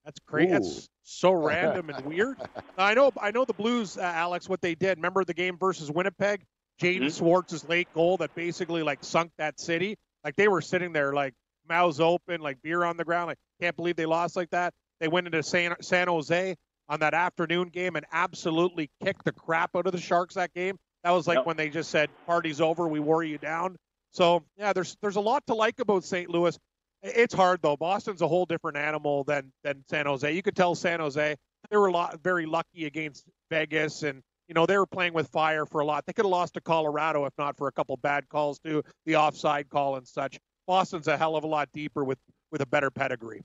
That's 0.05 0.19
crazy. 0.25 0.51
That's 0.51 0.89
so 1.03 1.31
random 1.31 1.89
and 1.91 2.05
weird. 2.05 2.37
I 2.77 2.93
know. 2.95 3.11
I 3.21 3.31
know 3.31 3.45
the 3.45 3.53
Blues, 3.53 3.97
uh, 3.97 4.01
Alex. 4.01 4.49
What 4.49 4.61
they 4.61 4.73
did. 4.73 4.97
Remember 4.97 5.23
the 5.23 5.33
game 5.33 5.57
versus 5.57 5.91
Winnipeg? 5.91 6.43
Jaden 6.81 7.03
Mhm. 7.03 7.17
Schwartz's 7.17 7.67
late 7.69 7.87
goal 7.93 8.17
that 8.17 8.33
basically 8.33 8.81
like 8.81 9.03
sunk 9.03 9.31
that 9.37 9.59
city. 9.59 9.97
Like 10.23 10.35
they 10.35 10.47
were 10.47 10.61
sitting 10.61 10.91
there 10.93 11.13
like 11.13 11.35
mouths 11.69 11.99
open, 11.99 12.41
like 12.41 12.61
beer 12.63 12.83
on 12.83 12.97
the 12.97 13.03
ground. 13.05 13.27
Like 13.27 13.37
can't 13.59 13.75
believe 13.75 13.95
they 13.95 14.07
lost 14.07 14.35
like 14.35 14.49
that. 14.49 14.73
They 14.99 15.07
went 15.07 15.27
into 15.27 15.43
San, 15.43 15.75
San 15.81 16.07
Jose 16.07 16.55
on 16.89 16.99
that 17.01 17.13
afternoon 17.13 17.69
game 17.69 17.95
and 17.95 18.05
absolutely 18.11 18.89
kicked 19.03 19.23
the 19.25 19.31
crap 19.31 19.75
out 19.75 19.85
of 19.85 19.91
the 19.91 19.99
Sharks 19.99 20.33
that 20.35 20.53
game. 20.55 20.77
That 21.03 21.11
was 21.11 21.27
like 21.27 21.37
Yep. 21.37 21.45
when 21.45 21.57
they 21.57 21.69
just 21.69 21.89
said, 21.89 22.09
"Party's 22.25 22.61
over. 22.61 22.87
We 22.87 22.99
wore 22.99 23.23
you 23.23 23.37
down." 23.37 23.77
So 24.11 24.43
yeah, 24.57 24.73
there's 24.73 24.97
there's 25.01 25.15
a 25.15 25.21
lot 25.21 25.45
to 25.47 25.55
like 25.55 25.79
about 25.79 26.03
St. 26.03 26.29
Louis. 26.29 26.57
It's 27.01 27.33
hard 27.33 27.61
though. 27.61 27.77
Boston's 27.77 28.21
a 28.21 28.27
whole 28.27 28.45
different 28.45 28.77
animal 28.77 29.23
than 29.23 29.51
than 29.63 29.83
San 29.89 30.05
Jose. 30.05 30.31
You 30.31 30.43
could 30.43 30.55
tell 30.55 30.75
San 30.75 30.99
Jose 30.99 31.35
they 31.69 31.77
were 31.77 31.87
a 31.87 31.91
lot, 31.91 32.19
very 32.21 32.45
lucky 32.45 32.85
against 32.85 33.25
Vegas, 33.49 34.03
and 34.03 34.21
you 34.47 34.53
know 34.53 34.65
they 34.65 34.77
were 34.77 34.85
playing 34.85 35.13
with 35.13 35.27
fire 35.29 35.65
for 35.65 35.81
a 35.81 35.85
lot. 35.85 36.05
They 36.05 36.13
could 36.13 36.25
have 36.25 36.31
lost 36.31 36.53
to 36.55 36.61
Colorado 36.61 37.25
if 37.25 37.33
not 37.37 37.57
for 37.57 37.67
a 37.67 37.71
couple 37.71 37.97
bad 37.97 38.29
calls 38.29 38.59
too, 38.59 38.83
the 39.05 39.15
offside 39.15 39.69
call 39.69 39.95
and 39.95 40.07
such. 40.07 40.39
Boston's 40.67 41.07
a 41.07 41.17
hell 41.17 41.35
of 41.35 41.43
a 41.43 41.47
lot 41.47 41.69
deeper 41.73 42.03
with 42.03 42.19
with 42.51 42.61
a 42.61 42.65
better 42.67 42.91
pedigree. 42.91 43.41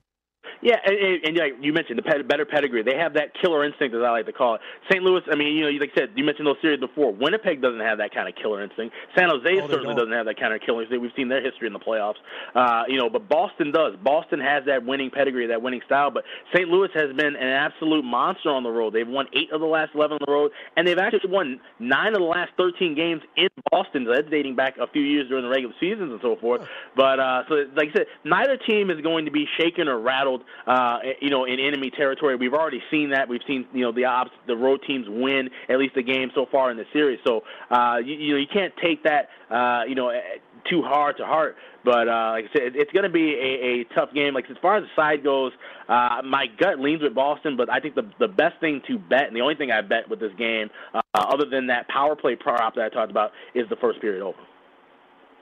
Yeah, 0.63 0.77
and, 0.85 0.97
and, 0.97 1.25
and 1.25 1.37
like 1.37 1.53
you 1.61 1.73
mentioned, 1.73 1.99
the 1.99 2.03
ped- 2.03 2.29
better 2.29 2.45
pedigree. 2.45 2.83
They 2.83 2.97
have 2.97 3.15
that 3.15 3.33
killer 3.41 3.65
instinct, 3.65 3.95
as 3.95 4.03
I 4.03 4.11
like 4.11 4.27
to 4.27 4.33
call 4.33 4.57
it. 4.57 4.61
St. 4.91 5.03
Louis, 5.03 5.23
I 5.31 5.37
mean, 5.37 5.55
you 5.55 5.63
know, 5.63 5.69
you 5.69 5.81
like 5.81 5.91
I 5.97 6.01
said, 6.01 6.11
you 6.17 6.25
mentioned 6.25 6.47
those 6.47 6.61
series 6.63 6.81
before. 6.81 7.13
Winnipeg 7.13 7.61
doesn't 7.61 7.81
have 7.81 7.99
that 7.99 8.15
kind 8.15 8.29
of 8.29 8.35
killer 8.35 8.63
instinct. 8.63 8.95
San 9.17 9.29
Jose 9.29 9.45
they 9.45 9.61
certainly 9.61 9.95
don't. 9.95 9.97
doesn't 9.97 10.13
have 10.13 10.27
that 10.27 10.39
kind 10.41 10.55
of 10.55 10.61
killer 10.61 10.83
instinct. 10.83 11.03
We've 11.03 11.13
seen 11.17 11.29
their 11.29 11.43
history 11.43 11.67
in 11.67 11.73
the 11.73 11.81
playoffs, 11.81 12.21
uh, 12.55 12.85
you 12.89 12.99
know, 12.99 13.11
but 13.11 13.29
Boston 13.29 13.73
does. 13.73 13.95
Boston 14.03 14.41
has 14.41 14.65
that 14.67 14.85
winning 14.85 15.11
pedigree, 15.11 15.47
that 15.49 15.63
winning 15.63 15.83
style. 15.87 16.11
But 16.11 16.25
St. 16.55 16.69
Louis 16.69 16.89
has 16.95 17.15
been 17.17 17.37
an 17.37 17.49
absolute 17.49 18.05
monster 18.05 18.51
on 18.51 18.63
the 18.63 18.71
road. 18.71 18.93
They've 18.93 19.07
won 19.07 19.27
eight 19.33 19.53
of 19.53 19.61
the 19.61 19.67
last 19.67 19.95
eleven 19.95 20.19
on 20.19 20.25
the 20.27 20.33
road, 20.33 20.53
and 20.77 20.87
they've 20.87 20.99
actually 20.99 21.31
won 21.31 21.61
nine 21.79 22.15
of 22.15 22.21
the 22.21 22.27
last 22.27 22.53
thirteen 22.57 22.95
games 22.95 23.23
in 23.37 23.49
Boston. 23.71 24.05
That's 24.05 24.29
dating 24.31 24.57
back 24.57 24.77
a 24.79 24.87
few 24.87 25.03
years 25.03 25.29
during 25.29 25.45
the 25.45 25.51
regular 25.51 25.75
seasons 25.81 26.13
and 26.13 26.21
so 26.23 26.37
forth. 26.37 26.67
But 26.97 27.21
uh, 27.21 27.43
so, 27.49 27.55
like 27.75 27.91
I 27.91 27.93
said, 27.93 28.07
neither 28.25 28.57
team 28.57 28.91
is 28.91 29.01
going 29.01 29.25
to 29.27 29.31
be 29.31 29.47
shaken 29.59 29.89
or 29.89 29.99
rattled, 29.99 30.43
uh, 30.67 30.99
you 31.21 31.31
know, 31.31 31.45
in 31.45 31.61
enemy 31.61 31.91
territory. 31.91 32.37
We've 32.37 32.55
already 32.55 32.83
seen 32.91 33.11
that. 33.11 33.29
We've 33.29 33.43
seen, 33.47 33.67
you 33.73 33.83
know, 33.83 33.93
the 33.93 34.05
ops, 34.05 34.31
the 34.47 34.57
road 34.57 34.81
teams 34.87 35.07
win 35.09 35.51
at 35.69 35.79
least 35.79 35.97
a 35.97 36.03
game 36.03 36.31
so 36.35 36.47
far 36.51 36.71
in 36.71 36.77
the 36.77 36.87
series. 36.93 37.21
So, 37.27 37.43
uh, 37.71 37.97
you, 38.05 38.15
you 38.15 38.33
know, 38.33 38.39
you 38.39 38.47
can't 38.53 38.73
take 38.83 39.05
that, 39.05 39.29
uh, 39.51 39.83
you 39.89 39.95
know, 39.95 40.09
eh, 40.09 40.21
too 40.69 40.83
hard 40.83 41.17
to 41.19 41.25
heart. 41.25 41.57
But 41.85 42.09
uh, 42.09 42.31
like 42.33 42.47
I 42.47 42.53
said, 42.53 42.75
it's 42.75 42.91
going 42.91 43.05
to 43.05 43.09
be 43.09 43.35
a, 43.35 43.81
a 43.81 43.95
tough 43.95 44.13
game. 44.13 44.35
Like 44.35 44.51
as 44.51 44.57
far 44.61 44.77
as 44.77 44.83
the 44.83 44.91
side 45.01 45.23
goes, 45.23 45.53
uh, 45.89 46.21
my 46.25 46.47
gut 46.59 46.81
leans 46.81 47.01
with 47.01 47.15
Boston, 47.15 47.57
but 47.57 47.71
I 47.71 47.79
think 47.79 47.95
the 47.95 48.11
the 48.19 48.27
best 48.27 48.59
thing 48.59 48.83
to 48.89 48.99
bet, 48.99 49.29
and 49.29 49.37
the 49.37 49.41
only 49.41 49.55
thing 49.55 49.71
I 49.71 49.83
bet 49.83 50.09
with 50.09 50.19
this 50.19 50.33
game, 50.37 50.69
uh, 50.93 51.01
other 51.15 51.45
than 51.49 51.69
that 51.69 51.87
power 51.87 52.17
play 52.17 52.35
prop 52.35 52.75
that 52.75 52.85
I 52.85 52.89
talked 52.89 53.13
about, 53.13 53.31
is 53.55 53.69
the 53.69 53.77
first 53.77 54.01
period 54.01 54.23
over. 54.23 54.39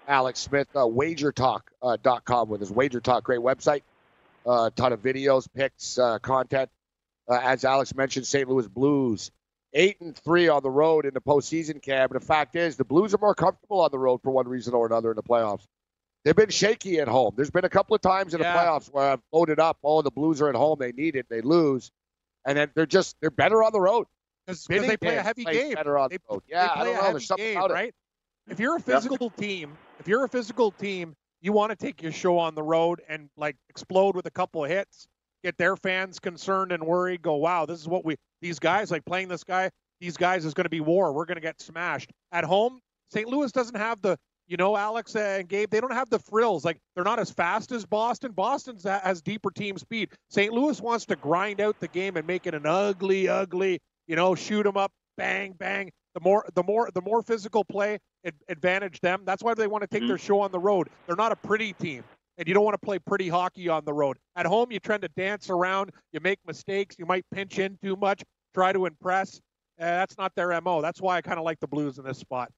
Alex 0.07 0.41
Smith, 0.41 0.69
uh, 0.75 0.81
wagertalk.com 0.81 1.63
uh, 1.83 2.45
with 2.45 2.61
his 2.61 2.71
Wager 2.71 3.01
Talk, 3.01 3.25
great 3.25 3.41
website. 3.41 3.83
A 4.47 4.71
ton 4.75 4.93
of 4.93 5.01
videos, 5.01 5.47
picks, 5.55 5.99
uh, 5.99 6.19
content. 6.19 6.71
Uh, 7.29 7.41
as 7.43 7.65
Alex 7.65 7.95
mentioned, 7.95 8.27
St. 8.27 8.49
Louis 8.49 8.69
Blues 8.69 9.31
eight 9.77 10.01
and 10.01 10.17
three 10.17 10.47
on 10.49 10.63
the 10.63 10.71
road 10.71 11.05
in 11.05 11.13
the 11.15 11.21
postseason 11.21 11.83
camp. 11.83 12.13
And 12.13 12.21
the 12.21 12.25
fact 12.25 12.55
is, 12.55 12.77
the 12.77 12.85
Blues 12.85 13.13
are 13.15 13.19
more 13.19 13.35
comfortable 13.35 13.81
on 13.81 13.91
the 13.91 13.99
road 13.99 14.21
for 14.23 14.31
one 14.31 14.47
reason 14.47 14.73
or 14.75 14.87
another 14.87 15.11
in 15.11 15.17
the 15.17 15.23
playoffs. 15.23 15.65
They've 16.25 16.37
been 16.37 16.51
shaky 16.51 17.01
at 17.01 17.09
home. 17.09 17.33
There's 17.37 17.51
been 17.51 17.65
a 17.65 17.69
couple 17.71 17.97
of 17.97 18.01
times 18.03 18.35
in 18.35 18.41
Yeah. 18.41 18.53
the 18.53 18.59
playoffs 18.59 18.89
where 18.93 19.11
I've 19.13 19.21
loaded 19.33 19.59
up. 19.59 19.79
Oh, 19.83 20.01
the 20.03 20.11
Blues 20.13 20.41
are 20.41 20.49
at 20.49 20.55
home. 20.55 20.79
They 20.79 20.93
need 20.93 21.17
it. 21.17 21.27
They 21.29 21.41
lose. 21.41 21.91
And 22.47 22.57
then 22.57 22.71
they're 22.75 22.87
just 22.87 23.17
they're 23.21 23.31
better 23.31 23.65
on 23.65 23.73
the 23.73 23.81
road. 23.81 24.07
because 24.47 24.65
they 24.67 24.97
play 24.97 25.17
a 25.17 25.23
heavy 25.23 25.45
game. 25.45 25.73
Better 25.75 25.99
on 25.99 26.11
They, 26.11 26.19
the 26.19 26.23
road. 26.31 26.43
they 26.47 26.55
Yeah, 26.55 26.69
I 26.71 26.75
play 26.77 26.85
don't 26.85 26.93
a 26.93 26.97
know. 26.97 27.01
heavy 27.03 27.13
There's 27.15 27.27
something 27.27 27.47
game, 27.47 27.57
about 27.57 27.71
it. 27.71 27.75
right? 27.75 27.95
If 28.49 28.61
you're 28.61 28.77
a 28.77 28.81
physical 28.81 29.31
team, 29.31 29.73
if 29.99 30.07
you're 30.07 30.25
a 30.25 30.29
physical 30.29 30.71
team, 30.71 31.17
you 31.45 31.53
want 31.53 31.71
to 31.71 31.77
take 31.77 32.03
your 32.03 32.11
show 32.11 32.39
on 32.39 32.55
the 32.55 32.63
road 32.63 33.03
and 33.07 33.29
like 33.37 33.57
explode 33.69 34.17
with 34.17 34.25
a 34.25 34.31
couple 34.31 34.65
of 34.65 34.71
hits, 34.71 35.07
get 35.45 35.59
their 35.59 35.77
fans 35.77 36.19
concerned 36.19 36.73
and 36.73 36.83
worried. 36.83 37.21
Go, 37.21 37.35
wow, 37.37 37.67
this 37.67 37.79
is 37.79 37.87
what 37.87 38.03
we 38.03 38.17
these 38.41 38.59
guys 38.59 38.91
like 38.91 39.05
playing 39.05 39.29
this 39.29 39.45
guy. 39.45 39.71
These 40.01 40.17
guys 40.17 40.47
is 40.47 40.55
going 40.55 40.65
to 40.65 40.71
be 40.71 40.81
war. 40.81 41.13
We're 41.13 41.27
going 41.27 41.37
to 41.37 41.43
get 41.43 41.61
smashed 41.61 42.11
at 42.33 42.45
home. 42.45 42.81
St. 43.13 43.29
Louis 43.29 43.53
doesn't 43.53 43.77
have 43.77 44.01
the 44.01 44.17
you 44.49 44.57
know 44.57 44.75
Alex 44.75 45.15
and 45.17 45.47
Gabe. 45.47 45.69
They 45.69 45.83
don't 45.83 45.93
have 45.93 46.09
the 46.09 46.19
frills. 46.19 46.65
Like 46.65 46.79
they're 46.95 47.05
not 47.05 47.19
as 47.19 47.31
fast 47.31 47.73
as 47.73 47.85
Boston. 47.85 48.33
Boston's 48.33 48.85
has 48.85 49.21
deeper 49.21 49.51
team 49.51 49.77
speed. 49.77 50.13
St. 50.31 50.51
Louis 50.51 50.81
wants 50.81 51.05
to 51.07 51.17
grind 51.17 51.61
out 51.61 51.79
the 51.79 51.89
game 51.89 52.17
and 52.17 52.27
make 52.27 52.47
it 52.47 52.55
an 52.55 52.65
ugly, 52.65 53.29
ugly. 53.29 53.81
You 54.07 54.17
know, 54.17 54.35
shoot 54.35 54.63
them 54.63 54.79
up, 54.79 54.93
bang, 55.19 55.53
bang. 55.53 55.91
The 56.15 56.21
more, 56.21 56.47
the 56.55 56.63
more, 56.63 56.91
the 56.95 57.03
more 57.03 57.23
physical 57.23 57.65
play 57.65 57.99
advantage 58.49 59.01
them. 59.01 59.23
That's 59.25 59.43
why 59.43 59.55
they 59.55 59.67
want 59.67 59.83
to 59.83 59.89
take 59.89 60.03
Mhm. 60.03 60.09
their 60.09 60.19
show 60.19 60.41
on 60.41 60.51
the 60.53 60.59
road. 60.59 60.89
They're 61.07 61.17
not 61.17 61.33
a 61.33 61.37
pretty 61.37 61.73
team, 61.75 62.05
and 62.39 62.49
you 62.49 62.55
don't 62.55 62.65
want 62.65 62.75
to 62.75 62.85
play 62.85 62.99
pretty 62.99 63.29
hockey 63.29 63.69
on 63.69 63.85
the 63.85 63.93
road. 63.93 64.19
At 64.37 64.47
home, 64.47 64.71
you 64.73 64.81
tend 64.81 65.03
to 65.03 65.09
dance 65.09 65.51
around. 65.51 65.93
You 66.13 66.21
make 66.21 66.39
mistakes. 66.47 66.97
You 66.99 67.07
might 67.07 67.25
pinch 67.31 67.59
in 67.59 67.79
too 67.83 67.97
much. 67.97 68.23
Try 68.55 68.73
to 68.73 68.87
impress. 68.87 69.41
Uh, 69.81 69.85
that's 69.85 70.17
not 70.17 70.35
their 70.37 70.61
mo. 70.61 70.81
That's 70.81 71.01
why 71.01 71.17
I 71.17 71.23
kind 71.23 71.39
of 71.39 71.45
like 71.45 71.59
the 71.61 71.67
Blues 71.67 71.99
in 71.99 72.05
this 72.05 72.19
spot. 72.19 72.51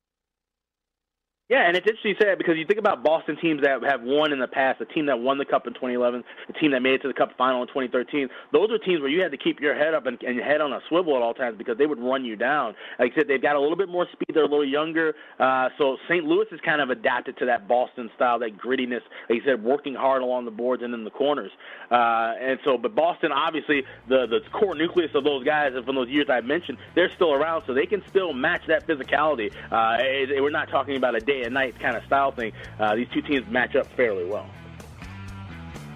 Yeah, 1.49 1.63
and 1.69 1.77
it's 1.77 1.87
interesting 1.87 2.11
you 2.11 2.17
say 2.21 2.27
that 2.27 2.39
because 2.39 2.57
you 2.57 2.67
think 2.67 2.81
about 2.81 3.05
Boston 3.05 3.37
teams 3.41 3.63
that 3.63 3.81
have 3.85 4.03
won 4.03 4.33
in 4.33 4.41
the 4.41 4.49
past, 4.49 4.81
the 4.81 4.85
team 4.85 5.07
that 5.07 5.21
won 5.21 5.39
the 5.39 5.45
Cup 5.45 5.69
in 5.69 5.75
2011, 5.75 6.25
the 6.49 6.53
team 6.55 6.73
that 6.73 6.81
made 6.83 6.95
it 6.95 7.03
to 7.03 7.09
the 7.09 7.15
Cup 7.15 7.31
final 7.39 7.63
in 7.63 7.69
2013. 7.69 8.29
Those 8.53 8.69
are 8.73 8.79
teams 8.79 9.01
where 9.01 9.09
you 9.11 9.23
had 9.23 9.31
to 9.31 9.37
keep 9.39 9.61
your 9.61 9.77
head 9.79 9.95
up 9.95 10.07
and, 10.07 10.21
and 10.25 10.35
your 10.35 10.45
head 10.45 10.61
on 10.61 10.73
a 10.73 10.81
swivel 10.89 11.15
at 11.15 11.23
all 11.23 11.35
times 11.35 11.57
because 11.57 11.79
they 11.79 11.87
would 11.87 12.01
run 12.01 12.25
you 12.25 12.35
down. 12.35 12.75
Like 12.99 13.13
I 13.13 13.15
said, 13.15 13.29
they've 13.29 13.41
got 13.41 13.55
a 13.55 13.61
little 13.61 13.77
bit 13.77 13.89
more 13.89 14.09
speed. 14.11 14.35
They're 14.35 14.43
a 14.43 14.49
little 14.49 14.67
younger. 14.69 15.15
Uh, 15.39 15.69
so 15.79 15.99
St. 16.09 16.25
Louis 16.25 16.47
is 16.51 16.59
kind 16.63 16.81
of 16.81 16.91
adapted 16.91 17.39
to 17.39 17.47
that 17.47 17.69
Boston 17.69 18.11
style, 18.17 18.41
that 18.41 18.59
grittiness. 18.59 19.03
Like 19.31 19.39
you 19.39 19.43
said, 19.45 19.63
working 19.63 19.95
hard 19.95 20.23
along 20.23 20.47
the 20.47 20.51
boards 20.51 20.83
and 20.83 20.93
in 20.95 21.05
the 21.05 21.11
corners. 21.13 21.53
Uh, 21.93 22.35
and 22.41 22.59
so, 22.65 22.77
but 22.77 22.97
Boston, 22.97 23.31
obviously, 23.31 23.85
the 24.09 24.27
the 24.27 24.41
core 24.51 24.75
nucleus 24.75 25.13
of 25.15 25.23
those 25.23 25.45
guys 25.45 25.75
from 25.85 25.95
those 25.95 26.09
years 26.09 26.27
I 26.29 26.41
mentioned, 26.41 26.79
they're 26.97 27.13
still 27.15 27.33
around, 27.33 27.63
so 27.69 27.73
they 27.73 27.87
can 27.87 28.03
still 28.11 28.33
match 28.33 28.63
that 28.67 28.89
physicality. 28.89 29.53
Uh, 29.71 29.99
it- 30.01 30.43
we're 30.43 30.51
not 30.51 30.69
talking 30.69 30.97
about 30.97 31.15
a 31.15 31.21
day 31.21 31.36
and 31.44 31.55
night 31.55 31.79
kind 31.81 31.96
of 31.96 32.05
style 32.05 32.33
thing. 32.33 32.53
Uh, 32.79 32.94
these 32.96 33.09
two 33.12 33.22
teams 33.22 33.46
match 33.51 33.75
up 33.77 33.87
fairly 33.96 34.25
well. 34.25 34.46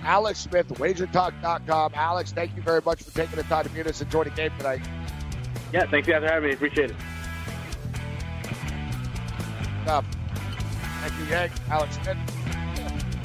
Alex 0.03 0.40
Smith, 0.40 0.68
wagertalk.com. 0.68 1.92
Alex, 1.94 2.33
thank 2.33 2.57
you 2.57 2.62
very 2.62 2.81
much 2.85 3.03
for 3.03 3.11
taking 3.14 3.37
the 3.37 3.42
time 3.44 3.66
to 3.66 3.76
with 3.76 3.87
us 3.87 4.00
and 4.00 4.11
join 4.11 4.24
the 4.24 4.31
game 4.31 4.50
tonight. 4.57 4.81
Yeah, 5.72 5.87
thanks 5.87 6.09
guys 6.09 6.22
for 6.22 6.29
having 6.29 6.48
me. 6.48 6.55
Appreciate 6.55 6.90
it. 6.90 6.96
Um, 9.88 10.07
thank 11.00 11.18
you, 11.18 11.24
Yank. 11.26 11.53
Alex 11.68 11.98
Smith. 12.03 12.16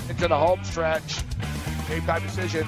Into 0.10 0.28
the 0.28 0.38
home 0.38 0.64
stretch. 0.64 1.24
Game 1.88 2.02
time 2.04 2.22
decision. 2.24 2.68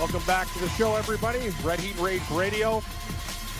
Welcome 0.00 0.22
back 0.26 0.50
to 0.54 0.58
the 0.60 0.68
show, 0.70 0.96
everybody. 0.96 1.52
Red 1.62 1.78
Heat 1.78 1.94
Rage 2.00 2.22
Radio. 2.30 2.80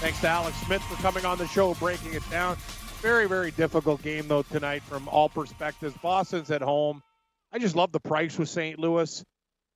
Thanks 0.01 0.23
to 0.23 0.29
Alex 0.29 0.57
Smith 0.65 0.81
for 0.85 0.95
coming 1.03 1.27
on 1.27 1.37
the 1.37 1.47
show, 1.47 1.75
breaking 1.75 2.15
it 2.15 2.23
down. 2.31 2.57
Very, 3.03 3.29
very 3.29 3.51
difficult 3.51 4.01
game, 4.01 4.27
though, 4.27 4.41
tonight 4.41 4.83
from 4.83 5.07
all 5.07 5.29
perspectives. 5.29 5.95
Boston's 6.03 6.51
at 6.51 6.63
home. 6.63 7.03
I 7.53 7.59
just 7.59 7.77
love 7.77 7.93
the 7.93 8.01
price 8.01 8.39
with 8.39 8.49
St. 8.49 8.79
Louis. 8.79 9.23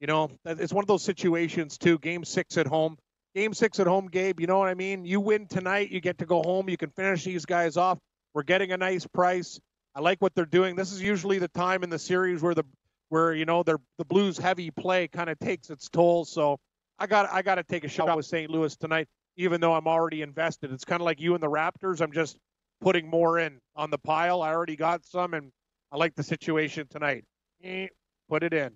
You 0.00 0.06
know, 0.06 0.30
it's 0.46 0.72
one 0.72 0.82
of 0.82 0.88
those 0.88 1.02
situations, 1.02 1.76
too. 1.76 1.98
Game 1.98 2.24
six 2.24 2.56
at 2.56 2.66
home. 2.66 2.96
Game 3.34 3.52
six 3.52 3.78
at 3.78 3.86
home, 3.86 4.06
Gabe, 4.06 4.40
you 4.40 4.46
know 4.46 4.58
what 4.58 4.68
I 4.68 4.74
mean? 4.74 5.04
You 5.04 5.20
win 5.20 5.46
tonight, 5.46 5.90
you 5.90 6.00
get 6.00 6.16
to 6.18 6.24
go 6.24 6.42
home. 6.42 6.70
You 6.70 6.78
can 6.78 6.88
finish 6.88 7.24
these 7.24 7.44
guys 7.44 7.76
off. 7.76 7.98
We're 8.32 8.42
getting 8.42 8.72
a 8.72 8.78
nice 8.78 9.06
price. 9.06 9.60
I 9.94 10.00
like 10.00 10.22
what 10.22 10.34
they're 10.34 10.46
doing. 10.46 10.76
This 10.76 10.92
is 10.92 11.02
usually 11.02 11.38
the 11.38 11.48
time 11.48 11.82
in 11.82 11.90
the 11.90 11.98
series 11.98 12.40
where 12.40 12.54
the 12.54 12.64
where 13.08 13.32
you 13.34 13.44
know 13.44 13.62
they're, 13.62 13.78
the 13.98 14.04
Blues 14.04 14.38
heavy 14.38 14.70
play 14.70 15.08
kind 15.08 15.30
of 15.30 15.38
takes 15.38 15.70
its 15.70 15.88
toll. 15.88 16.24
So 16.24 16.58
I 16.98 17.06
got 17.06 17.32
I 17.32 17.42
got 17.42 17.56
to 17.56 17.62
take 17.64 17.84
a 17.84 17.88
shot 17.88 18.14
with 18.16 18.26
St. 18.26 18.50
Louis 18.50 18.76
tonight, 18.76 19.08
even 19.36 19.60
though 19.60 19.74
I'm 19.74 19.86
already 19.86 20.22
invested. 20.22 20.72
It's 20.72 20.84
kind 20.84 21.00
of 21.00 21.04
like 21.04 21.20
you 21.20 21.34
and 21.34 21.42
the 21.42 21.50
Raptors. 21.50 22.00
I'm 22.00 22.12
just 22.12 22.38
putting 22.80 23.08
more 23.08 23.38
in 23.38 23.58
on 23.76 23.90
the 23.90 23.98
pile. 23.98 24.42
I 24.42 24.52
already 24.52 24.76
got 24.76 25.04
some, 25.04 25.34
and 25.34 25.50
I 25.92 25.96
like 25.96 26.14
the 26.14 26.22
situation 26.22 26.86
tonight. 26.88 27.24
Eh, 27.62 27.88
Put 28.28 28.42
it 28.42 28.54
in. 28.54 28.72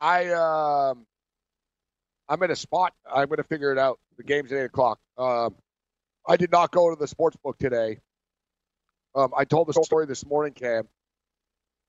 I 0.00 0.30
um, 0.30 1.06
I'm 2.28 2.42
in 2.42 2.50
a 2.50 2.56
spot. 2.56 2.92
I'm 3.12 3.26
going 3.26 3.36
to 3.36 3.44
figure 3.44 3.72
it 3.72 3.78
out. 3.78 3.98
The 4.16 4.24
game's 4.24 4.52
at 4.52 4.58
eight 4.58 4.64
o'clock. 4.64 4.98
Um, 5.18 5.54
I 6.26 6.36
did 6.36 6.50
not 6.50 6.70
go 6.70 6.90
to 6.90 6.96
the 6.96 7.06
sports 7.06 7.36
book 7.42 7.58
today. 7.58 7.98
Um, 9.14 9.32
I 9.36 9.44
told 9.44 9.68
the 9.68 9.84
story 9.84 10.06
this 10.06 10.26
morning, 10.26 10.54
Cam. 10.54 10.88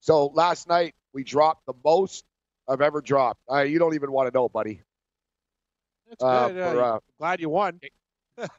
So 0.02 0.28
last 0.28 0.68
night 0.68 0.94
we 1.16 1.24
dropped 1.24 1.66
the 1.66 1.74
most 1.84 2.26
I've 2.68 2.82
ever 2.82 3.02
dropped. 3.02 3.40
Uh, 3.52 3.62
you 3.62 3.80
don't 3.80 3.96
even 3.96 4.12
want 4.12 4.32
to 4.32 4.38
know, 4.38 4.50
buddy. 4.50 4.82
That's 6.10 6.22
Uh, 6.22 6.48
good. 6.50 6.56
for, 6.76 6.82
Uh, 6.84 6.96
uh, 6.96 7.00
glad 7.18 7.40
you 7.40 7.50
won. 7.50 7.80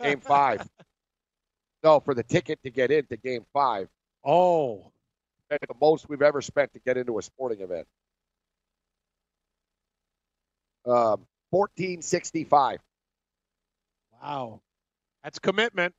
game 0.00 0.20
five. 0.20 0.66
no, 1.84 2.00
for 2.00 2.14
the 2.14 2.22
ticket 2.24 2.60
to 2.64 2.70
get 2.70 2.90
into 2.90 3.16
game 3.18 3.44
five. 3.52 3.88
Oh, 4.24 4.90
That's 5.48 5.64
the 5.68 5.74
most 5.80 6.08
we've 6.08 6.22
ever 6.22 6.40
spent 6.42 6.72
to 6.72 6.80
get 6.80 6.96
into 6.96 7.18
a 7.18 7.22
sporting 7.22 7.60
event. 7.60 7.86
Um, 10.84 11.26
fourteen 11.50 12.00
sixty 12.02 12.44
five. 12.44 12.80
wow. 14.20 14.60
That's 15.22 15.38
commitment. 15.38 15.94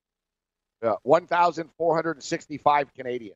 Uh, 0.81 0.95
one 1.03 1.27
thousand 1.27 1.69
four 1.77 1.95
hundred 1.95 2.17
and 2.17 2.23
sixty 2.23 2.57
five 2.57 2.93
Canadian. 2.93 3.35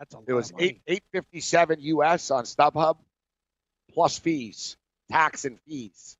That's 0.00 0.14
a 0.14 0.18
lot 0.18 0.26
It 0.28 0.34
was 0.34 0.52
eight 0.58 0.82
eight 0.88 1.04
fifty 1.12 1.40
seven 1.40 1.80
US 1.80 2.32
on 2.32 2.44
StubHub, 2.46 2.98
plus 3.92 4.18
fees, 4.18 4.78
tax 5.10 5.46
and 5.46 5.60
fees. 5.68 6.18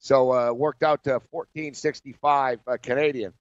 So 0.00 0.32
uh, 0.32 0.52
worked 0.52 0.84
out 0.84 1.04
to 1.04 1.20
fourteen 1.32 1.74
sixty 1.74 2.14
five 2.14 2.60
uh, 2.68 2.78
Canadian. 2.82 3.34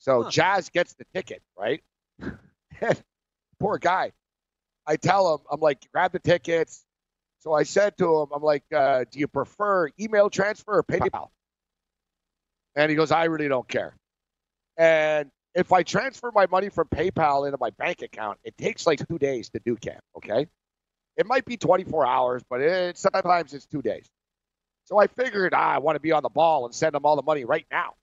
So 0.00 0.24
Huh. 0.24 0.30
Jazz 0.30 0.70
gets 0.70 0.94
the 0.94 1.06
ticket, 1.14 1.42
right? 1.58 1.82
Poor 3.60 3.78
guy. 3.78 4.12
I 4.86 4.96
tell 4.96 5.34
him, 5.34 5.40
I'm 5.50 5.60
like, 5.60 5.86
grab 5.92 6.12
the 6.12 6.20
tickets. 6.20 6.84
So 7.40 7.54
I 7.54 7.64
said 7.64 7.98
to 7.98 8.22
him, 8.22 8.28
I'm 8.34 8.42
like, 8.42 8.64
uh, 8.74 9.04
do 9.10 9.20
you 9.20 9.28
prefer 9.28 9.90
email 10.00 10.30
transfer 10.30 10.78
or 10.78 10.84
PayPal? 10.84 11.28
And 12.76 12.90
he 12.90 12.96
goes, 12.96 13.12
I 13.12 13.24
really 13.26 13.48
don't 13.48 13.68
care. 13.68 13.94
And 14.76 15.30
if 15.54 15.72
I 15.72 15.82
transfer 15.82 16.30
my 16.34 16.46
money 16.46 16.68
from 16.68 16.88
PayPal 16.88 17.46
into 17.46 17.58
my 17.60 17.70
bank 17.70 18.02
account, 18.02 18.38
it 18.44 18.56
takes 18.56 18.86
like 18.86 19.06
two 19.08 19.18
days 19.18 19.50
to 19.50 19.60
do 19.64 19.76
camp. 19.76 20.02
Okay, 20.16 20.46
it 21.16 21.26
might 21.26 21.44
be 21.44 21.56
24 21.56 22.06
hours, 22.06 22.42
but 22.48 22.60
it, 22.60 22.98
sometimes 22.98 23.54
it's 23.54 23.66
two 23.66 23.82
days. 23.82 24.06
So 24.84 24.98
I 24.98 25.06
figured 25.06 25.52
ah, 25.54 25.74
I 25.74 25.78
want 25.78 25.96
to 25.96 26.00
be 26.00 26.12
on 26.12 26.22
the 26.22 26.28
ball 26.28 26.64
and 26.64 26.74
send 26.74 26.94
them 26.94 27.04
all 27.04 27.16
the 27.16 27.22
money 27.22 27.44
right 27.44 27.66
now. 27.70 27.94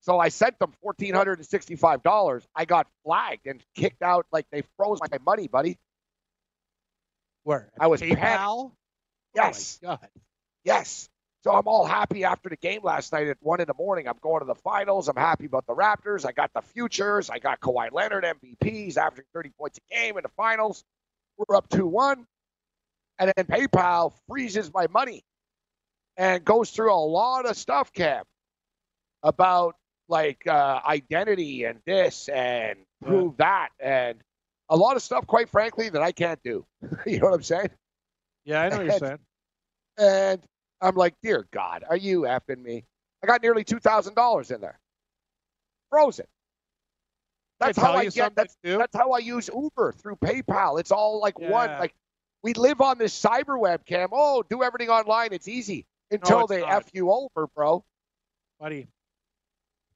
So 0.00 0.18
I 0.18 0.28
sent 0.28 0.58
them 0.58 0.72
fourteen 0.82 1.14
hundred 1.14 1.38
and 1.38 1.46
sixty-five 1.46 2.02
dollars. 2.02 2.46
I 2.54 2.64
got 2.64 2.86
flagged 3.04 3.46
and 3.46 3.62
kicked 3.74 4.02
out, 4.02 4.26
like 4.32 4.46
they 4.50 4.62
froze 4.76 5.00
my 5.00 5.18
money, 5.24 5.48
buddy. 5.48 5.78
Where? 7.44 7.70
I 7.80 7.86
was 7.86 8.00
PayPal. 8.00 8.16
panicked. 8.16 8.74
Yes. 9.34 9.78
Oh 9.82 9.86
my 9.86 9.96
God. 9.96 10.08
Yes. 10.64 11.08
So 11.44 11.52
I'm 11.52 11.68
all 11.68 11.84
happy 11.84 12.24
after 12.24 12.48
the 12.48 12.56
game 12.56 12.80
last 12.82 13.12
night 13.12 13.28
at 13.28 13.36
one 13.40 13.60
in 13.60 13.66
the 13.66 13.74
morning. 13.74 14.08
I'm 14.08 14.18
going 14.20 14.40
to 14.40 14.46
the 14.46 14.56
finals. 14.56 15.08
I'm 15.08 15.16
happy 15.16 15.46
about 15.46 15.66
the 15.66 15.74
Raptors. 15.74 16.26
I 16.26 16.32
got 16.32 16.50
the 16.52 16.62
futures. 16.62 17.30
I 17.30 17.38
got 17.38 17.60
Kawhi 17.60 17.92
Leonard 17.92 18.24
MVPs 18.24 18.96
averaging 18.96 19.26
30 19.34 19.50
points 19.50 19.78
a 19.78 19.94
game 19.94 20.16
in 20.16 20.22
the 20.22 20.30
finals. 20.36 20.84
We're 21.36 21.56
up 21.56 21.68
2 21.68 21.86
1. 21.86 22.26
And 23.20 23.32
then 23.36 23.46
PayPal 23.46 24.12
freezes 24.28 24.72
my 24.72 24.88
money 24.88 25.22
and 26.16 26.44
goes 26.44 26.70
through 26.70 26.92
a 26.92 26.96
lot 26.96 27.46
of 27.46 27.56
stuff, 27.56 27.92
Cam, 27.92 28.24
about 29.22 29.76
like 30.08 30.46
uh, 30.46 30.80
identity 30.84 31.64
and 31.64 31.80
this 31.86 32.28
and 32.28 32.78
prove 33.04 33.36
that 33.36 33.68
and 33.78 34.18
a 34.68 34.76
lot 34.76 34.96
of 34.96 35.02
stuff, 35.02 35.26
quite 35.26 35.48
frankly, 35.48 35.88
that 35.88 36.02
I 36.02 36.12
can't 36.12 36.42
do. 36.42 36.64
you 37.06 37.20
know 37.20 37.26
what 37.26 37.34
I'm 37.34 37.42
saying? 37.42 37.70
Yeah, 38.44 38.62
I 38.62 38.68
know 38.68 38.76
what 38.78 38.86
you're 38.86 38.98
saying. 38.98 39.18
And 39.98 40.40
I'm 40.80 40.94
like, 40.94 41.14
dear 41.22 41.46
God, 41.50 41.84
are 41.88 41.96
you 41.96 42.22
effing 42.22 42.62
me? 42.62 42.84
I 43.22 43.26
got 43.26 43.42
nearly 43.42 43.64
two 43.64 43.80
thousand 43.80 44.14
dollars 44.14 44.50
in 44.50 44.60
there, 44.60 44.78
frozen. 45.90 46.26
That's 47.60 47.76
how 47.76 47.94
I 47.94 48.06
get. 48.06 48.36
That's, 48.36 48.56
that's 48.62 48.96
how 48.96 49.10
I 49.10 49.18
use 49.18 49.50
Uber 49.52 49.92
through 49.92 50.16
PayPal. 50.16 50.78
It's 50.78 50.92
all 50.92 51.20
like 51.20 51.40
one. 51.40 51.70
Like 51.70 51.92
we 52.44 52.54
live 52.54 52.80
on 52.80 52.98
this 52.98 53.20
cyber 53.20 53.60
webcam. 53.60 54.10
Oh, 54.12 54.44
do 54.48 54.62
everything 54.62 54.90
online. 54.90 55.30
It's 55.32 55.48
easy 55.48 55.84
until 56.12 56.42
it's 56.42 56.50
they 56.50 56.60
not. 56.60 56.70
f 56.70 56.84
you 56.92 57.10
over, 57.10 57.48
bro. 57.56 57.84
buddy. 58.60 58.88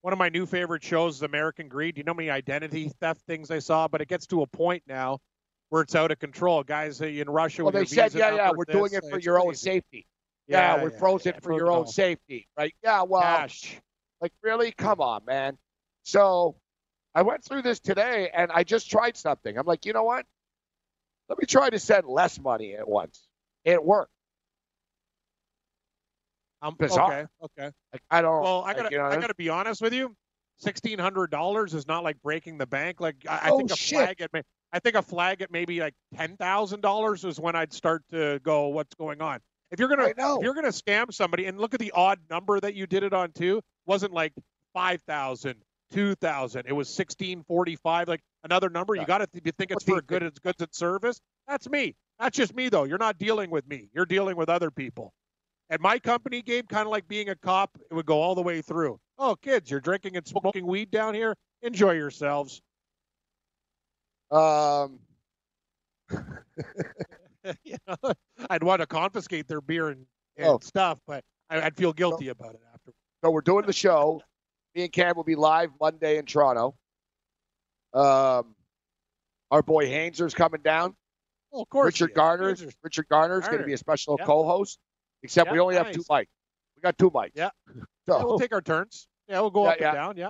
One 0.01 0.13
of 0.13 0.19
my 0.19 0.29
new 0.29 0.47
favorite 0.47 0.83
shows 0.83 1.17
is 1.17 1.23
American 1.23 1.69
Greed. 1.69 1.95
Do 1.95 2.01
you 2.01 2.05
know 2.05 2.13
how 2.13 2.17
many 2.17 2.31
identity 2.31 2.91
theft 3.01 3.21
things 3.27 3.53
I 3.53 3.61
saw? 3.61 3.87
But 3.87 4.01
it 4.01 4.09
gets 4.09 4.27
to 4.29 4.43
a 4.43 4.47
point 4.47 4.83
now 4.89 5.21
where 5.69 5.83
it's 5.83 5.95
out 5.95 6.11
of 6.11 6.19
control. 6.19 6.65
Guys 6.65 7.01
uh, 7.01 7.07
in 7.07 7.31
Russia. 7.31 7.63
Well, 7.63 7.71
they 7.71 7.85
said, 7.85 8.13
yeah, 8.13 8.35
yeah, 8.35 8.51
we're 8.51 8.65
doing 8.65 8.93
it 8.93 9.05
for 9.09 9.19
it's 9.19 9.27
your 9.27 9.41
own 9.41 9.55
safety. 9.55 10.07
Yeah, 10.53 10.83
we're 10.83 10.91
frozen 10.91 11.35
yeah, 11.35 11.41
for 11.41 11.57
your 11.57 11.71
own 11.71 11.87
safety, 11.87 12.49
right? 12.57 12.75
Yeah, 12.83 13.03
well, 13.03 13.23
Cash. 13.23 13.81
Like, 14.21 14.33
really? 14.43 14.73
Come 14.73 15.01
on, 15.01 15.25
man. 15.27 15.59
So 16.05 16.57
I 17.15 17.23
went 17.23 17.45
through 17.45 17.63
this 17.63 17.81
today 17.81 18.31
and 18.33 18.51
I 18.53 18.65
just 18.65 18.91
tried 18.91 19.17
something. 19.17 19.57
I'm 19.57 19.67
like, 19.67 19.85
you 19.87 19.93
know 19.93 20.05
what? 20.05 20.27
Let 21.29 21.39
me 21.39 21.47
try 21.47 21.71
to 21.71 21.79
send 21.79 22.07
less 22.07 22.39
money 22.39 22.75
at 22.75 22.89
once. 22.89 23.27
It 23.65 23.83
worked. 23.85 24.11
Um, 26.61 26.77
bizarre. 26.79 27.13
okay, 27.13 27.27
okay. 27.43 27.73
Like, 27.93 28.03
I 28.11 28.23
don't. 28.23 28.41
Well, 28.41 28.63
I 28.63 28.69
like, 28.69 28.77
gotta, 28.77 28.89
you 28.93 28.99
know, 28.99 29.07
I 29.07 29.17
gotta 29.17 29.35
be 29.35 29.49
honest 29.49 29.83
with 29.83 29.93
you. 29.93 30.15
Sixteen 30.59 30.99
hundred 30.99 31.31
dollars 31.33 31.75
is 31.75 31.89
not 31.89 32.05
like 32.05 32.23
breaking 32.23 32.59
the 32.59 32.67
bank. 32.67 33.01
Like 33.01 33.17
I, 33.29 33.41
I 33.45 33.51
Oh, 33.51 33.57
think 33.57 33.73
a 33.73 33.77
shit. 33.77 33.99
flag 33.99 34.21
at, 34.21 34.33
may- 34.33 34.43
I 34.73 34.79
think 34.79 34.95
a 34.95 35.03
flag 35.03 35.43
at 35.43 35.51
maybe 35.51 35.81
like 35.81 35.95
ten 36.15 36.37
thousand 36.37 36.83
dollars 36.83 37.25
is 37.25 37.41
when 37.41 37.57
I'd 37.57 37.73
start 37.73 38.05
to 38.13 38.39
go, 38.45 38.69
what's 38.69 38.95
going 38.95 39.21
on? 39.21 39.41
If 39.73 39.81
you're 39.81 39.89
gonna, 39.89 40.09
if 40.09 40.43
you're 40.43 40.55
gonna 40.55 40.69
scam 40.69 41.13
somebody, 41.13 41.47
and 41.47 41.59
look 41.59 41.73
at 41.73 41.81
the 41.81 41.93
odd 41.93 42.19
number 42.29 42.61
that 42.61 42.75
you 42.75 42.87
did 42.87 43.03
it 43.03 43.15
on 43.15 43.33
too, 43.33 43.63
wasn't 43.87 44.13
like 44.13 44.35
five 44.75 45.01
thousand, 45.03 45.57
two 45.91 46.15
thousand. 46.17 46.67
It 46.67 46.73
was 46.73 46.89
sixteen 46.95 47.43
forty-five, 47.43 48.07
like 48.07 48.21
another 48.45 48.69
number. 48.69 48.95
You 48.95 49.07
got 49.07 49.19
to 49.19 49.27
th- 49.27 49.55
think 49.57 49.71
it's 49.71 49.83
for 49.83 49.97
a 49.99 50.03
good, 50.03 50.23
it's 50.23 50.39
goods 50.39 50.61
and 50.61 50.73
service. 50.75 51.21
That's 51.49 51.69
me. 51.71 51.97
That's 52.19 52.37
just 52.37 52.55
me 52.55 52.69
though. 52.69 52.85
You're 52.85 52.99
not 52.99 53.19
dealing 53.19 53.51
with 53.51 53.67
me. 53.67 53.89
You're 53.95 54.07
dealing 54.07 54.37
with 54.37 54.51
other 54.51 54.71
people. 54.71 55.15
At 55.71 55.81
my 55.81 55.99
company, 55.99 56.43
Gabe, 56.43 56.69
kind 56.69 56.83
of 56.83 56.89
like 56.89 57.09
being 57.09 57.31
a 57.31 57.35
cop, 57.35 57.71
it 57.91 57.95
would 57.95 58.05
go 58.05 58.21
all 58.21 58.35
the 58.35 58.43
way 58.43 58.61
through. 58.61 59.01
Oh, 59.19 59.37
kids, 59.37 59.71
you're 59.71 59.81
drinking 59.81 60.19
and 60.19 60.27
smoking 60.27 60.67
weed 60.67 60.91
down 60.91 61.15
here. 61.15 61.35
Enjoy 61.63 61.93
yourselves. 61.93 62.61
Um, 64.31 64.99
you 67.65 67.77
know, 67.87 68.13
I'd 68.51 68.63
want 68.63 68.81
to 68.81 68.87
confiscate 68.87 69.49
their 69.49 69.61
beer 69.61 69.89
and, 69.89 70.07
and 70.37 70.47
Oh. 70.47 70.59
stuff, 70.63 70.99
but 71.07 71.25
I, 71.51 71.61
I'd 71.63 71.77
feel 71.77 71.93
guilty 71.93 72.29
about 72.29 72.55
it 72.55 72.61
after. 72.73 72.93
so 73.25 73.31
we're 73.31 73.41
doing 73.41 73.67
the 73.67 73.73
show. 73.73 74.23
Me 74.75 74.85
and 74.85 74.93
Cam 74.93 75.17
will 75.17 75.25
be 75.25 75.35
live 75.37 75.71
Monday 75.81 76.17
in 76.19 76.25
Toronto. 76.25 76.75
Um, 77.93 78.55
our 79.51 79.63
boy 79.63 79.87
Hainzer's 79.87 80.35
coming 80.35 80.63
down. 80.63 80.95
Oh, 81.53 81.63
of 81.63 81.69
course. 81.69 81.87
Richard 81.87 82.07
he 82.09 82.13
is. 82.13 82.17
Garner's 82.17 82.63
is- 82.63 82.75
Richard 82.83 83.07
Garner's 83.09 83.47
going 83.47 83.59
to 83.59 83.65
be 83.67 83.75
a 83.75 83.79
special 83.79 84.17
co-host. 84.17 84.79
Except 85.23 85.53
we 85.53 85.61
only 85.61 85.77
have 85.77 85.93
two 85.93 86.03
nice. 86.11 86.25
mics. 86.25 86.29
We 86.77 86.81
got 86.83 86.99
two 86.99 87.11
mics. 87.11 87.31
Yeah. 87.35 87.51
So 88.09 88.19
Yeah, 88.19 88.25
we'll 88.25 88.39
take 88.41 88.53
our 88.53 88.61
turns. 88.61 89.07
Yeah, 89.29 89.39
we'll 89.43 89.51
go 89.51 89.63
Yeah, 89.65 89.71
up 89.71 89.81
yeah. 89.81 89.89
and 89.91 89.95
down. 89.97 90.17
Yeah. 90.17 90.29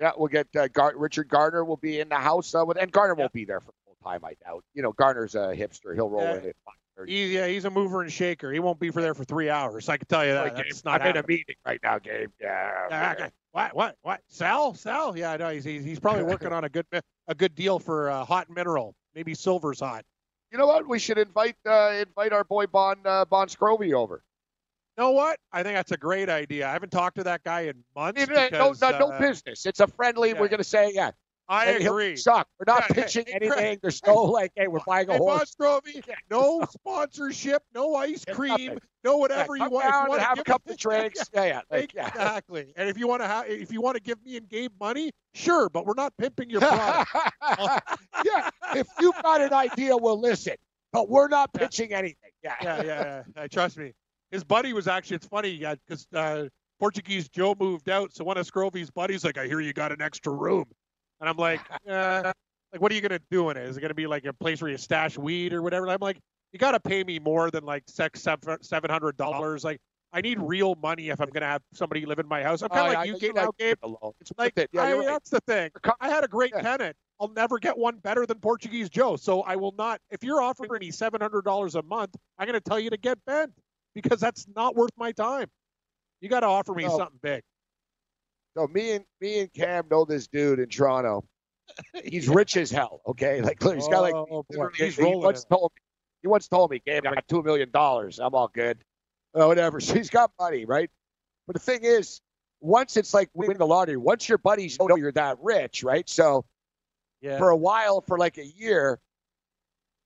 Yeah, 0.00 0.12
we'll 0.16 0.28
get 0.28 0.46
uh, 0.56 0.68
Gar- 0.68 0.94
Richard 0.96 1.28
Gardner 1.28 1.64
will 1.64 1.76
be 1.78 1.98
in 1.98 2.08
the 2.08 2.14
house, 2.16 2.54
uh, 2.54 2.62
with, 2.64 2.76
and 2.76 2.92
Gardner 2.92 3.16
Yeah. 3.18 3.22
won't 3.24 3.32
be 3.32 3.44
there 3.44 3.58
for 3.60 3.72
time. 4.02 4.24
I 4.24 4.34
doubt. 4.44 4.64
You 4.74 4.82
know, 4.82 4.92
Garner's 4.92 5.34
a 5.34 5.54
hipster; 5.56 5.94
he'll 5.94 6.08
roll 6.08 6.22
Yeah. 6.22 6.32
in 6.38 6.48
at 6.48 6.56
five 6.64 6.74
thirty. 6.96 7.12
He's, 7.12 7.30
yeah, 7.32 7.46
he's 7.46 7.64
a 7.64 7.70
mover 7.70 8.02
and 8.02 8.12
shaker. 8.12 8.52
He 8.52 8.58
won't 8.60 8.78
be 8.80 8.90
for 8.90 9.00
there 9.00 9.14
for 9.14 9.24
three 9.24 9.48
hours. 9.48 9.88
I 9.88 9.96
can 9.96 10.06
tell 10.08 10.24
you 10.26 10.32
that. 10.32 10.56
That's 10.56 10.84
not 10.84 11.02
I'm 11.02 11.08
in 11.08 11.16
a 11.16 11.26
meeting 11.26 11.56
right 11.66 11.80
now, 11.82 11.98
Gabe. 11.98 12.30
Yeah. 12.40 12.86
Yeah, 12.90 13.12
okay. 13.12 13.30
What? 13.52 13.74
What? 13.74 13.96
What? 14.02 14.20
Sell? 14.28 14.74
Sell? 14.74 15.16
Yeah, 15.16 15.36
no. 15.36 15.50
He's 15.50 15.64
he's, 15.64 15.84
he's 15.84 15.98
probably 16.00 16.24
working 16.24 16.52
on 16.52 16.64
a 16.64 16.68
good 16.68 16.86
a 17.28 17.34
good 17.34 17.54
deal 17.54 17.78
for 17.78 18.10
uh, 18.10 18.24
hot 18.24 18.48
mineral. 18.50 18.94
Maybe 19.14 19.34
silver's 19.34 19.80
hot. 19.80 20.04
You 20.50 20.58
know 20.58 20.66
what? 20.66 20.86
We 20.86 20.98
should 20.98 21.18
invite 21.18 21.56
uh, 21.66 22.02
invite 22.06 22.32
our 22.32 22.44
boy 22.44 22.66
Bon 22.66 22.96
uh, 23.04 23.24
Bon 23.24 23.48
Scroby 23.48 23.94
over. 23.94 24.22
You 24.98 25.04
know 25.04 25.12
what? 25.12 25.38
I 25.50 25.62
think 25.62 25.74
that's 25.76 25.92
a 25.92 25.96
great 25.96 26.28
idea. 26.28 26.68
I 26.68 26.72
haven't 26.72 26.90
talked 26.92 27.16
to 27.16 27.24
that 27.24 27.42
guy 27.44 27.62
in 27.62 27.82
months. 27.96 28.20
It- 28.20 28.28
it- 28.30 28.52
no, 28.52 28.72
because, 28.74 28.80
no, 28.82 28.98
no 28.98 29.06
uh, 29.10 29.18
business. 29.18 29.64
It's 29.64 29.80
a 29.80 29.86
friendly. 29.86 30.30
yeah. 30.30 30.40
We're 30.40 30.48
going 30.48 30.58
to 30.58 30.64
say, 30.64 30.92
yeah. 30.94 31.12
I 31.52 31.66
and 31.66 31.84
agree. 31.86 32.16
Suck. 32.16 32.48
We're 32.58 32.72
not 32.72 32.84
Yeah, 32.88 32.94
pitching 32.94 33.24
hey, 33.26 33.38
Craig. 33.38 33.52
anything. 33.58 33.78
There's 33.82 34.00
no 34.06 34.14
like, 34.22 34.52
hey, 34.56 34.68
we're 34.68 34.80
buying 34.86 35.08
a 35.08 35.12
Hey, 35.12 35.18
horse. 35.18 35.54
Scrovy, 35.54 36.02
no 36.30 36.64
sponsorship, 36.70 37.62
no 37.74 37.94
ice 37.94 38.24
cream, 38.24 38.78
no 39.04 39.12
Yeah, 39.12 39.16
whatever 39.16 39.56
you 39.56 39.64
come 39.64 39.72
want. 39.72 39.86
If 39.86 39.94
you 40.04 40.08
want 40.08 40.20
to 40.20 40.26
have 40.26 40.38
a 40.38 40.44
couple 40.44 40.72
of 40.72 40.78
drinks. 40.78 41.28
Yeah, 41.34 41.44
yeah, 41.44 41.60
like, 41.70 41.92
yeah. 41.94 42.08
Exactly. 42.08 42.72
And 42.76 42.88
if 42.88 42.96
you 42.98 43.06
want 43.06 43.22
to 43.22 43.28
have, 43.28 43.48
if 43.48 43.70
you 43.72 43.80
want 43.80 43.96
to 43.96 44.02
give 44.02 44.24
me 44.24 44.36
and 44.36 44.48
Gabe 44.48 44.72
money, 44.80 45.10
sure, 45.34 45.68
but 45.68 45.84
we're 45.86 45.94
not 45.94 46.16
pimping 46.16 46.48
your 46.50 46.60
product. 46.62 47.10
yeah. 48.24 48.48
If 48.74 48.86
you've 49.00 49.20
got 49.22 49.40
an 49.42 49.52
idea, 49.52 49.96
we'll 49.96 50.20
listen. 50.20 50.54
But 50.92 51.08
we're 51.08 51.28
not 51.28 51.52
pitching 51.52 51.92
anything. 51.92 52.30
Yeah. 52.42 52.54
yeah, 52.62 52.82
yeah, 52.82 53.22
yeah. 53.36 53.46
Trust 53.48 53.78
me. 53.78 53.92
His 54.30 54.44
buddy 54.44 54.72
was 54.72 54.88
actually. 54.88 55.16
It's 55.16 55.26
funny 55.26 55.58
because 55.58 56.06
uh, 56.14 56.46
Portuguese 56.78 57.28
Joe 57.28 57.54
moved 57.58 57.88
out, 57.88 58.12
so 58.14 58.24
one 58.24 58.36
of 58.38 58.46
Scrovy's 58.46 58.90
buddies 58.90 59.24
like, 59.24 59.38
"I 59.38 59.46
hear 59.46 59.60
you 59.60 59.72
got 59.72 59.92
an 59.92 60.00
extra 60.02 60.32
room," 60.32 60.64
and 61.22 61.28
I'm 61.30 61.36
like, 61.36 61.60
uh, 61.88 62.32
"Like, 62.72 62.82
what 62.82 62.92
are 62.92 62.94
you 62.94 63.00
gonna 63.00 63.20
do 63.30 63.48
in 63.50 63.56
it? 63.56 63.62
Is 63.66 63.76
it 63.76 63.80
gonna 63.80 63.94
be 63.94 64.06
like 64.06 64.24
a 64.26 64.32
place 64.32 64.60
where 64.60 64.70
you 64.70 64.76
stash 64.76 65.16
weed 65.16 65.52
or 65.54 65.62
whatever?" 65.62 65.88
I'm 65.88 65.98
like, 66.00 66.18
"You 66.52 66.58
gotta 66.58 66.80
pay 66.80 67.04
me 67.04 67.18
more 67.20 67.50
than 67.50 67.64
like 67.64 67.84
six 67.86 68.20
seven 68.20 68.90
hundred 68.90 69.16
dollars. 69.16 69.64
Like, 69.64 69.78
I 70.12 70.20
need 70.20 70.40
real 70.40 70.74
money 70.74 71.08
if 71.10 71.20
I'm 71.20 71.30
gonna 71.30 71.46
have 71.46 71.62
somebody 71.72 72.04
live 72.04 72.18
in 72.18 72.26
my 72.26 72.42
house. 72.42 72.60
I'm 72.62 72.68
kind 72.68 72.82
Oh, 72.82 72.86
of 72.88 72.92
yeah, 72.92 72.98
like 72.98 73.06
you, 73.06 73.12
you're 73.12 73.20
Gabe. 73.20 73.36
right. 73.36 73.44
Now, 73.44 73.50
Gabe, 73.58 73.66
Leave 73.68 73.72
it 73.72 73.78
alone. 74.02 74.12
It's 74.20 74.32
like 74.36 74.58
it. 74.58 74.70
Yeah, 74.72 74.82
I, 74.82 74.92
right. 74.94 75.06
that's 75.06 75.30
the 75.30 75.40
thing. 75.46 75.70
I 76.00 76.10
had 76.10 76.24
a 76.24 76.28
great 76.28 76.52
Yeah. 76.54 76.62
tenant. 76.62 76.96
I'll 77.20 77.28
never 77.28 77.60
get 77.60 77.78
one 77.78 77.98
better 77.98 78.26
than 78.26 78.40
Portuguese 78.40 78.90
Joe. 78.90 79.14
So 79.14 79.42
I 79.42 79.54
will 79.54 79.74
not. 79.78 80.00
If 80.10 80.24
you're 80.24 80.42
offering 80.42 80.70
me 80.80 80.90
seven 80.90 81.20
hundred 81.20 81.44
dollars 81.44 81.76
a 81.76 81.82
month, 81.82 82.16
I'm 82.36 82.48
going 82.48 82.60
to 82.60 82.68
tell 82.68 82.80
you 82.80 82.90
to 82.90 82.96
get 82.96 83.24
bent 83.24 83.52
because 83.94 84.18
that's 84.18 84.48
not 84.56 84.74
worth 84.74 84.90
my 84.96 85.12
time. 85.12 85.48
You 86.20 86.28
got 86.28 86.40
to 86.40 86.46
offer 86.46 86.74
me 86.74 86.82
No. 86.84 86.96
something 86.96 87.20
big. 87.22 87.42
So 88.56 88.66
me 88.66 88.92
and 88.92 89.04
me 89.20 89.40
and 89.40 89.52
Cam 89.52 89.84
know 89.90 90.04
this 90.04 90.26
dude 90.26 90.58
in 90.58 90.68
Toronto. 90.68 91.24
He's 92.04 92.28
rich 92.28 92.56
as 92.56 92.70
hell. 92.70 93.00
Okay, 93.06 93.40
like 93.40 93.62
he's 93.62 93.88
got 93.88 94.00
like 94.00 94.14
Oh, 94.14 94.44
He's 94.76 94.96
he 94.96 95.02
rolling 95.02 95.22
once 95.22 95.44
told 95.44 95.72
me 95.74 95.80
he 96.22 96.28
once 96.28 96.48
told 96.48 96.70
me, 96.70 96.82
Gabe, 96.84 97.06
I 97.06 97.14
got 97.14 97.28
two 97.28 97.42
million 97.42 97.70
dollars. 97.70 98.18
I'm 98.18 98.34
all 98.34 98.48
good. 98.48 98.78
Uh, 99.34 99.46
whatever. 99.46 99.80
So 99.80 99.94
he's 99.94 100.10
got 100.10 100.30
money, 100.38 100.64
right? 100.64 100.90
But 101.46 101.54
the 101.54 101.60
thing 101.60 101.80
is, 101.82 102.20
once 102.60 102.96
it's 102.96 103.14
like 103.14 103.30
winning 103.34 103.58
the 103.58 103.66
lottery, 103.66 103.96
once 103.96 104.28
your 104.28 104.38
buddies 104.38 104.78
know 104.78 104.96
you're 104.96 105.12
that 105.12 105.38
rich, 105.42 105.82
right? 105.82 106.08
So 106.08 106.44
Yeah. 107.20 107.38
for 107.38 107.50
a 107.50 107.56
while, 107.56 108.02
for 108.02 108.18
like 108.18 108.38
a 108.38 108.46
year, 108.46 109.00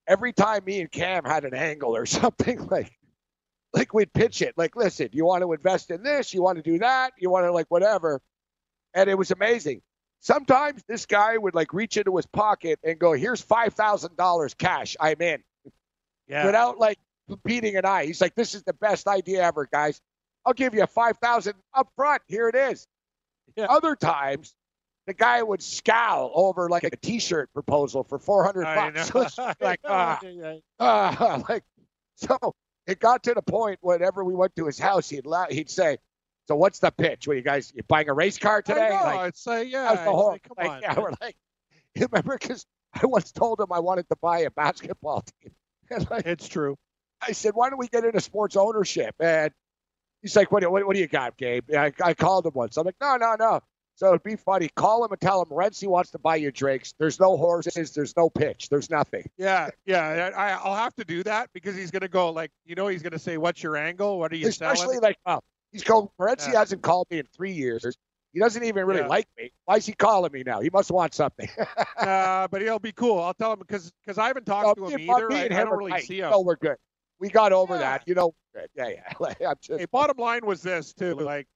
every 0.06 0.32
time 0.32 0.64
me 0.64 0.80
and 0.80 0.90
Cam 0.90 1.24
had 1.24 1.44
an 1.44 1.54
angle 1.54 1.94
or 1.96 2.06
something 2.06 2.66
like 2.66 2.92
like 3.74 3.92
we'd 3.92 4.12
pitch 4.12 4.40
it. 4.40 4.54
Like, 4.56 4.74
listen, 4.76 5.08
you 5.12 5.24
want 5.26 5.42
to 5.42 5.52
invest 5.52 5.90
in 5.90 6.02
this, 6.02 6.32
you 6.32 6.42
want 6.42 6.56
to 6.56 6.62
do 6.62 6.78
that, 6.78 7.12
you 7.18 7.28
want 7.28 7.44
to 7.44 7.52
like 7.52 7.66
whatever. 7.68 8.22
And 8.96 9.08
it 9.08 9.16
was 9.16 9.30
amazing. 9.30 9.82
Sometimes 10.20 10.82
this 10.88 11.06
guy 11.06 11.36
would 11.36 11.54
like 11.54 11.72
reach 11.72 11.96
into 11.96 12.16
his 12.16 12.26
pocket 12.26 12.80
and 12.82 12.98
go, 12.98 13.12
Here's 13.12 13.40
five 13.40 13.74
thousand 13.74 14.16
dollars 14.16 14.54
cash. 14.54 14.96
I'm 14.98 15.20
in. 15.20 15.42
yeah. 16.26 16.46
Without 16.46 16.78
like 16.78 16.98
beating 17.44 17.76
an 17.76 17.84
eye. 17.84 18.06
He's 18.06 18.20
like, 18.20 18.34
This 18.34 18.54
is 18.54 18.62
the 18.64 18.72
best 18.72 19.06
idea 19.06 19.42
ever, 19.42 19.68
guys. 19.70 20.00
I'll 20.44 20.54
give 20.54 20.74
you 20.74 20.84
five 20.86 21.18
thousand 21.18 21.54
up 21.74 21.88
front. 21.94 22.22
Here 22.26 22.48
it 22.48 22.54
is. 22.56 22.88
Yeah. 23.54 23.66
Other 23.66 23.94
times 23.94 24.54
the 25.06 25.14
guy 25.14 25.42
would 25.42 25.62
scowl 25.62 26.32
over 26.34 26.68
like 26.68 26.84
a 26.84 26.90
t-shirt 26.90 27.52
proposal 27.52 28.02
for 28.02 28.18
400 28.18 28.64
I 28.64 28.90
bucks. 28.90 29.38
Like, 29.60 29.80
ah, 29.84 30.20
ah, 30.80 31.42
like, 31.48 31.62
so 32.16 32.36
it 32.86 32.98
got 32.98 33.22
to 33.24 33.34
the 33.34 33.42
point 33.42 33.78
whenever 33.82 34.24
we 34.24 34.34
went 34.34 34.56
to 34.56 34.66
his 34.66 34.78
house, 34.78 35.08
he'd 35.08 35.26
la- 35.26 35.46
he'd 35.48 35.70
say, 35.70 35.98
"So 36.48 36.56
what's 36.56 36.78
the 36.78 36.90
pitch? 36.90 37.26
What 37.26 37.36
you 37.36 37.42
guys 37.42 37.72
you 37.74 37.82
buying 37.88 38.08
a 38.08 38.14
race 38.14 38.38
car 38.38 38.62
today?" 38.62 38.86
I 38.86 38.88
know. 38.88 39.16
Like, 39.16 39.28
it's 39.28 39.46
like, 39.46 39.70
yeah. 39.70 39.88
how's 39.88 39.96
the 39.98 40.02
it's 40.02 40.10
whole? 40.10 40.30
like, 40.30 40.42
come 40.42 40.54
like, 40.58 40.70
on. 40.70 40.80
yeah, 40.82 41.00
we're 41.00 41.12
like, 41.20 41.36
you 41.94 42.06
remember? 42.10 42.38
Because 42.38 42.66
I 42.92 43.06
once 43.06 43.32
told 43.32 43.60
him 43.60 43.72
I 43.72 43.80
wanted 43.80 44.08
to 44.08 44.16
buy 44.20 44.40
a 44.40 44.50
basketball 44.50 45.22
team. 45.42 45.52
Like, 46.10 46.26
It's 46.26 46.48
true. 46.48 46.76
I 47.20 47.32
said, 47.32 47.54
why 47.54 47.70
don't 47.70 47.78
we 47.78 47.88
get 47.88 48.04
into 48.04 48.20
sports 48.20 48.56
ownership? 48.56 49.14
And 49.20 49.50
he's 50.22 50.36
like, 50.36 50.52
what, 50.52 50.68
what, 50.70 50.86
what 50.86 50.94
do 50.94 51.00
you 51.00 51.06
got, 51.06 51.36
Gabe? 51.36 51.64
I, 51.74 51.92
I 52.02 52.14
called 52.14 52.46
him 52.46 52.52
once. 52.54 52.76
I'm 52.76 52.84
like, 52.84 52.96
no, 53.00 53.16
no, 53.16 53.36
no. 53.38 53.60
So 53.96 54.08
it'd 54.08 54.22
be 54.22 54.36
funny. 54.36 54.68
Call 54.76 55.04
him 55.04 55.12
and 55.12 55.20
tell 55.20 55.40
him 55.40 55.48
Renzi 55.48 55.88
wants 55.88 56.10
to 56.10 56.18
buy 56.18 56.36
you 56.36 56.52
drinks. 56.52 56.92
There's 56.98 57.18
no 57.18 57.38
horses. 57.38 57.92
There's 57.92 58.14
no 58.14 58.28
pitch. 58.28 58.68
There's 58.68 58.90
nothing. 58.90 59.24
Yeah, 59.38 59.70
yeah. 59.86 60.30
I, 60.36 60.50
I'll 60.50 60.76
have 60.76 60.94
to 60.96 61.04
do 61.04 61.22
that 61.22 61.48
because 61.54 61.74
he's 61.74 61.90
going 61.90 62.02
to 62.02 62.08
go 62.08 62.30
like, 62.30 62.50
you 62.66 62.74
know, 62.74 62.88
he's 62.88 63.02
going 63.02 63.14
to 63.14 63.18
say, 63.18 63.38
"What's 63.38 63.62
your 63.62 63.74
angle? 63.74 64.18
What 64.18 64.32
are 64.32 64.36
you 64.36 64.48
Especially 64.48 64.96
selling?" 64.96 65.00
like, 65.00 65.16
oh, 65.24 65.40
he's 65.72 65.84
going. 65.84 66.08
Renzi 66.20 66.52
Yeah. 66.52 66.58
hasn't 66.60 66.82
called 66.82 67.06
me 67.10 67.18
in 67.18 67.26
three 67.26 67.52
years. 67.52 67.96
He 68.32 68.40
doesn't 68.40 68.62
even 68.64 68.86
really 68.86 69.00
Yeah. 69.00 69.06
like 69.08 69.26
me. 69.38 69.50
Why 69.64 69.76
is 69.76 69.86
he 69.86 69.92
calling 69.94 70.30
me 70.32 70.42
now? 70.44 70.60
He 70.60 70.68
must 70.70 70.90
want 70.90 71.14
something. 71.14 71.48
uh, 71.98 72.48
but 72.48 72.60
he'll 72.60 72.78
be 72.78 72.92
cool. 72.92 73.18
I'll 73.18 73.34
tell 73.34 73.52
him 73.52 73.58
because 73.60 73.92
because 74.04 74.18
I 74.18 74.26
haven't 74.26 74.46
No, 74.46 74.54
talked 74.62 74.78
to 74.78 74.86
him 74.88 75.00
either. 75.00 75.32
I, 75.32 75.44
I 75.44 75.48
don't 75.48 75.78
really 75.78 76.00
see 76.02 76.18
him. 76.18 76.30
know 76.30 76.40
we're 76.40 76.56
good. 76.56 76.76
We 77.18 77.30
got 77.30 77.52
over 77.52 77.74
Yeah. 77.74 77.80
that. 77.80 78.02
You 78.06 78.14
know, 78.14 78.34
yeah, 78.74 78.88
yeah. 78.88 79.14
I'm 79.48 79.56
just, 79.60 79.80
Hey, 79.80 79.86
bottom 79.90 80.18
line 80.18 80.44
was 80.44 80.62
this 80.62 80.92
too. 80.92 81.14
Like, 81.14 81.46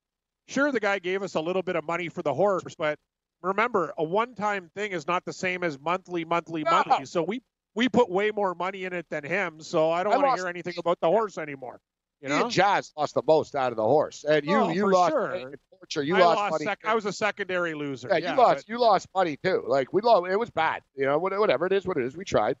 sure, 0.47 0.71
the 0.71 0.79
guy 0.79 0.97
gave 0.99 1.21
us 1.21 1.35
a 1.35 1.41
little 1.41 1.61
bit 1.61 1.75
of 1.75 1.83
money 1.83 2.09
for 2.09 2.23
the 2.23 2.33
horse, 2.33 2.63
but 2.77 2.97
remember, 3.41 3.93
a 3.97 4.03
one-time 4.03 4.69
thing 4.75 4.91
is 4.91 5.07
not 5.07 5.23
the 5.25 5.33
same 5.33 5.63
as 5.63 5.79
monthly, 5.79 6.25
monthly, 6.25 6.63
No. 6.63 6.71
monthly. 6.71 7.05
So 7.05 7.21
we 7.21 7.41
we 7.75 7.89
put 7.89 8.09
way 8.09 8.31
more 8.31 8.55
money 8.55 8.85
in 8.85 8.93
it 8.93 9.05
than 9.09 9.23
him. 9.23 9.61
So 9.61 9.91
I 9.91 10.03
don't 10.03 10.13
want 10.15 10.35
to 10.35 10.41
hear 10.41 10.47
anything 10.49 10.73
about 10.77 10.99
the 10.99 11.07
horse 11.07 11.37
anymore. 11.37 11.79
You 12.21 12.29
know, 12.29 12.49
Jazz 12.49 12.91
lost 12.95 13.15
the 13.15 13.23
most 13.27 13.55
out 13.55 13.71
of 13.71 13.77
the 13.77 13.83
horse, 13.83 14.23
and 14.23 14.45
you 14.45 14.55
Oh, 14.55 14.69
you 14.69 14.91
lost 14.91 15.11
sure. 15.11 15.53
torture. 15.79 16.03
You 16.03 16.15
I 16.17 16.19
lost, 16.19 16.37
lost. 16.37 16.51
money. 16.51 16.65
Sec- 16.65 16.85
I 16.85 16.93
was 16.93 17.05
a 17.05 17.13
secondary 17.13 17.73
loser. 17.73 18.09
yeah, 18.09 18.17
Yeah, 18.17 18.31
you 18.33 18.37
lost. 18.37 18.55
but- 18.67 18.69
You 18.71 18.79
lost 18.79 19.07
money 19.15 19.37
too. 19.43 19.63
Like 19.67 19.91
we 19.91 20.01
lost. 20.01 20.29
It 20.31 20.35
was 20.37 20.51
bad. 20.51 20.83
You 20.95 21.05
know, 21.05 21.17
whatever 21.17 21.65
it 21.65 21.73
is, 21.73 21.85
what 21.85 21.97
it 21.97 22.03
is. 22.03 22.15
We 22.15 22.23
tried, 22.23 22.57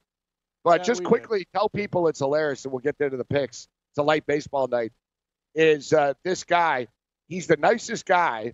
but 0.63 0.79
Yeah, 0.79 0.83
just 0.85 1.01
we 1.01 1.05
did. 1.05 1.09
quickly 1.09 1.47
tell 1.53 1.69
people 1.69 2.07
it's 2.07 2.19
hilarious, 2.19 2.65
and 2.65 2.71
we'll 2.71 2.79
get 2.79 2.95
into 2.99 3.17
the 3.17 3.25
picks. 3.25 3.67
It's 3.91 3.97
a 3.99 4.03
light 4.03 4.25
baseball 4.25 4.67
night. 4.67 4.93
Is 5.53 5.93
uh, 5.93 6.13
this 6.23 6.43
guy? 6.43 6.87
He's 7.27 7.45
the 7.47 7.57
nicest 7.57 8.05
guy, 8.05 8.53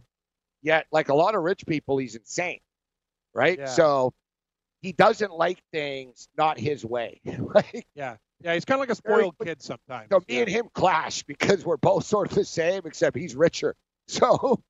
yet 0.62 0.88
like 0.92 1.08
a 1.10 1.16
lot 1.16 1.36
of 1.36 1.42
rich 1.44 1.66
people, 1.66 1.98
he's 2.00 2.16
insane, 2.16 2.60
right? 3.34 3.58
Yeah. 3.60 3.66
So 3.66 4.14
he 4.82 4.92
doesn't 4.92 5.32
like 5.32 5.62
things 5.72 6.28
not 6.38 6.60
his 6.60 6.84
way. 6.86 7.22
like, 7.56 7.88
Yeah, 7.96 8.18
yeah. 8.42 8.54
He's 8.54 8.66
kind 8.66 8.78
of 8.78 8.82
like 8.82 8.92
a 8.92 8.96
spoiled 8.96 9.36
kid 9.44 9.62
sometimes. 9.62 10.08
so 10.12 10.22
me 10.28 10.40
and 10.42 10.50
him 10.50 10.68
clash 10.74 11.24
because 11.24 11.66
we're 11.66 11.78
both 11.78 12.06
sort 12.06 12.30
of 12.30 12.36
the 12.36 12.46
same, 12.46 12.82
except 12.86 13.18
he's 13.18 13.36
richer. 13.36 13.76
So 14.10 14.62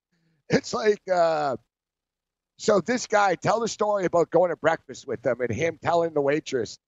it's 0.50 0.74
like, 0.74 1.02
uh, 1.14 1.58
so 2.58 2.82
this 2.82 3.06
guy 3.06 3.36
tell 3.36 3.60
the 3.60 3.68
story 3.68 4.06
about 4.06 4.32
going 4.32 4.50
to 4.50 4.56
breakfast 4.56 5.06
with 5.08 5.22
them 5.22 5.42
and 5.42 5.52
him 5.52 5.78
telling 5.80 6.14
the 6.16 6.22
waitress, 6.22 6.80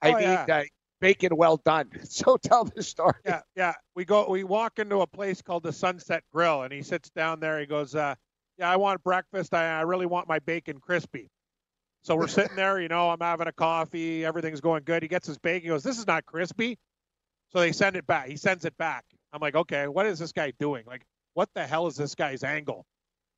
"I 0.00 0.10
Oh, 0.10 0.16
need 0.16 0.22
yeah. 0.24 0.46
uh, 0.48 0.62
bacon 1.00 1.36
well 1.36 1.58
done." 1.58 1.90
So 2.04 2.36
tell 2.38 2.64
the 2.64 2.82
story. 2.82 3.14
Yeah, 3.24 3.42
yeah. 3.54 3.74
We 3.94 4.04
go. 4.04 4.28
We 4.28 4.42
walk 4.42 4.80
into 4.80 5.00
a 5.02 5.06
place 5.06 5.40
called 5.42 5.62
the 5.62 5.72
Sunset 5.72 6.24
Grill, 6.32 6.62
and 6.62 6.72
he 6.72 6.82
sits 6.82 7.08
down 7.10 7.38
there. 7.38 7.60
He 7.60 7.66
goes, 7.66 7.94
uh, 7.94 8.16
"Yeah, 8.58 8.68
I 8.68 8.74
want 8.76 9.04
breakfast. 9.04 9.54
I, 9.54 9.78
I 9.78 9.82
really 9.82 10.06
want 10.06 10.26
my 10.26 10.40
bacon 10.40 10.80
crispy." 10.80 11.30
So 12.04 12.16
we're 12.16 12.28
sitting 12.28 12.56
there. 12.56 12.80
You 12.80 12.88
know, 12.88 13.10
I'm 13.10 13.20
having 13.20 13.46
a 13.46 13.52
coffee. 13.52 14.24
Everything's 14.24 14.60
going 14.60 14.82
good. 14.84 15.02
He 15.02 15.08
gets 15.08 15.26
his 15.26 15.38
bacon. 15.38 15.62
He 15.62 15.68
goes, 15.68 15.82
"This 15.82 15.98
is 15.98 16.06
not 16.06 16.26
crispy." 16.26 16.78
So 17.52 17.60
they 17.60 17.72
send 17.72 17.96
it 17.96 18.06
back. 18.06 18.28
He 18.28 18.36
sends 18.36 18.64
it 18.64 18.76
back. 18.76 19.04
I'm 19.32 19.40
like, 19.40 19.54
"Okay, 19.54 19.88
what 19.88 20.06
is 20.06 20.18
this 20.18 20.32
guy 20.32 20.52
doing? 20.58 20.84
Like, 20.86 21.02
what 21.34 21.48
the 21.54 21.66
hell 21.66 21.86
is 21.86 21.96
this 21.96 22.14
guy's 22.14 22.42
angle?" 22.44 22.84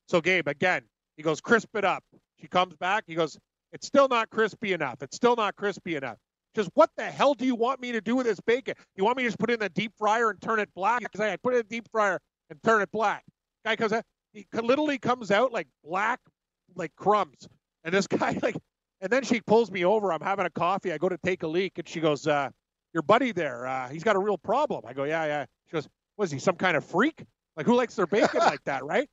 So 0.09 0.21
Gabe 0.21 0.49
again, 0.49 0.83
he 1.17 1.23
goes, 1.23 1.41
"Crisp 1.41 1.77
it 1.77 1.85
up." 1.85 2.05
She 2.41 2.49
comes 2.49 2.77
back. 2.77 3.05
He 3.07 3.15
goes, 3.15 3.39
"It's 3.73 3.87
still 3.87 4.09
not 4.09 4.31
crispy 4.31 4.73
enough. 4.73 5.03
It's 5.03 5.17
still 5.17 5.37
not 5.37 5.57
crispy 5.57 5.97
enough." 5.97 6.19
Just 6.55 6.71
what 6.75 6.91
the 6.97 7.05
hell 7.11 7.35
do 7.35 7.45
you 7.45 7.57
want 7.57 7.81
me 7.81 7.93
to 7.93 8.01
do 8.01 8.15
with 8.17 8.27
this 8.27 8.41
bacon? 8.41 8.75
You 8.95 9.05
want 9.05 9.17
me 9.17 9.25
to 9.25 9.29
just 9.29 9.39
put 9.39 9.51
it 9.51 9.55
in 9.55 9.61
the 9.61 9.69
deep 9.69 9.93
fryer 9.99 10.31
and 10.31 10.41
turn 10.41 10.61
it 10.61 10.73
black? 10.75 11.01
Because 11.01 11.21
I 11.21 11.37
put 11.37 11.55
it 11.55 11.59
in 11.59 11.67
the 11.69 11.77
deep 11.77 11.89
fryer 11.91 12.21
and 12.49 12.63
turn 12.63 12.81
it 12.81 12.91
black. 12.93 13.25
Guy 13.65 13.77
comes 13.77 13.93
out, 13.93 14.05
he 14.33 14.47
literally 14.53 14.99
comes 14.99 15.31
out 15.31 15.53
like 15.53 15.67
black, 15.83 16.21
like 16.77 16.95
crumbs. 16.97 17.49
And 17.85 17.95
this 17.95 18.07
guy 18.09 18.39
like, 18.43 18.57
and 19.01 19.11
then 19.11 19.23
she 19.23 19.41
pulls 19.41 19.71
me 19.71 19.85
over. 19.85 20.13
I'm 20.13 20.21
having 20.21 20.47
a 20.47 20.51
coffee. 20.51 20.93
I 20.93 20.99
go 20.99 21.09
to 21.09 21.19
take 21.19 21.43
a 21.43 21.47
leak, 21.47 21.79
and 21.79 21.89
she 21.89 22.01
goes, 22.01 22.27
uh, 22.27 22.51
"Your 22.93 23.03
buddy 23.03 23.33
there, 23.33 23.67
uh, 23.67 23.89
he's 23.89 24.05
got 24.05 24.17
a 24.17 24.19
real 24.19 24.39
problem." 24.39 24.83
I 24.87 24.93
go, 24.93 25.05
"Yeah, 25.05 25.25
yeah." 25.27 25.47
She 25.67 25.73
goes, 25.73 25.89
"Was 26.17 26.31
he 26.31 26.39
some 26.39 26.57
kind 26.57 26.77
of 26.77 26.85
freak? 26.85 27.25
Like 27.57 27.67
who 27.67 27.75
likes 27.75 27.95
their 27.95 28.07
bacon 28.07 28.41
like 28.41 28.65
that, 28.65 28.85
right?" 28.85 29.09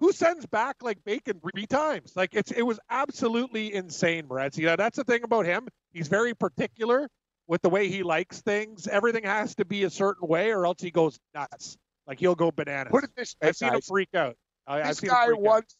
Who 0.00 0.12
sends 0.12 0.46
back 0.46 0.76
like 0.82 1.02
bacon 1.04 1.40
three 1.40 1.66
times? 1.66 2.14
Like 2.16 2.34
it's 2.34 2.50
it 2.50 2.62
was 2.62 2.80
absolutely 2.90 3.74
insane, 3.74 4.26
Moretz. 4.26 4.56
You 4.56 4.66
know, 4.66 4.76
that's 4.76 4.96
the 4.96 5.04
thing 5.04 5.22
about 5.22 5.46
him. 5.46 5.68
He's 5.92 6.08
very 6.08 6.34
particular 6.34 7.08
with 7.46 7.62
the 7.62 7.70
way 7.70 7.88
he 7.88 8.02
likes 8.02 8.40
things. 8.40 8.86
Everything 8.88 9.24
has 9.24 9.54
to 9.56 9.64
be 9.64 9.84
a 9.84 9.90
certain 9.90 10.26
way, 10.28 10.50
or 10.50 10.66
else 10.66 10.80
he 10.80 10.90
goes 10.90 11.18
nuts. 11.34 11.76
Like 12.06 12.18
he'll 12.18 12.34
go 12.34 12.50
bananas. 12.50 12.90
Put 12.90 13.04
it 13.04 13.10
this 13.16 13.36
way, 13.40 13.48
I've 13.48 13.56
seen 13.56 13.74
him 13.74 13.80
freak 13.80 14.14
out. 14.14 14.36
I, 14.66 14.82
This 14.82 15.00
guy 15.00 15.32
once, 15.32 15.76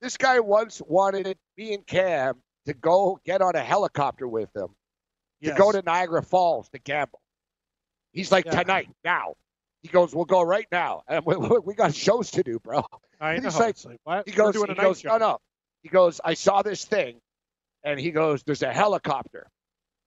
this 0.00 0.16
guy 0.16 0.40
once 0.40 0.80
wanted 0.86 1.36
me 1.56 1.74
and 1.74 1.86
Cam 1.86 2.36
to 2.66 2.74
go 2.74 3.18
get 3.24 3.40
on 3.42 3.54
a 3.56 3.60
helicopter 3.62 4.26
with 4.28 4.54
him 4.54 4.68
to 5.42 5.52
go 5.52 5.70
to 5.72 5.82
Niagara 5.82 6.22
Falls 6.22 6.68
to 6.70 6.78
gamble. 6.78 7.20
He's 8.12 8.32
like, 8.32 8.46
Yeah. 8.46 8.62
tonight, 8.62 8.88
now. 9.04 9.34
He 9.82 9.88
goes, 9.88 10.14
we'll 10.14 10.24
go 10.24 10.42
right 10.42 10.66
now. 10.72 11.02
And 11.06 11.24
we, 11.24 11.36
we 11.36 11.74
got 11.74 11.94
shows 11.94 12.30
to 12.32 12.42
do, 12.42 12.58
bro. 12.58 12.84
I 13.20 13.36
know. 13.36 13.42
he's 13.48 13.58
like- 13.58 13.84
like, 13.84 14.00
what? 14.04 14.28
He 14.28 14.34
goes, 14.34 14.54
doing 14.54 14.68
he 14.68 14.72
a 14.72 14.80
goes, 14.82 15.00
show. 15.00 15.10
no, 15.10 15.18
no. 15.18 15.38
He 15.82 15.88
goes, 15.88 16.20
I 16.24 16.34
saw 16.34 16.62
this 16.62 16.84
thing. 16.84 17.20
And 17.84 18.00
he 18.00 18.10
goes, 18.10 18.42
there's 18.42 18.62
a 18.62 18.72
helicopter. 18.72 19.46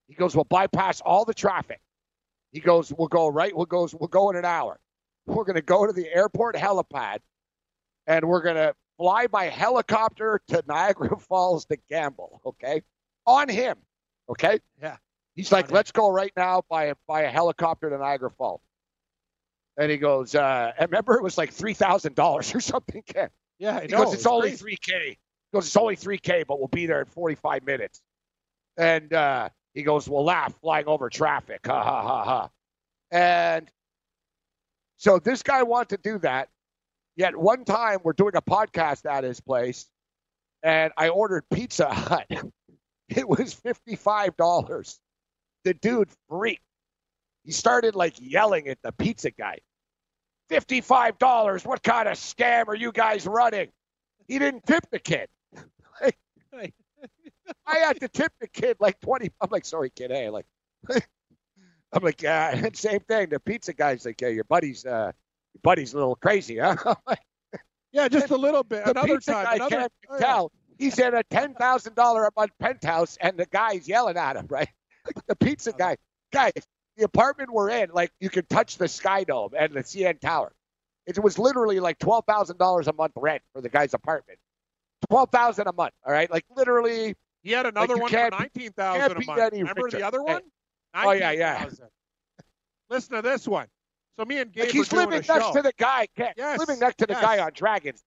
He 0.09 0.15
goes, 0.15 0.35
we'll 0.35 0.43
bypass 0.43 0.99
all 1.01 1.23
the 1.23 1.33
traffic. 1.33 1.79
He 2.51 2.59
goes, 2.59 2.91
we'll 2.91 3.07
go 3.07 3.27
right, 3.27 3.55
we'll 3.55 3.67
go, 3.67 3.87
we'll 3.97 4.07
go 4.09 4.31
in 4.31 4.35
an 4.35 4.43
hour. 4.43 4.79
We're 5.27 5.43
going 5.45 5.55
to 5.55 5.61
go 5.61 5.85
to 5.85 5.93
the 5.93 6.13
airport 6.13 6.55
helipad 6.55 7.19
and 8.07 8.25
we're 8.27 8.41
going 8.41 8.55
to 8.55 8.73
fly 8.99 9.25
by 9.27 9.45
helicopter 9.45 10.41
to 10.49 10.63
Niagara 10.67 11.17
Falls 11.29 11.65
to 11.65 11.77
gamble. 11.89 12.41
Okay. 12.45 12.83
On 13.25 13.49
him. 13.49 13.77
Okay. 14.29 14.59
Yeah. 14.81 14.97
He's 15.35 15.51
like, 15.51 15.71
let's 15.71 15.91
go 15.91 16.11
right 16.11 16.33
now 16.35 16.63
by 16.69 16.85
a, 16.85 16.95
by 17.07 17.21
a 17.21 17.29
helicopter 17.29 17.89
to 17.89 17.97
Niagara 17.97 18.29
Falls. 18.29 18.61
And 19.77 19.89
he 19.89 19.97
goes, 19.97 20.35
uh, 20.35 20.73
and 20.77 20.91
remember 20.91 21.15
it 21.15 21.23
was 21.23 21.37
like 21.37 21.55
$3,000 21.55 22.19
or 22.55 22.59
something, 22.59 23.01
Ken. 23.07 23.29
Yeah, 23.57 23.77
I 23.77 23.81
He 23.83 23.87
know. 23.87 24.03
goes, 24.03 24.13
it's 24.13 24.25
only 24.25 24.51
3K. 24.51 25.01
He 25.11 25.17
goes, 25.53 25.65
it's 25.65 25.77
only 25.77 25.95
3K, 25.95 26.45
but 26.45 26.59
we'll 26.59 26.67
be 26.67 26.85
there 26.85 26.99
in 26.99 27.05
45 27.05 27.65
minutes. 27.65 28.01
And 28.77 29.13
uh, 29.13 29.49
he 29.73 29.83
goes, 29.83 30.09
we'll 30.09 30.25
laugh 30.25 30.53
flying 30.61 30.87
over 30.87 31.09
traffic. 31.09 31.61
Ha, 31.65 31.83
ha, 31.83 32.01
ha, 32.01 32.23
ha. 32.25 32.49
And 33.11 33.69
so 34.97 35.19
this 35.19 35.41
guy 35.41 35.63
wanted 35.63 36.01
to 36.01 36.09
do 36.11 36.19
that. 36.19 36.49
Yet 37.19 37.35
one 37.35 37.65
time 37.65 37.99
we're 38.01 38.13
doing 38.13 38.37
a 38.37 38.41
podcast 38.41 39.05
at 39.05 39.25
his 39.25 39.41
place, 39.41 39.85
and 40.63 40.93
I 40.95 41.09
ordered 41.09 41.43
Pizza 41.53 41.93
Hut. 41.93 42.25
It 43.09 43.27
was 43.27 43.55
$55. 43.55 44.99
The 45.63 45.73
dude 45.73 46.09
freaked. 46.29 46.61
He 47.43 47.51
started 47.51 47.95
like 47.95 48.13
yelling 48.19 48.67
at 48.67 48.77
the 48.83 48.91
pizza 48.91 49.31
guy. 49.31 49.57
$55. 50.51 51.65
What 51.65 51.81
kind 51.81 52.07
of 52.07 52.17
scam 52.17 52.67
are 52.67 52.75
you 52.75 52.91
guys 52.91 53.25
running? 53.25 53.69
He 54.27 54.37
didn't 54.37 54.63
tip 54.67 54.85
the 54.91 54.99
kid. 54.99 55.27
I 56.53 57.77
had 57.79 57.99
to 58.01 58.07
tip 58.09 58.31
the 58.39 58.47
kid 58.47 58.77
like 58.79 58.99
20. 58.99 59.31
I'm 59.41 59.49
like, 59.49 59.65
sorry, 59.65 59.89
kid. 59.89 60.11
Hey, 60.11 60.29
like, 60.29 60.45
I'm 61.91 62.03
like, 62.03 62.23
uh, 62.23 62.69
same 62.73 62.99
thing. 62.99 63.29
The 63.29 63.39
pizza 63.39 63.73
guy's 63.73 64.05
like, 64.05 64.21
yeah, 64.21 64.27
your 64.27 64.43
buddy's, 64.43 64.85
uh, 64.85 65.13
buddy's 65.63 65.93
a 65.93 65.97
little 65.97 66.15
crazy, 66.15 66.57
huh? 66.57 66.75
Yeah, 67.91 68.07
just 68.07 68.29
a 68.29 68.37
little 68.37 68.63
bit. 68.63 68.85
the 68.85 68.91
another 68.91 69.15
pizza 69.15 69.31
time. 69.31 69.45
guy 69.45 69.55
another, 69.55 69.75
can't 69.75 69.91
oh, 70.09 70.13
yeah. 70.13 70.19
tell. 70.19 70.51
He's 70.77 70.99
in 70.99 71.15
a 71.15 71.23
ten 71.23 71.55
thousand 71.55 71.95
dollar 71.95 72.25
a 72.25 72.29
month 72.37 72.51
penthouse, 72.59 73.17
and 73.19 73.35
the 73.35 73.47
guy's 73.47 73.87
yelling 73.87 74.15
at 74.15 74.35
him. 74.35 74.45
Right? 74.49 74.69
The 75.27 75.35
pizza 75.35 75.71
guy, 75.71 75.97
guys, 76.31 76.51
the 76.97 77.03
apartment 77.03 77.51
we're 77.51 77.71
in, 77.71 77.89
like 77.91 78.11
you 78.19 78.29
can 78.29 78.45
touch 78.45 78.77
the 78.77 78.87
Sky 78.87 79.23
Dome 79.23 79.51
and 79.57 79.73
the 79.73 79.79
CN 79.79 80.19
Tower. 80.19 80.51
It 81.07 81.17
was 81.17 81.39
literally 81.39 81.79
like 81.79 81.97
twelve 81.97 82.25
thousand 82.27 82.59
dollars 82.59 82.87
a 82.87 82.93
month 82.93 83.13
rent 83.15 83.41
for 83.53 83.61
the 83.61 83.69
guy's 83.69 83.95
apartment. 83.95 84.37
Twelve 85.09 85.31
thousand 85.31 85.65
a 85.65 85.73
month. 85.73 85.93
All 86.05 86.13
right, 86.13 86.29
like 86.29 86.45
literally. 86.55 87.15
He 87.41 87.53
had 87.53 87.65
another 87.65 87.95
you 87.95 88.01
one 88.01 88.11
for 88.11 88.29
nineteen 88.29 88.71
thousand 88.73 89.17
a 89.17 89.25
month. 89.25 89.51
Remember 89.51 89.83
richer. 89.85 89.97
the 89.97 90.05
other 90.05 90.19
Hey. 90.19 90.33
one? 90.33 90.41
Oh, 90.93 91.11
yeah, 91.11 91.31
yeah. 91.31 91.53
19,000. 91.53 91.87
Listen 92.89 93.15
to 93.15 93.21
this 93.21 93.47
one. 93.47 93.67
So 94.19 94.25
me 94.25 94.39
and 94.39 94.51
Gabe 94.51 94.65
Like 94.65 94.71
he's 94.73 94.91
living 94.91 95.13
a 95.13 95.15
next 95.21 95.27
show. 95.27 95.53
to 95.53 95.61
the 95.61 95.71
guy. 95.77 96.07
Yes, 96.35 96.59
living 96.59 96.77
next 96.79 96.97
to 96.97 97.05
the 97.07 97.13
yes. 97.13 97.21
guy 97.21 97.39
on 97.39 97.51
Dragons. 97.53 98.03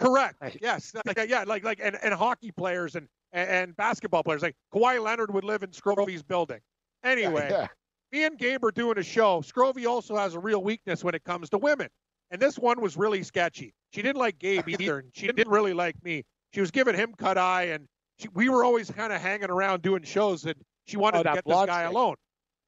Correct. 0.00 0.56
Yes. 0.60 0.92
Like, 1.06 1.18
yeah. 1.28 1.44
Like 1.46 1.62
like 1.62 1.78
and, 1.80 1.96
and 2.02 2.12
hockey 2.12 2.50
players 2.50 2.96
and, 2.96 3.06
and 3.32 3.48
and 3.48 3.76
basketball 3.76 4.24
players. 4.24 4.42
Like 4.42 4.56
Kawhi 4.74 5.00
Leonard 5.00 5.32
would 5.32 5.44
live 5.44 5.62
in 5.62 5.70
Scrovey's 5.70 6.22
building. 6.24 6.58
Anyway, 7.04 7.46
Yeah. 7.48 7.68
me 8.10 8.24
and 8.24 8.36
Gabe 8.36 8.64
are 8.64 8.72
doing 8.72 8.98
a 8.98 9.04
show. 9.04 9.40
Scrovey 9.40 9.86
also 9.86 10.16
has 10.16 10.34
a 10.34 10.40
real 10.40 10.64
weakness 10.64 11.04
when 11.04 11.14
it 11.14 11.22
comes 11.22 11.48
to 11.50 11.58
women. 11.58 11.88
And 12.32 12.40
this 12.42 12.58
one 12.58 12.80
was 12.80 12.96
really 12.96 13.22
sketchy. 13.22 13.72
She 13.92 14.02
didn't 14.02 14.18
like 14.18 14.40
Gabe 14.40 14.68
either, 14.68 14.98
and 14.98 15.10
she 15.14 15.26
didn't 15.28 15.48
really 15.52 15.74
like 15.74 15.94
me. 16.02 16.24
She 16.54 16.60
was 16.60 16.72
giving 16.72 16.96
him 16.96 17.14
cut 17.16 17.38
eye, 17.38 17.64
and 17.66 17.86
she, 18.18 18.26
we 18.34 18.48
were 18.48 18.64
always 18.64 18.90
kind 18.90 19.12
of 19.12 19.20
hanging 19.20 19.50
around 19.50 19.82
doing 19.82 20.02
shows, 20.02 20.44
and 20.44 20.56
she 20.86 20.96
wanted 20.96 21.18
Oh, 21.18 21.22
to 21.22 21.32
get 21.34 21.44
this 21.44 21.66
guy 21.66 21.82
chick. 21.84 21.90
alone. 21.92 22.16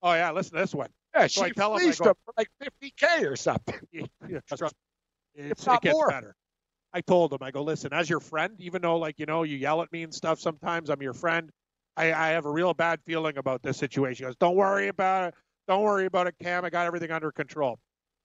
Oh 0.03 0.13
yeah, 0.13 0.31
listen 0.31 0.53
to 0.55 0.61
this 0.61 0.75
one. 0.75 0.91
Yeah, 1.15 1.27
So 1.27 1.43
I 1.45 1.49
she 1.49 1.53
tell 1.55 1.77
him, 1.77 1.89
I 1.89 1.95
go- 1.95 2.15
for 2.25 2.35
like 2.37 2.49
50K 2.63 3.31
or 3.31 3.37
something. 3.37 3.81
Yeah. 4.29 4.39
It's, 5.37 5.67
not 5.67 5.79
it 5.79 5.83
gets 5.83 5.95
more. 5.95 6.09
better. 6.09 6.37
I 6.93 7.01
told 7.01 7.33
him, 7.33 7.39
I 7.43 7.51
go, 7.51 7.63
listen, 7.63 7.93
as 7.93 8.09
your 8.09 8.21
friend, 8.21 8.55
even 8.61 8.83
though 8.83 8.97
like 8.99 9.19
you 9.19 9.27
know 9.27 9.43
you 9.43 9.57
yell 9.57 9.83
at 9.83 9.91
me 9.93 10.05
and 10.05 10.15
stuff 10.15 10.39
sometimes, 10.39 10.91
I'm 10.91 11.03
your 11.03 11.13
friend. 11.13 11.51
I, 11.97 12.13
I 12.13 12.29
have 12.29 12.45
a 12.47 12.51
real 12.51 12.73
bad 12.75 13.01
feeling 13.05 13.37
about 13.37 13.63
this 13.63 13.77
situation. 13.77 14.25
He 14.25 14.29
goes, 14.29 14.37
don't 14.37 14.55
worry 14.57 14.89
about 14.89 15.29
it. 15.29 15.35
Don't 15.67 15.83
worry 15.83 16.07
about 16.07 16.27
it, 16.29 16.35
Cam. 16.43 16.65
I 16.65 16.71
got 16.71 16.87
everything 16.87 17.11
under 17.11 17.33
control. 17.33 17.79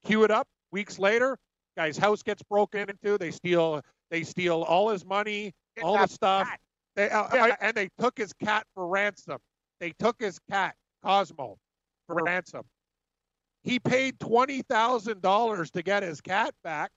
Cue 0.04 0.22
it 0.24 0.30
up. 0.30 0.46
Weeks 0.72 0.98
later, 1.00 1.36
guy's 1.76 1.96
house 1.98 2.22
gets 2.22 2.42
broken 2.44 2.88
into. 2.88 3.18
They 3.18 3.30
steal. 3.32 3.80
They 4.10 4.22
steal 4.24 4.62
all 4.62 4.88
his 4.90 5.04
money, 5.04 5.52
all 5.82 5.98
the 5.98 6.06
stuff. 6.06 6.48
cat. 6.48 6.60
They 6.96 7.10
uh, 7.10 7.26
Yeah. 7.32 7.56
and 7.60 7.74
they 7.76 7.88
took 7.98 8.18
his 8.18 8.32
cat 8.32 8.66
for 8.74 8.86
ransom. 8.86 9.38
They 9.80 9.92
took 9.98 10.16
his 10.20 10.38
cat, 10.50 10.74
Cosmo, 11.04 11.56
for 12.06 12.16
ransom. 12.22 12.62
He 13.62 13.78
paid 13.78 14.18
twenty 14.20 14.62
thousand 14.62 15.22
dollars 15.22 15.70
to 15.72 15.82
get 15.82 16.02
his 16.02 16.20
cat 16.20 16.54
back, 16.64 16.90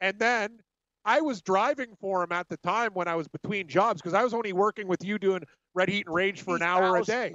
and 0.00 0.18
then 0.18 0.60
I 1.04 1.20
was 1.20 1.40
driving 1.40 1.94
for 2.00 2.22
him 2.22 2.32
at 2.32 2.48
the 2.48 2.56
time 2.58 2.92
when 2.92 3.08
I 3.08 3.14
was 3.14 3.28
between 3.28 3.68
jobs 3.68 4.02
because 4.02 4.14
I 4.14 4.22
was 4.22 4.34
only 4.34 4.52
working 4.52 4.88
with 4.88 5.04
you 5.04 5.18
doing 5.18 5.42
Red 5.74 5.88
Heat 5.88 6.06
and 6.06 6.14
Rage 6.14 6.42
for 6.42 6.56
an 6.56 6.62
hour 6.62 6.96
a 6.96 7.04
day. 7.04 7.30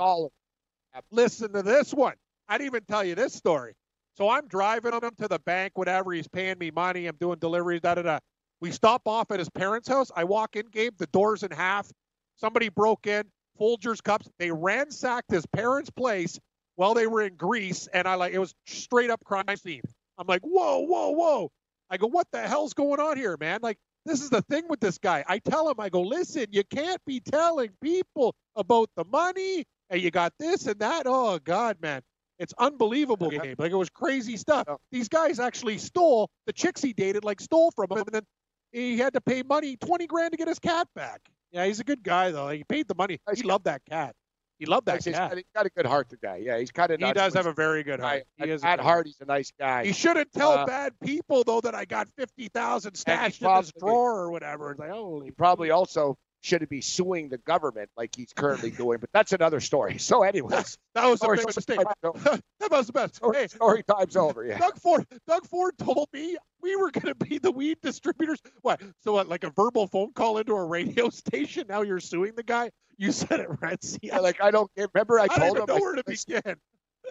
Listen 1.11 1.53
to 1.53 1.63
this 1.63 1.93
one. 1.93 2.15
I 2.49 2.57
didn't 2.57 2.67
even 2.67 2.83
tell 2.83 3.03
you 3.03 3.15
this 3.15 3.33
story. 3.33 3.73
So 4.17 4.29
I'm 4.29 4.47
driving 4.47 4.93
on 4.93 5.03
him 5.03 5.15
to 5.19 5.27
the 5.29 5.39
bank, 5.39 5.77
whatever. 5.77 6.11
He's 6.11 6.27
paying 6.27 6.57
me 6.59 6.69
money. 6.69 7.07
I'm 7.07 7.15
doing 7.15 7.39
deliveries, 7.39 7.79
da 7.81 7.95
da 7.95 8.01
da. 8.01 8.19
We 8.59 8.71
stop 8.71 9.03
off 9.07 9.31
at 9.31 9.39
his 9.39 9.49
parents' 9.49 9.87
house. 9.87 10.11
I 10.15 10.25
walk 10.25 10.57
in, 10.57 10.65
Gabe, 10.67 10.97
the 10.97 11.07
door's 11.07 11.43
in 11.43 11.51
half. 11.51 11.89
Somebody 12.35 12.69
broke 12.69 13.07
in, 13.07 13.23
Folgers 13.59 14.03
cups. 14.03 14.29
They 14.37 14.51
ransacked 14.51 15.31
his 15.31 15.45
parents' 15.45 15.89
place 15.89 16.37
while 16.81 16.95
they 16.95 17.05
were 17.05 17.21
in 17.21 17.35
Greece, 17.35 17.87
and 17.93 18.07
I 18.07 18.15
like 18.15 18.33
it 18.33 18.39
was 18.39 18.55
straight 18.65 19.11
up 19.11 19.23
crime 19.23 19.55
scene. 19.55 19.83
I'm 20.17 20.25
like, 20.25 20.41
whoa, 20.41 20.79
whoa, 20.79 21.11
whoa. 21.11 21.51
I 21.91 21.97
go, 21.97 22.07
what 22.07 22.25
the 22.31 22.41
hell's 22.41 22.73
going 22.73 22.99
on 22.99 23.17
here, 23.17 23.37
man? 23.39 23.59
Like, 23.61 23.77
this 24.03 24.19
is 24.19 24.31
the 24.31 24.41
thing 24.41 24.63
with 24.67 24.79
this 24.79 24.97
guy. 24.97 25.23
I 25.27 25.37
tell 25.37 25.69
him, 25.69 25.79
I 25.79 25.89
go, 25.89 26.01
listen, 26.01 26.47
you 26.49 26.63
can't 26.63 26.99
be 27.05 27.19
telling 27.19 27.69
people 27.83 28.33
about 28.55 28.89
the 28.95 29.05
money 29.05 29.65
and 29.91 30.01
you 30.01 30.09
got 30.09 30.33
this 30.39 30.65
and 30.65 30.79
that. 30.79 31.03
Oh 31.05 31.37
God, 31.43 31.77
man. 31.83 32.01
It's 32.39 32.53
unbelievable, 32.57 33.29
Gabe. 33.29 33.59
Like 33.59 33.71
it 33.71 33.75
was 33.75 33.91
crazy 33.91 34.35
stuff. 34.35 34.65
These 34.91 35.07
guys 35.07 35.39
actually 35.39 35.77
stole 35.77 36.31
the 36.47 36.53
chicks 36.53 36.81
he 36.81 36.93
dated, 36.93 37.23
like 37.23 37.41
stole 37.41 37.69
from 37.75 37.91
him, 37.91 37.99
and 37.99 38.07
then 38.11 38.23
he 38.71 38.97
had 38.97 39.13
to 39.13 39.21
pay 39.21 39.43
money, 39.43 39.77
twenty 39.77 40.07
grand 40.07 40.31
to 40.31 40.37
get 40.37 40.47
his 40.47 40.57
cat 40.57 40.87
back. 40.95 41.21
Yeah, 41.51 41.67
he's 41.67 41.79
a 41.79 41.83
good 41.83 42.01
guy 42.01 42.31
though. 42.31 42.49
He 42.49 42.63
paid 42.63 42.87
the 42.87 42.95
money. 42.95 43.19
He 43.35 43.43
loved 43.43 43.65
that 43.65 43.83
cat. 43.87 44.15
He 44.61 44.67
loved 44.67 44.85
that 44.85 44.97
He's, 44.97 45.05
he's 45.05 45.15
cat. 45.15 45.33
he's 45.35 45.43
got 45.55 45.65
a 45.65 45.71
good 45.71 45.87
heart, 45.87 46.07
the 46.09 46.17
guy. 46.17 46.35
Yeah, 46.35 46.59
he's 46.59 46.69
kind 46.71 46.91
of 46.91 46.99
He 46.99 47.11
does 47.13 47.33
have 47.33 47.47
a 47.47 47.51
very 47.51 47.81
good 47.81 47.99
heart. 47.99 48.25
He 48.37 48.47
is 48.47 48.63
at 48.63 48.79
heart. 48.79 49.07
He's 49.07 49.19
a 49.19 49.25
nice 49.25 49.51
guy. 49.59 49.85
He 49.85 49.91
shouldn't 49.91 50.31
tell 50.33 50.51
Uh, 50.51 50.65
bad 50.67 50.93
people 51.03 51.43
though 51.43 51.61
that 51.61 51.73
I 51.73 51.85
got 51.85 52.07
fifty 52.15 52.47
thousand 52.47 52.93
stashed 52.93 53.41
in 53.41 53.47
probably- 53.47 53.71
drawer 53.79 54.19
or 54.19 54.29
whatever. 54.29 54.69
It's 54.69 54.79
like, 54.79 54.91
holy 54.91 55.25
He 55.25 55.31
probably 55.31 55.71
also 55.71 56.15
shouldn't 56.41 56.69
be 56.69 56.81
suing 56.81 57.29
the 57.29 57.37
government 57.37 57.89
like 57.95 58.15
he's 58.15 58.33
currently 58.33 58.71
doing, 58.71 58.99
but 58.99 59.09
that's 59.13 59.31
another 59.31 59.59
story. 59.59 59.97
So, 60.11 60.23
anyways, 60.23 60.77
that 60.95 61.05
was 61.05 61.21
a 61.23 61.27
big 61.29 61.45
mistake. 61.45 61.79
story, 61.79 62.41
that 62.59 62.71
was 62.71 62.87
the 62.87 62.93
best. 62.93 63.19
Hey, 63.33 63.47
story 63.47 63.83
time's 63.83 64.15
over. 64.17 64.43
Yeah. 64.45 64.57
Doug 64.57 64.77
Ford. 64.79 65.05
Doug 65.27 65.45
Ford 65.47 65.77
told 65.77 66.09
me 66.13 66.35
we 66.61 66.75
were 66.75 66.91
going 66.91 67.05
to 67.07 67.15
be 67.15 67.37
the 67.37 67.51
weed 67.51 67.77
distributors. 67.81 68.39
What? 68.61 68.81
So 69.03 69.13
what? 69.13 69.29
Like 69.29 69.43
a 69.43 69.51
verbal 69.51 69.87
phone 69.87 70.11
call 70.13 70.37
into 70.39 70.53
a 70.53 70.65
radio 70.65 71.09
station? 71.11 71.65
Now 71.69 71.83
you're 71.83 71.99
suing 71.99 72.33
the 72.35 72.43
guy? 72.43 72.71
You 72.97 73.11
said 73.11 73.39
it, 73.39 73.49
Retzi. 73.49 73.99
Yeah, 74.01 74.19
like 74.19 74.41
I 74.41 74.51
don't 74.51 74.69
remember. 74.75 75.19
I 75.19 75.23
I 75.23 75.27
told 75.27 75.57
him. 75.57 75.65
know 75.67 75.75
I- 75.75 75.79
where 75.79 75.95
to 75.95 76.03
begin. 76.03 76.55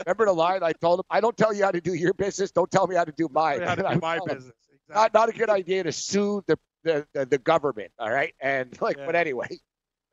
remember 0.06 0.26
the 0.26 0.32
line 0.32 0.62
I 0.62 0.72
told 0.72 1.00
him? 1.00 1.04
I 1.10 1.20
don't 1.20 1.36
tell 1.36 1.54
you 1.54 1.64
how 1.64 1.70
to 1.70 1.80
do 1.80 1.94
your 1.94 2.14
business. 2.14 2.50
Don't 2.50 2.70
tell 2.70 2.86
me 2.86 2.96
how 2.96 3.04
to 3.04 3.12
do 3.12 3.28
mine. 3.30 3.62
How 3.62 3.74
to 3.76 3.82
do 3.94 4.00
my 4.00 4.18
business. 4.26 4.52
Not 4.88 5.14
not 5.14 5.28
a 5.28 5.32
good 5.32 5.48
idea 5.50 5.84
to 5.84 5.92
sue 5.92 6.42
the 6.48 6.58
the, 6.84 7.06
the, 7.14 7.26
the 7.26 7.38
government. 7.38 7.92
All 7.98 8.10
right, 8.10 8.34
and 8.40 8.76
like, 8.82 8.96
Yeah. 8.96 9.06
but 9.06 9.16
anyway, 9.16 9.48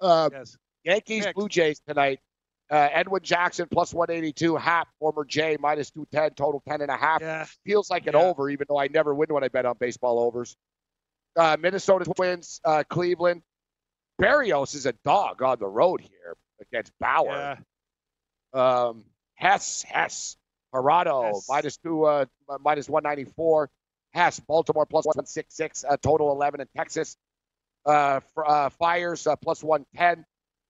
uh, 0.02 0.30
Yes. 0.32 0.58
Yankees. 0.84 1.26
Blue 1.36 1.50
Jays 1.50 1.82
tonight. 1.88 2.20
Uh, 2.70 2.90
Edwin 2.92 3.22
Jackson 3.24 3.68
plus 3.72 3.94
182, 3.94 4.58
Hap 4.58 4.90
former 5.00 5.24
J 5.24 5.58
minus 5.60 5.90
210, 5.92 6.36
total 6.36 6.62
10 6.68 6.82
and 6.82 6.92
a 6.92 6.98
half. 6.98 7.22
Yeah. 7.22 7.46
Feels 7.66 7.90
like 7.90 8.08
an 8.08 8.14
Yeah. 8.14 8.24
over, 8.24 8.50
even 8.50 8.66
though 8.70 8.78
I 8.78 8.88
never 8.88 9.14
win 9.16 9.30
when 9.34 9.44
I 9.44 9.48
bet 9.48 9.66
on 9.66 9.76
baseball 9.80 10.20
overs. 10.20 10.56
Uh, 11.38 11.56
Minnesota 11.60 12.06
Twins, 12.14 12.60
uh, 12.66 12.84
Cleveland. 12.90 13.42
Berrios 14.22 14.76
is 14.76 14.86
a 14.86 14.94
dog 15.06 15.42
on 15.44 15.60
the 15.60 15.68
road 15.68 16.02
here 16.02 16.36
against 16.60 16.92
Bauer. 17.00 17.58
Yeah. 18.54 18.86
Um, 18.88 19.04
Hess, 19.36 19.84
Hess, 19.84 20.36
Jurado 20.74 21.42
minus 21.48 21.78
two, 21.78 22.04
uh, 22.06 22.26
minus 22.62 22.90
194. 22.90 23.70
Hess, 24.14 24.40
Baltimore 24.40 24.86
plus 24.86 25.06
166, 25.06 25.86
uh, 25.88 25.98
total 25.98 26.32
11 26.32 26.62
in 26.62 26.68
Texas. 26.76 27.18
Uh, 27.86 28.20
for, 28.34 28.50
uh, 28.50 28.70
Fiers 28.70 29.28
uh, 29.28 29.36
plus 29.36 29.64
110. 29.64 30.26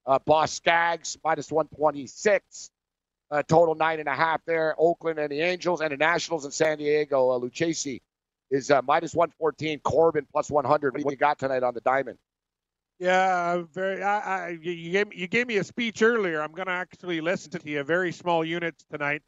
Uh, 0.05 0.19
Boss 0.25 0.53
Skaggs 0.53 1.17
minus 1.23 1.51
126. 1.51 2.69
Uh, 3.29 3.43
total 3.43 3.75
nine 3.75 3.99
and 3.99 4.07
a 4.07 4.15
half 4.15 4.41
there. 4.45 4.73
Oakland 4.77 5.19
and 5.19 5.31
the 5.31 5.41
Angels 5.41 5.81
and 5.81 5.91
the 5.91 5.97
Nationals 5.97 6.45
in 6.45 6.51
San 6.51 6.77
Diego. 6.77 7.29
Uh, 7.31 7.39
Lucchesi 7.39 8.01
is 8.51 8.71
minus 8.85 9.13
114. 9.13 9.79
Corbin 9.79 10.25
plus 10.31 10.49
100. 10.49 10.93
What 10.93 11.03
do 11.03 11.11
you 11.11 11.17
got 11.17 11.37
tonight 11.39 11.63
on 11.63 11.73
the 11.73 11.81
diamond? 11.81 12.17
Yeah, 12.99 13.63
very. 13.73 14.01
I, 14.01 14.19
I, 14.19 14.49
you- 14.61 14.91
gave 14.91 15.07
me, 15.09 15.17
you 15.17 15.27
gave 15.27 15.47
me 15.47 15.57
a 15.57 15.63
speech 15.63 16.01
earlier. 16.01 16.41
I'm 16.41 16.53
going 16.53 16.67
to 16.67 16.71
actually 16.73 17.19
listen 17.21 17.51
to 17.51 17.69
you. 17.69 17.83
Very 17.83 18.11
small 18.11 18.45
units 18.45 18.83
tonight. 18.91 19.21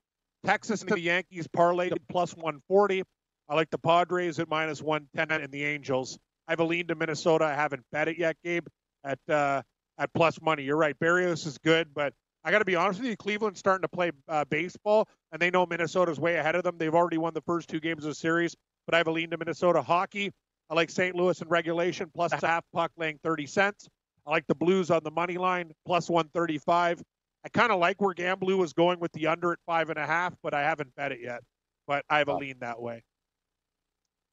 Texas 0.45 0.81
and 0.81 0.89
the 0.89 0.99
Yankees 0.99 1.47
parlayed 1.47 1.97
plus 2.09 2.33
140. 2.35 3.03
I 3.49 3.55
like 3.55 3.71
the 3.71 3.79
Padres 3.79 4.39
at 4.39 4.47
minus 4.47 4.81
110 4.81 5.41
and 5.41 5.51
the 5.51 5.65
Angels. 5.65 6.17
I 6.47 6.51
have 6.51 6.59
a 6.59 6.63
lean 6.63 6.87
to 6.87 6.95
Minnesota. 6.95 7.45
I 7.45 7.55
haven't 7.55 7.83
bet 7.91 8.07
it 8.07 8.17
yet, 8.17 8.37
Gabe. 8.43 8.67
At 9.03 9.19
uh, 9.27 9.61
at 9.97 10.13
plus 10.13 10.41
money. 10.41 10.63
You're 10.63 10.77
right. 10.77 10.97
Berrios 10.99 11.45
is 11.45 11.57
good, 11.57 11.93
but 11.93 12.13
I 12.43 12.51
got 12.51 12.59
to 12.59 12.65
be 12.65 12.75
honest 12.75 12.99
with 12.99 13.09
you. 13.09 13.17
Cleveland's 13.17 13.59
starting 13.59 13.81
to 13.81 13.89
play 13.89 14.11
uh, 14.27 14.45
baseball, 14.45 15.07
and 15.31 15.41
they 15.41 15.51
know 15.51 15.65
Minnesota's 15.65 16.19
way 16.19 16.37
ahead 16.37 16.55
of 16.55 16.63
them. 16.63 16.77
They've 16.77 16.93
already 16.93 17.17
won 17.17 17.33
the 17.33 17.41
first 17.41 17.69
two 17.69 17.79
games 17.79 18.05
of 18.05 18.11
the 18.11 18.15
series, 18.15 18.55
but 18.85 18.95
I 18.95 18.97
have 18.97 19.07
a 19.07 19.11
lean 19.11 19.29
to 19.31 19.37
Minnesota 19.37 19.81
hockey. 19.81 20.31
I 20.69 20.75
like 20.75 20.89
St. 20.89 21.15
Louis 21.15 21.41
in 21.41 21.47
regulation 21.49 22.09
plus 22.13 22.31
a 22.31 22.45
half 22.45 22.63
puck 22.73 22.91
laying 22.97 23.19
30 23.23 23.47
cents. 23.47 23.87
I 24.25 24.31
like 24.31 24.47
the 24.47 24.55
Blues 24.55 24.91
on 24.91 25.03
the 25.03 25.11
money 25.11 25.37
line 25.37 25.71
plus 25.85 26.09
135. 26.09 27.01
I 27.43 27.49
kind 27.49 27.71
of 27.71 27.79
like 27.79 28.01
where 28.01 28.13
Gamblu 28.13 28.57
was 28.57 28.73
going 28.73 28.99
with 28.99 29.11
the 29.13 29.27
under 29.27 29.51
at 29.51 29.59
five 29.65 29.89
and 29.89 29.97
a 29.97 30.05
half, 30.05 30.35
but 30.43 30.53
I 30.53 30.61
haven't 30.61 30.93
bet 30.95 31.11
it 31.11 31.19
yet. 31.21 31.41
But 31.87 32.05
I 32.09 32.19
have 32.19 32.27
a 32.27 32.35
lean 32.35 32.57
that 32.59 32.79
way. 32.79 33.03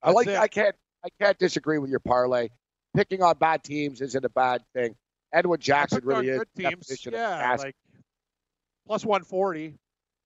I 0.03 0.11
like. 0.11 0.27
It. 0.27 0.37
I 0.37 0.49
can't. 0.49 0.75
I 1.05 1.09
can't 1.21 1.39
disagree 1.39 1.79
with 1.79 1.91
your 1.91 2.01
parlay. 2.01 2.49
Picking 2.95 3.23
on 3.23 3.37
bad 3.39 3.63
teams 3.63 4.01
isn't 4.01 4.25
a 4.25 4.29
bad 4.31 4.63
thing. 4.75 4.95
Edwin 5.33 5.61
Jackson 5.61 6.01
really 6.05 6.29
is. 6.29 6.39
good 6.39 6.49
teams. 6.57 7.07
Yeah, 7.13 7.57
like 7.59 7.75
plus 8.87 9.05
140. 9.05 9.75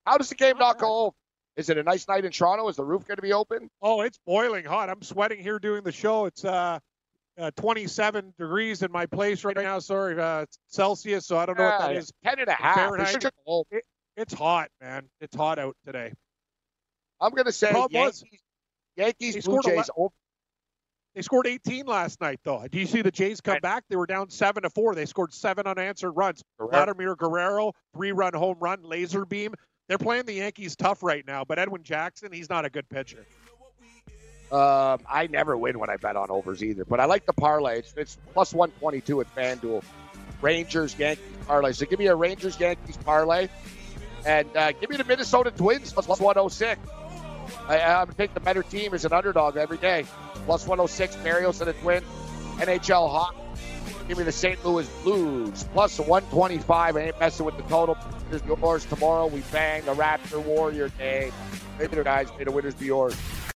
How 0.06 0.16
does 0.18 0.28
the 0.28 0.34
game 0.34 0.56
not 0.58 0.78
go 0.78 1.06
over? 1.06 1.16
Is 1.56 1.68
it 1.68 1.76
a 1.78 1.82
nice 1.82 2.06
night 2.08 2.24
in 2.24 2.30
Toronto? 2.32 2.68
Is 2.68 2.76
the 2.76 2.84
roof 2.84 3.06
going 3.06 3.16
to 3.16 3.22
be 3.22 3.32
open? 3.32 3.68
Oh, 3.82 4.02
it's 4.02 4.18
boiling 4.24 4.64
hot. 4.64 4.88
I'm 4.88 5.02
sweating 5.02 5.40
here 5.40 5.58
doing 5.58 5.82
the 5.82 5.92
show. 5.92 6.26
It's 6.26 6.44
uh, 6.44 6.78
uh 7.38 7.50
27 7.56 8.32
degrees 8.38 8.82
in 8.82 8.92
my 8.92 9.06
place 9.06 9.44
right 9.44 9.56
now. 9.56 9.78
Sorry, 9.78 10.18
uh, 10.20 10.46
Celsius. 10.68 11.26
So 11.26 11.36
I 11.36 11.46
don't 11.46 11.58
know 11.58 11.64
what 11.64 11.80
that 11.80 11.92
Yeah, 11.92 11.98
is. 11.98 12.12
Ten 12.24 12.38
and 12.38 12.48
a 12.48 12.52
half. 12.52 12.76
It 12.76 12.80
Fahrenheit. 12.80 13.22
should. 13.22 13.82
It's 14.16 14.32
hot, 14.32 14.70
man. 14.80 15.08
It's 15.20 15.34
hot 15.34 15.58
out 15.58 15.76
today. 15.84 16.12
I'm 17.20 17.32
going 17.32 17.46
to 17.46 17.52
say 17.52 17.72
Yankees. 17.90 18.24
Yankees, 19.00 19.34
They 19.34 19.40
Blue 19.40 19.60
Jays. 19.62 19.90
They 21.14 21.22
scored 21.22 21.48
18 21.48 21.86
last 21.86 22.20
night, 22.20 22.38
though. 22.44 22.64
Do 22.70 22.78
you 22.78 22.86
see 22.86 23.02
the 23.02 23.10
Jays 23.10 23.40
come 23.40 23.58
back? 23.60 23.82
They 23.88 23.96
were 23.96 24.06
down 24.06 24.30
seven 24.30 24.62
to 24.62 24.70
four. 24.70 24.94
They 24.94 25.06
scored 25.06 25.34
seven 25.34 25.66
unanswered 25.66 26.12
runs. 26.14 26.44
Vladimir 26.58 27.16
Guerrero, 27.16 27.72
three-run 27.96 28.34
home 28.34 28.58
run, 28.60 28.82
laser 28.84 29.24
beam. 29.24 29.54
They're 29.88 29.98
playing 29.98 30.26
the 30.26 30.34
Yankees 30.34 30.76
tough 30.76 31.02
right 31.02 31.26
now, 31.26 31.44
but 31.44 31.58
Edwin 31.58 31.82
Jackson, 31.82 32.30
he's 32.30 32.48
not 32.48 32.64
a 32.64 32.70
good 32.70 32.88
pitcher. 32.88 33.26
Um, 34.52 35.00
I 35.08 35.28
never 35.28 35.56
win 35.56 35.80
when 35.80 35.90
I 35.90 35.96
bet 35.96 36.14
on 36.14 36.30
overs 36.30 36.62
either, 36.62 36.84
but 36.84 37.00
I 37.00 37.06
like 37.06 37.26
the 37.26 37.32
parlay. 37.32 37.78
It's, 37.78 37.94
it's 37.96 38.18
plus 38.32 38.52
122 38.52 39.20
at 39.20 39.34
FanDuel. 39.34 39.82
Rangers, 40.40 40.96
Yankees 40.96 41.24
parlay. 41.46 41.72
So 41.72 41.86
give 41.86 41.98
me 41.98 42.06
a 42.06 42.14
Rangers, 42.14 42.58
Yankees 42.58 42.96
parlay, 42.98 43.48
and 44.24 44.48
uh, 44.56 44.72
give 44.72 44.90
me 44.90 44.96
the 44.96 45.04
Minnesota 45.04 45.50
Twins 45.50 45.92
plus 45.92 46.06
106. 46.06 46.80
I, 47.68 48.04
to 48.04 48.14
take 48.14 48.34
the 48.34 48.40
better 48.40 48.62
team 48.62 48.94
as 48.94 49.04
an 49.04 49.12
underdog 49.12 49.56
every 49.56 49.78
day. 49.78 50.04
Plus 50.46 50.66
106, 50.66 51.16
Marios 51.16 51.60
and 51.60 51.68
the 51.68 51.72
Twins. 51.74 52.04
NHL 52.58 53.10
Hawk. 53.10 53.34
Give 54.08 54.18
me 54.18 54.24
the 54.24 54.32
St. 54.32 54.64
Louis 54.64 54.88
Blues 55.02 55.64
plus 55.72 55.98
125. 55.98 56.96
I 56.96 57.00
ain't 57.00 57.20
messing 57.20 57.46
with 57.46 57.56
the 57.56 57.62
total. 57.64 57.96
Here's 58.28 58.44
yours 58.44 58.84
tomorrow. 58.84 59.26
We 59.28 59.40
bang 59.52 59.84
the 59.84 59.94
Raptor 59.94 60.42
Warrior 60.44 60.88
game. 60.90 61.32
Later, 61.78 62.02
guys. 62.02 62.28
May 62.36 62.44
the 62.44 62.50
winners 62.50 62.74
be 62.74 62.86
yours. 62.86 63.14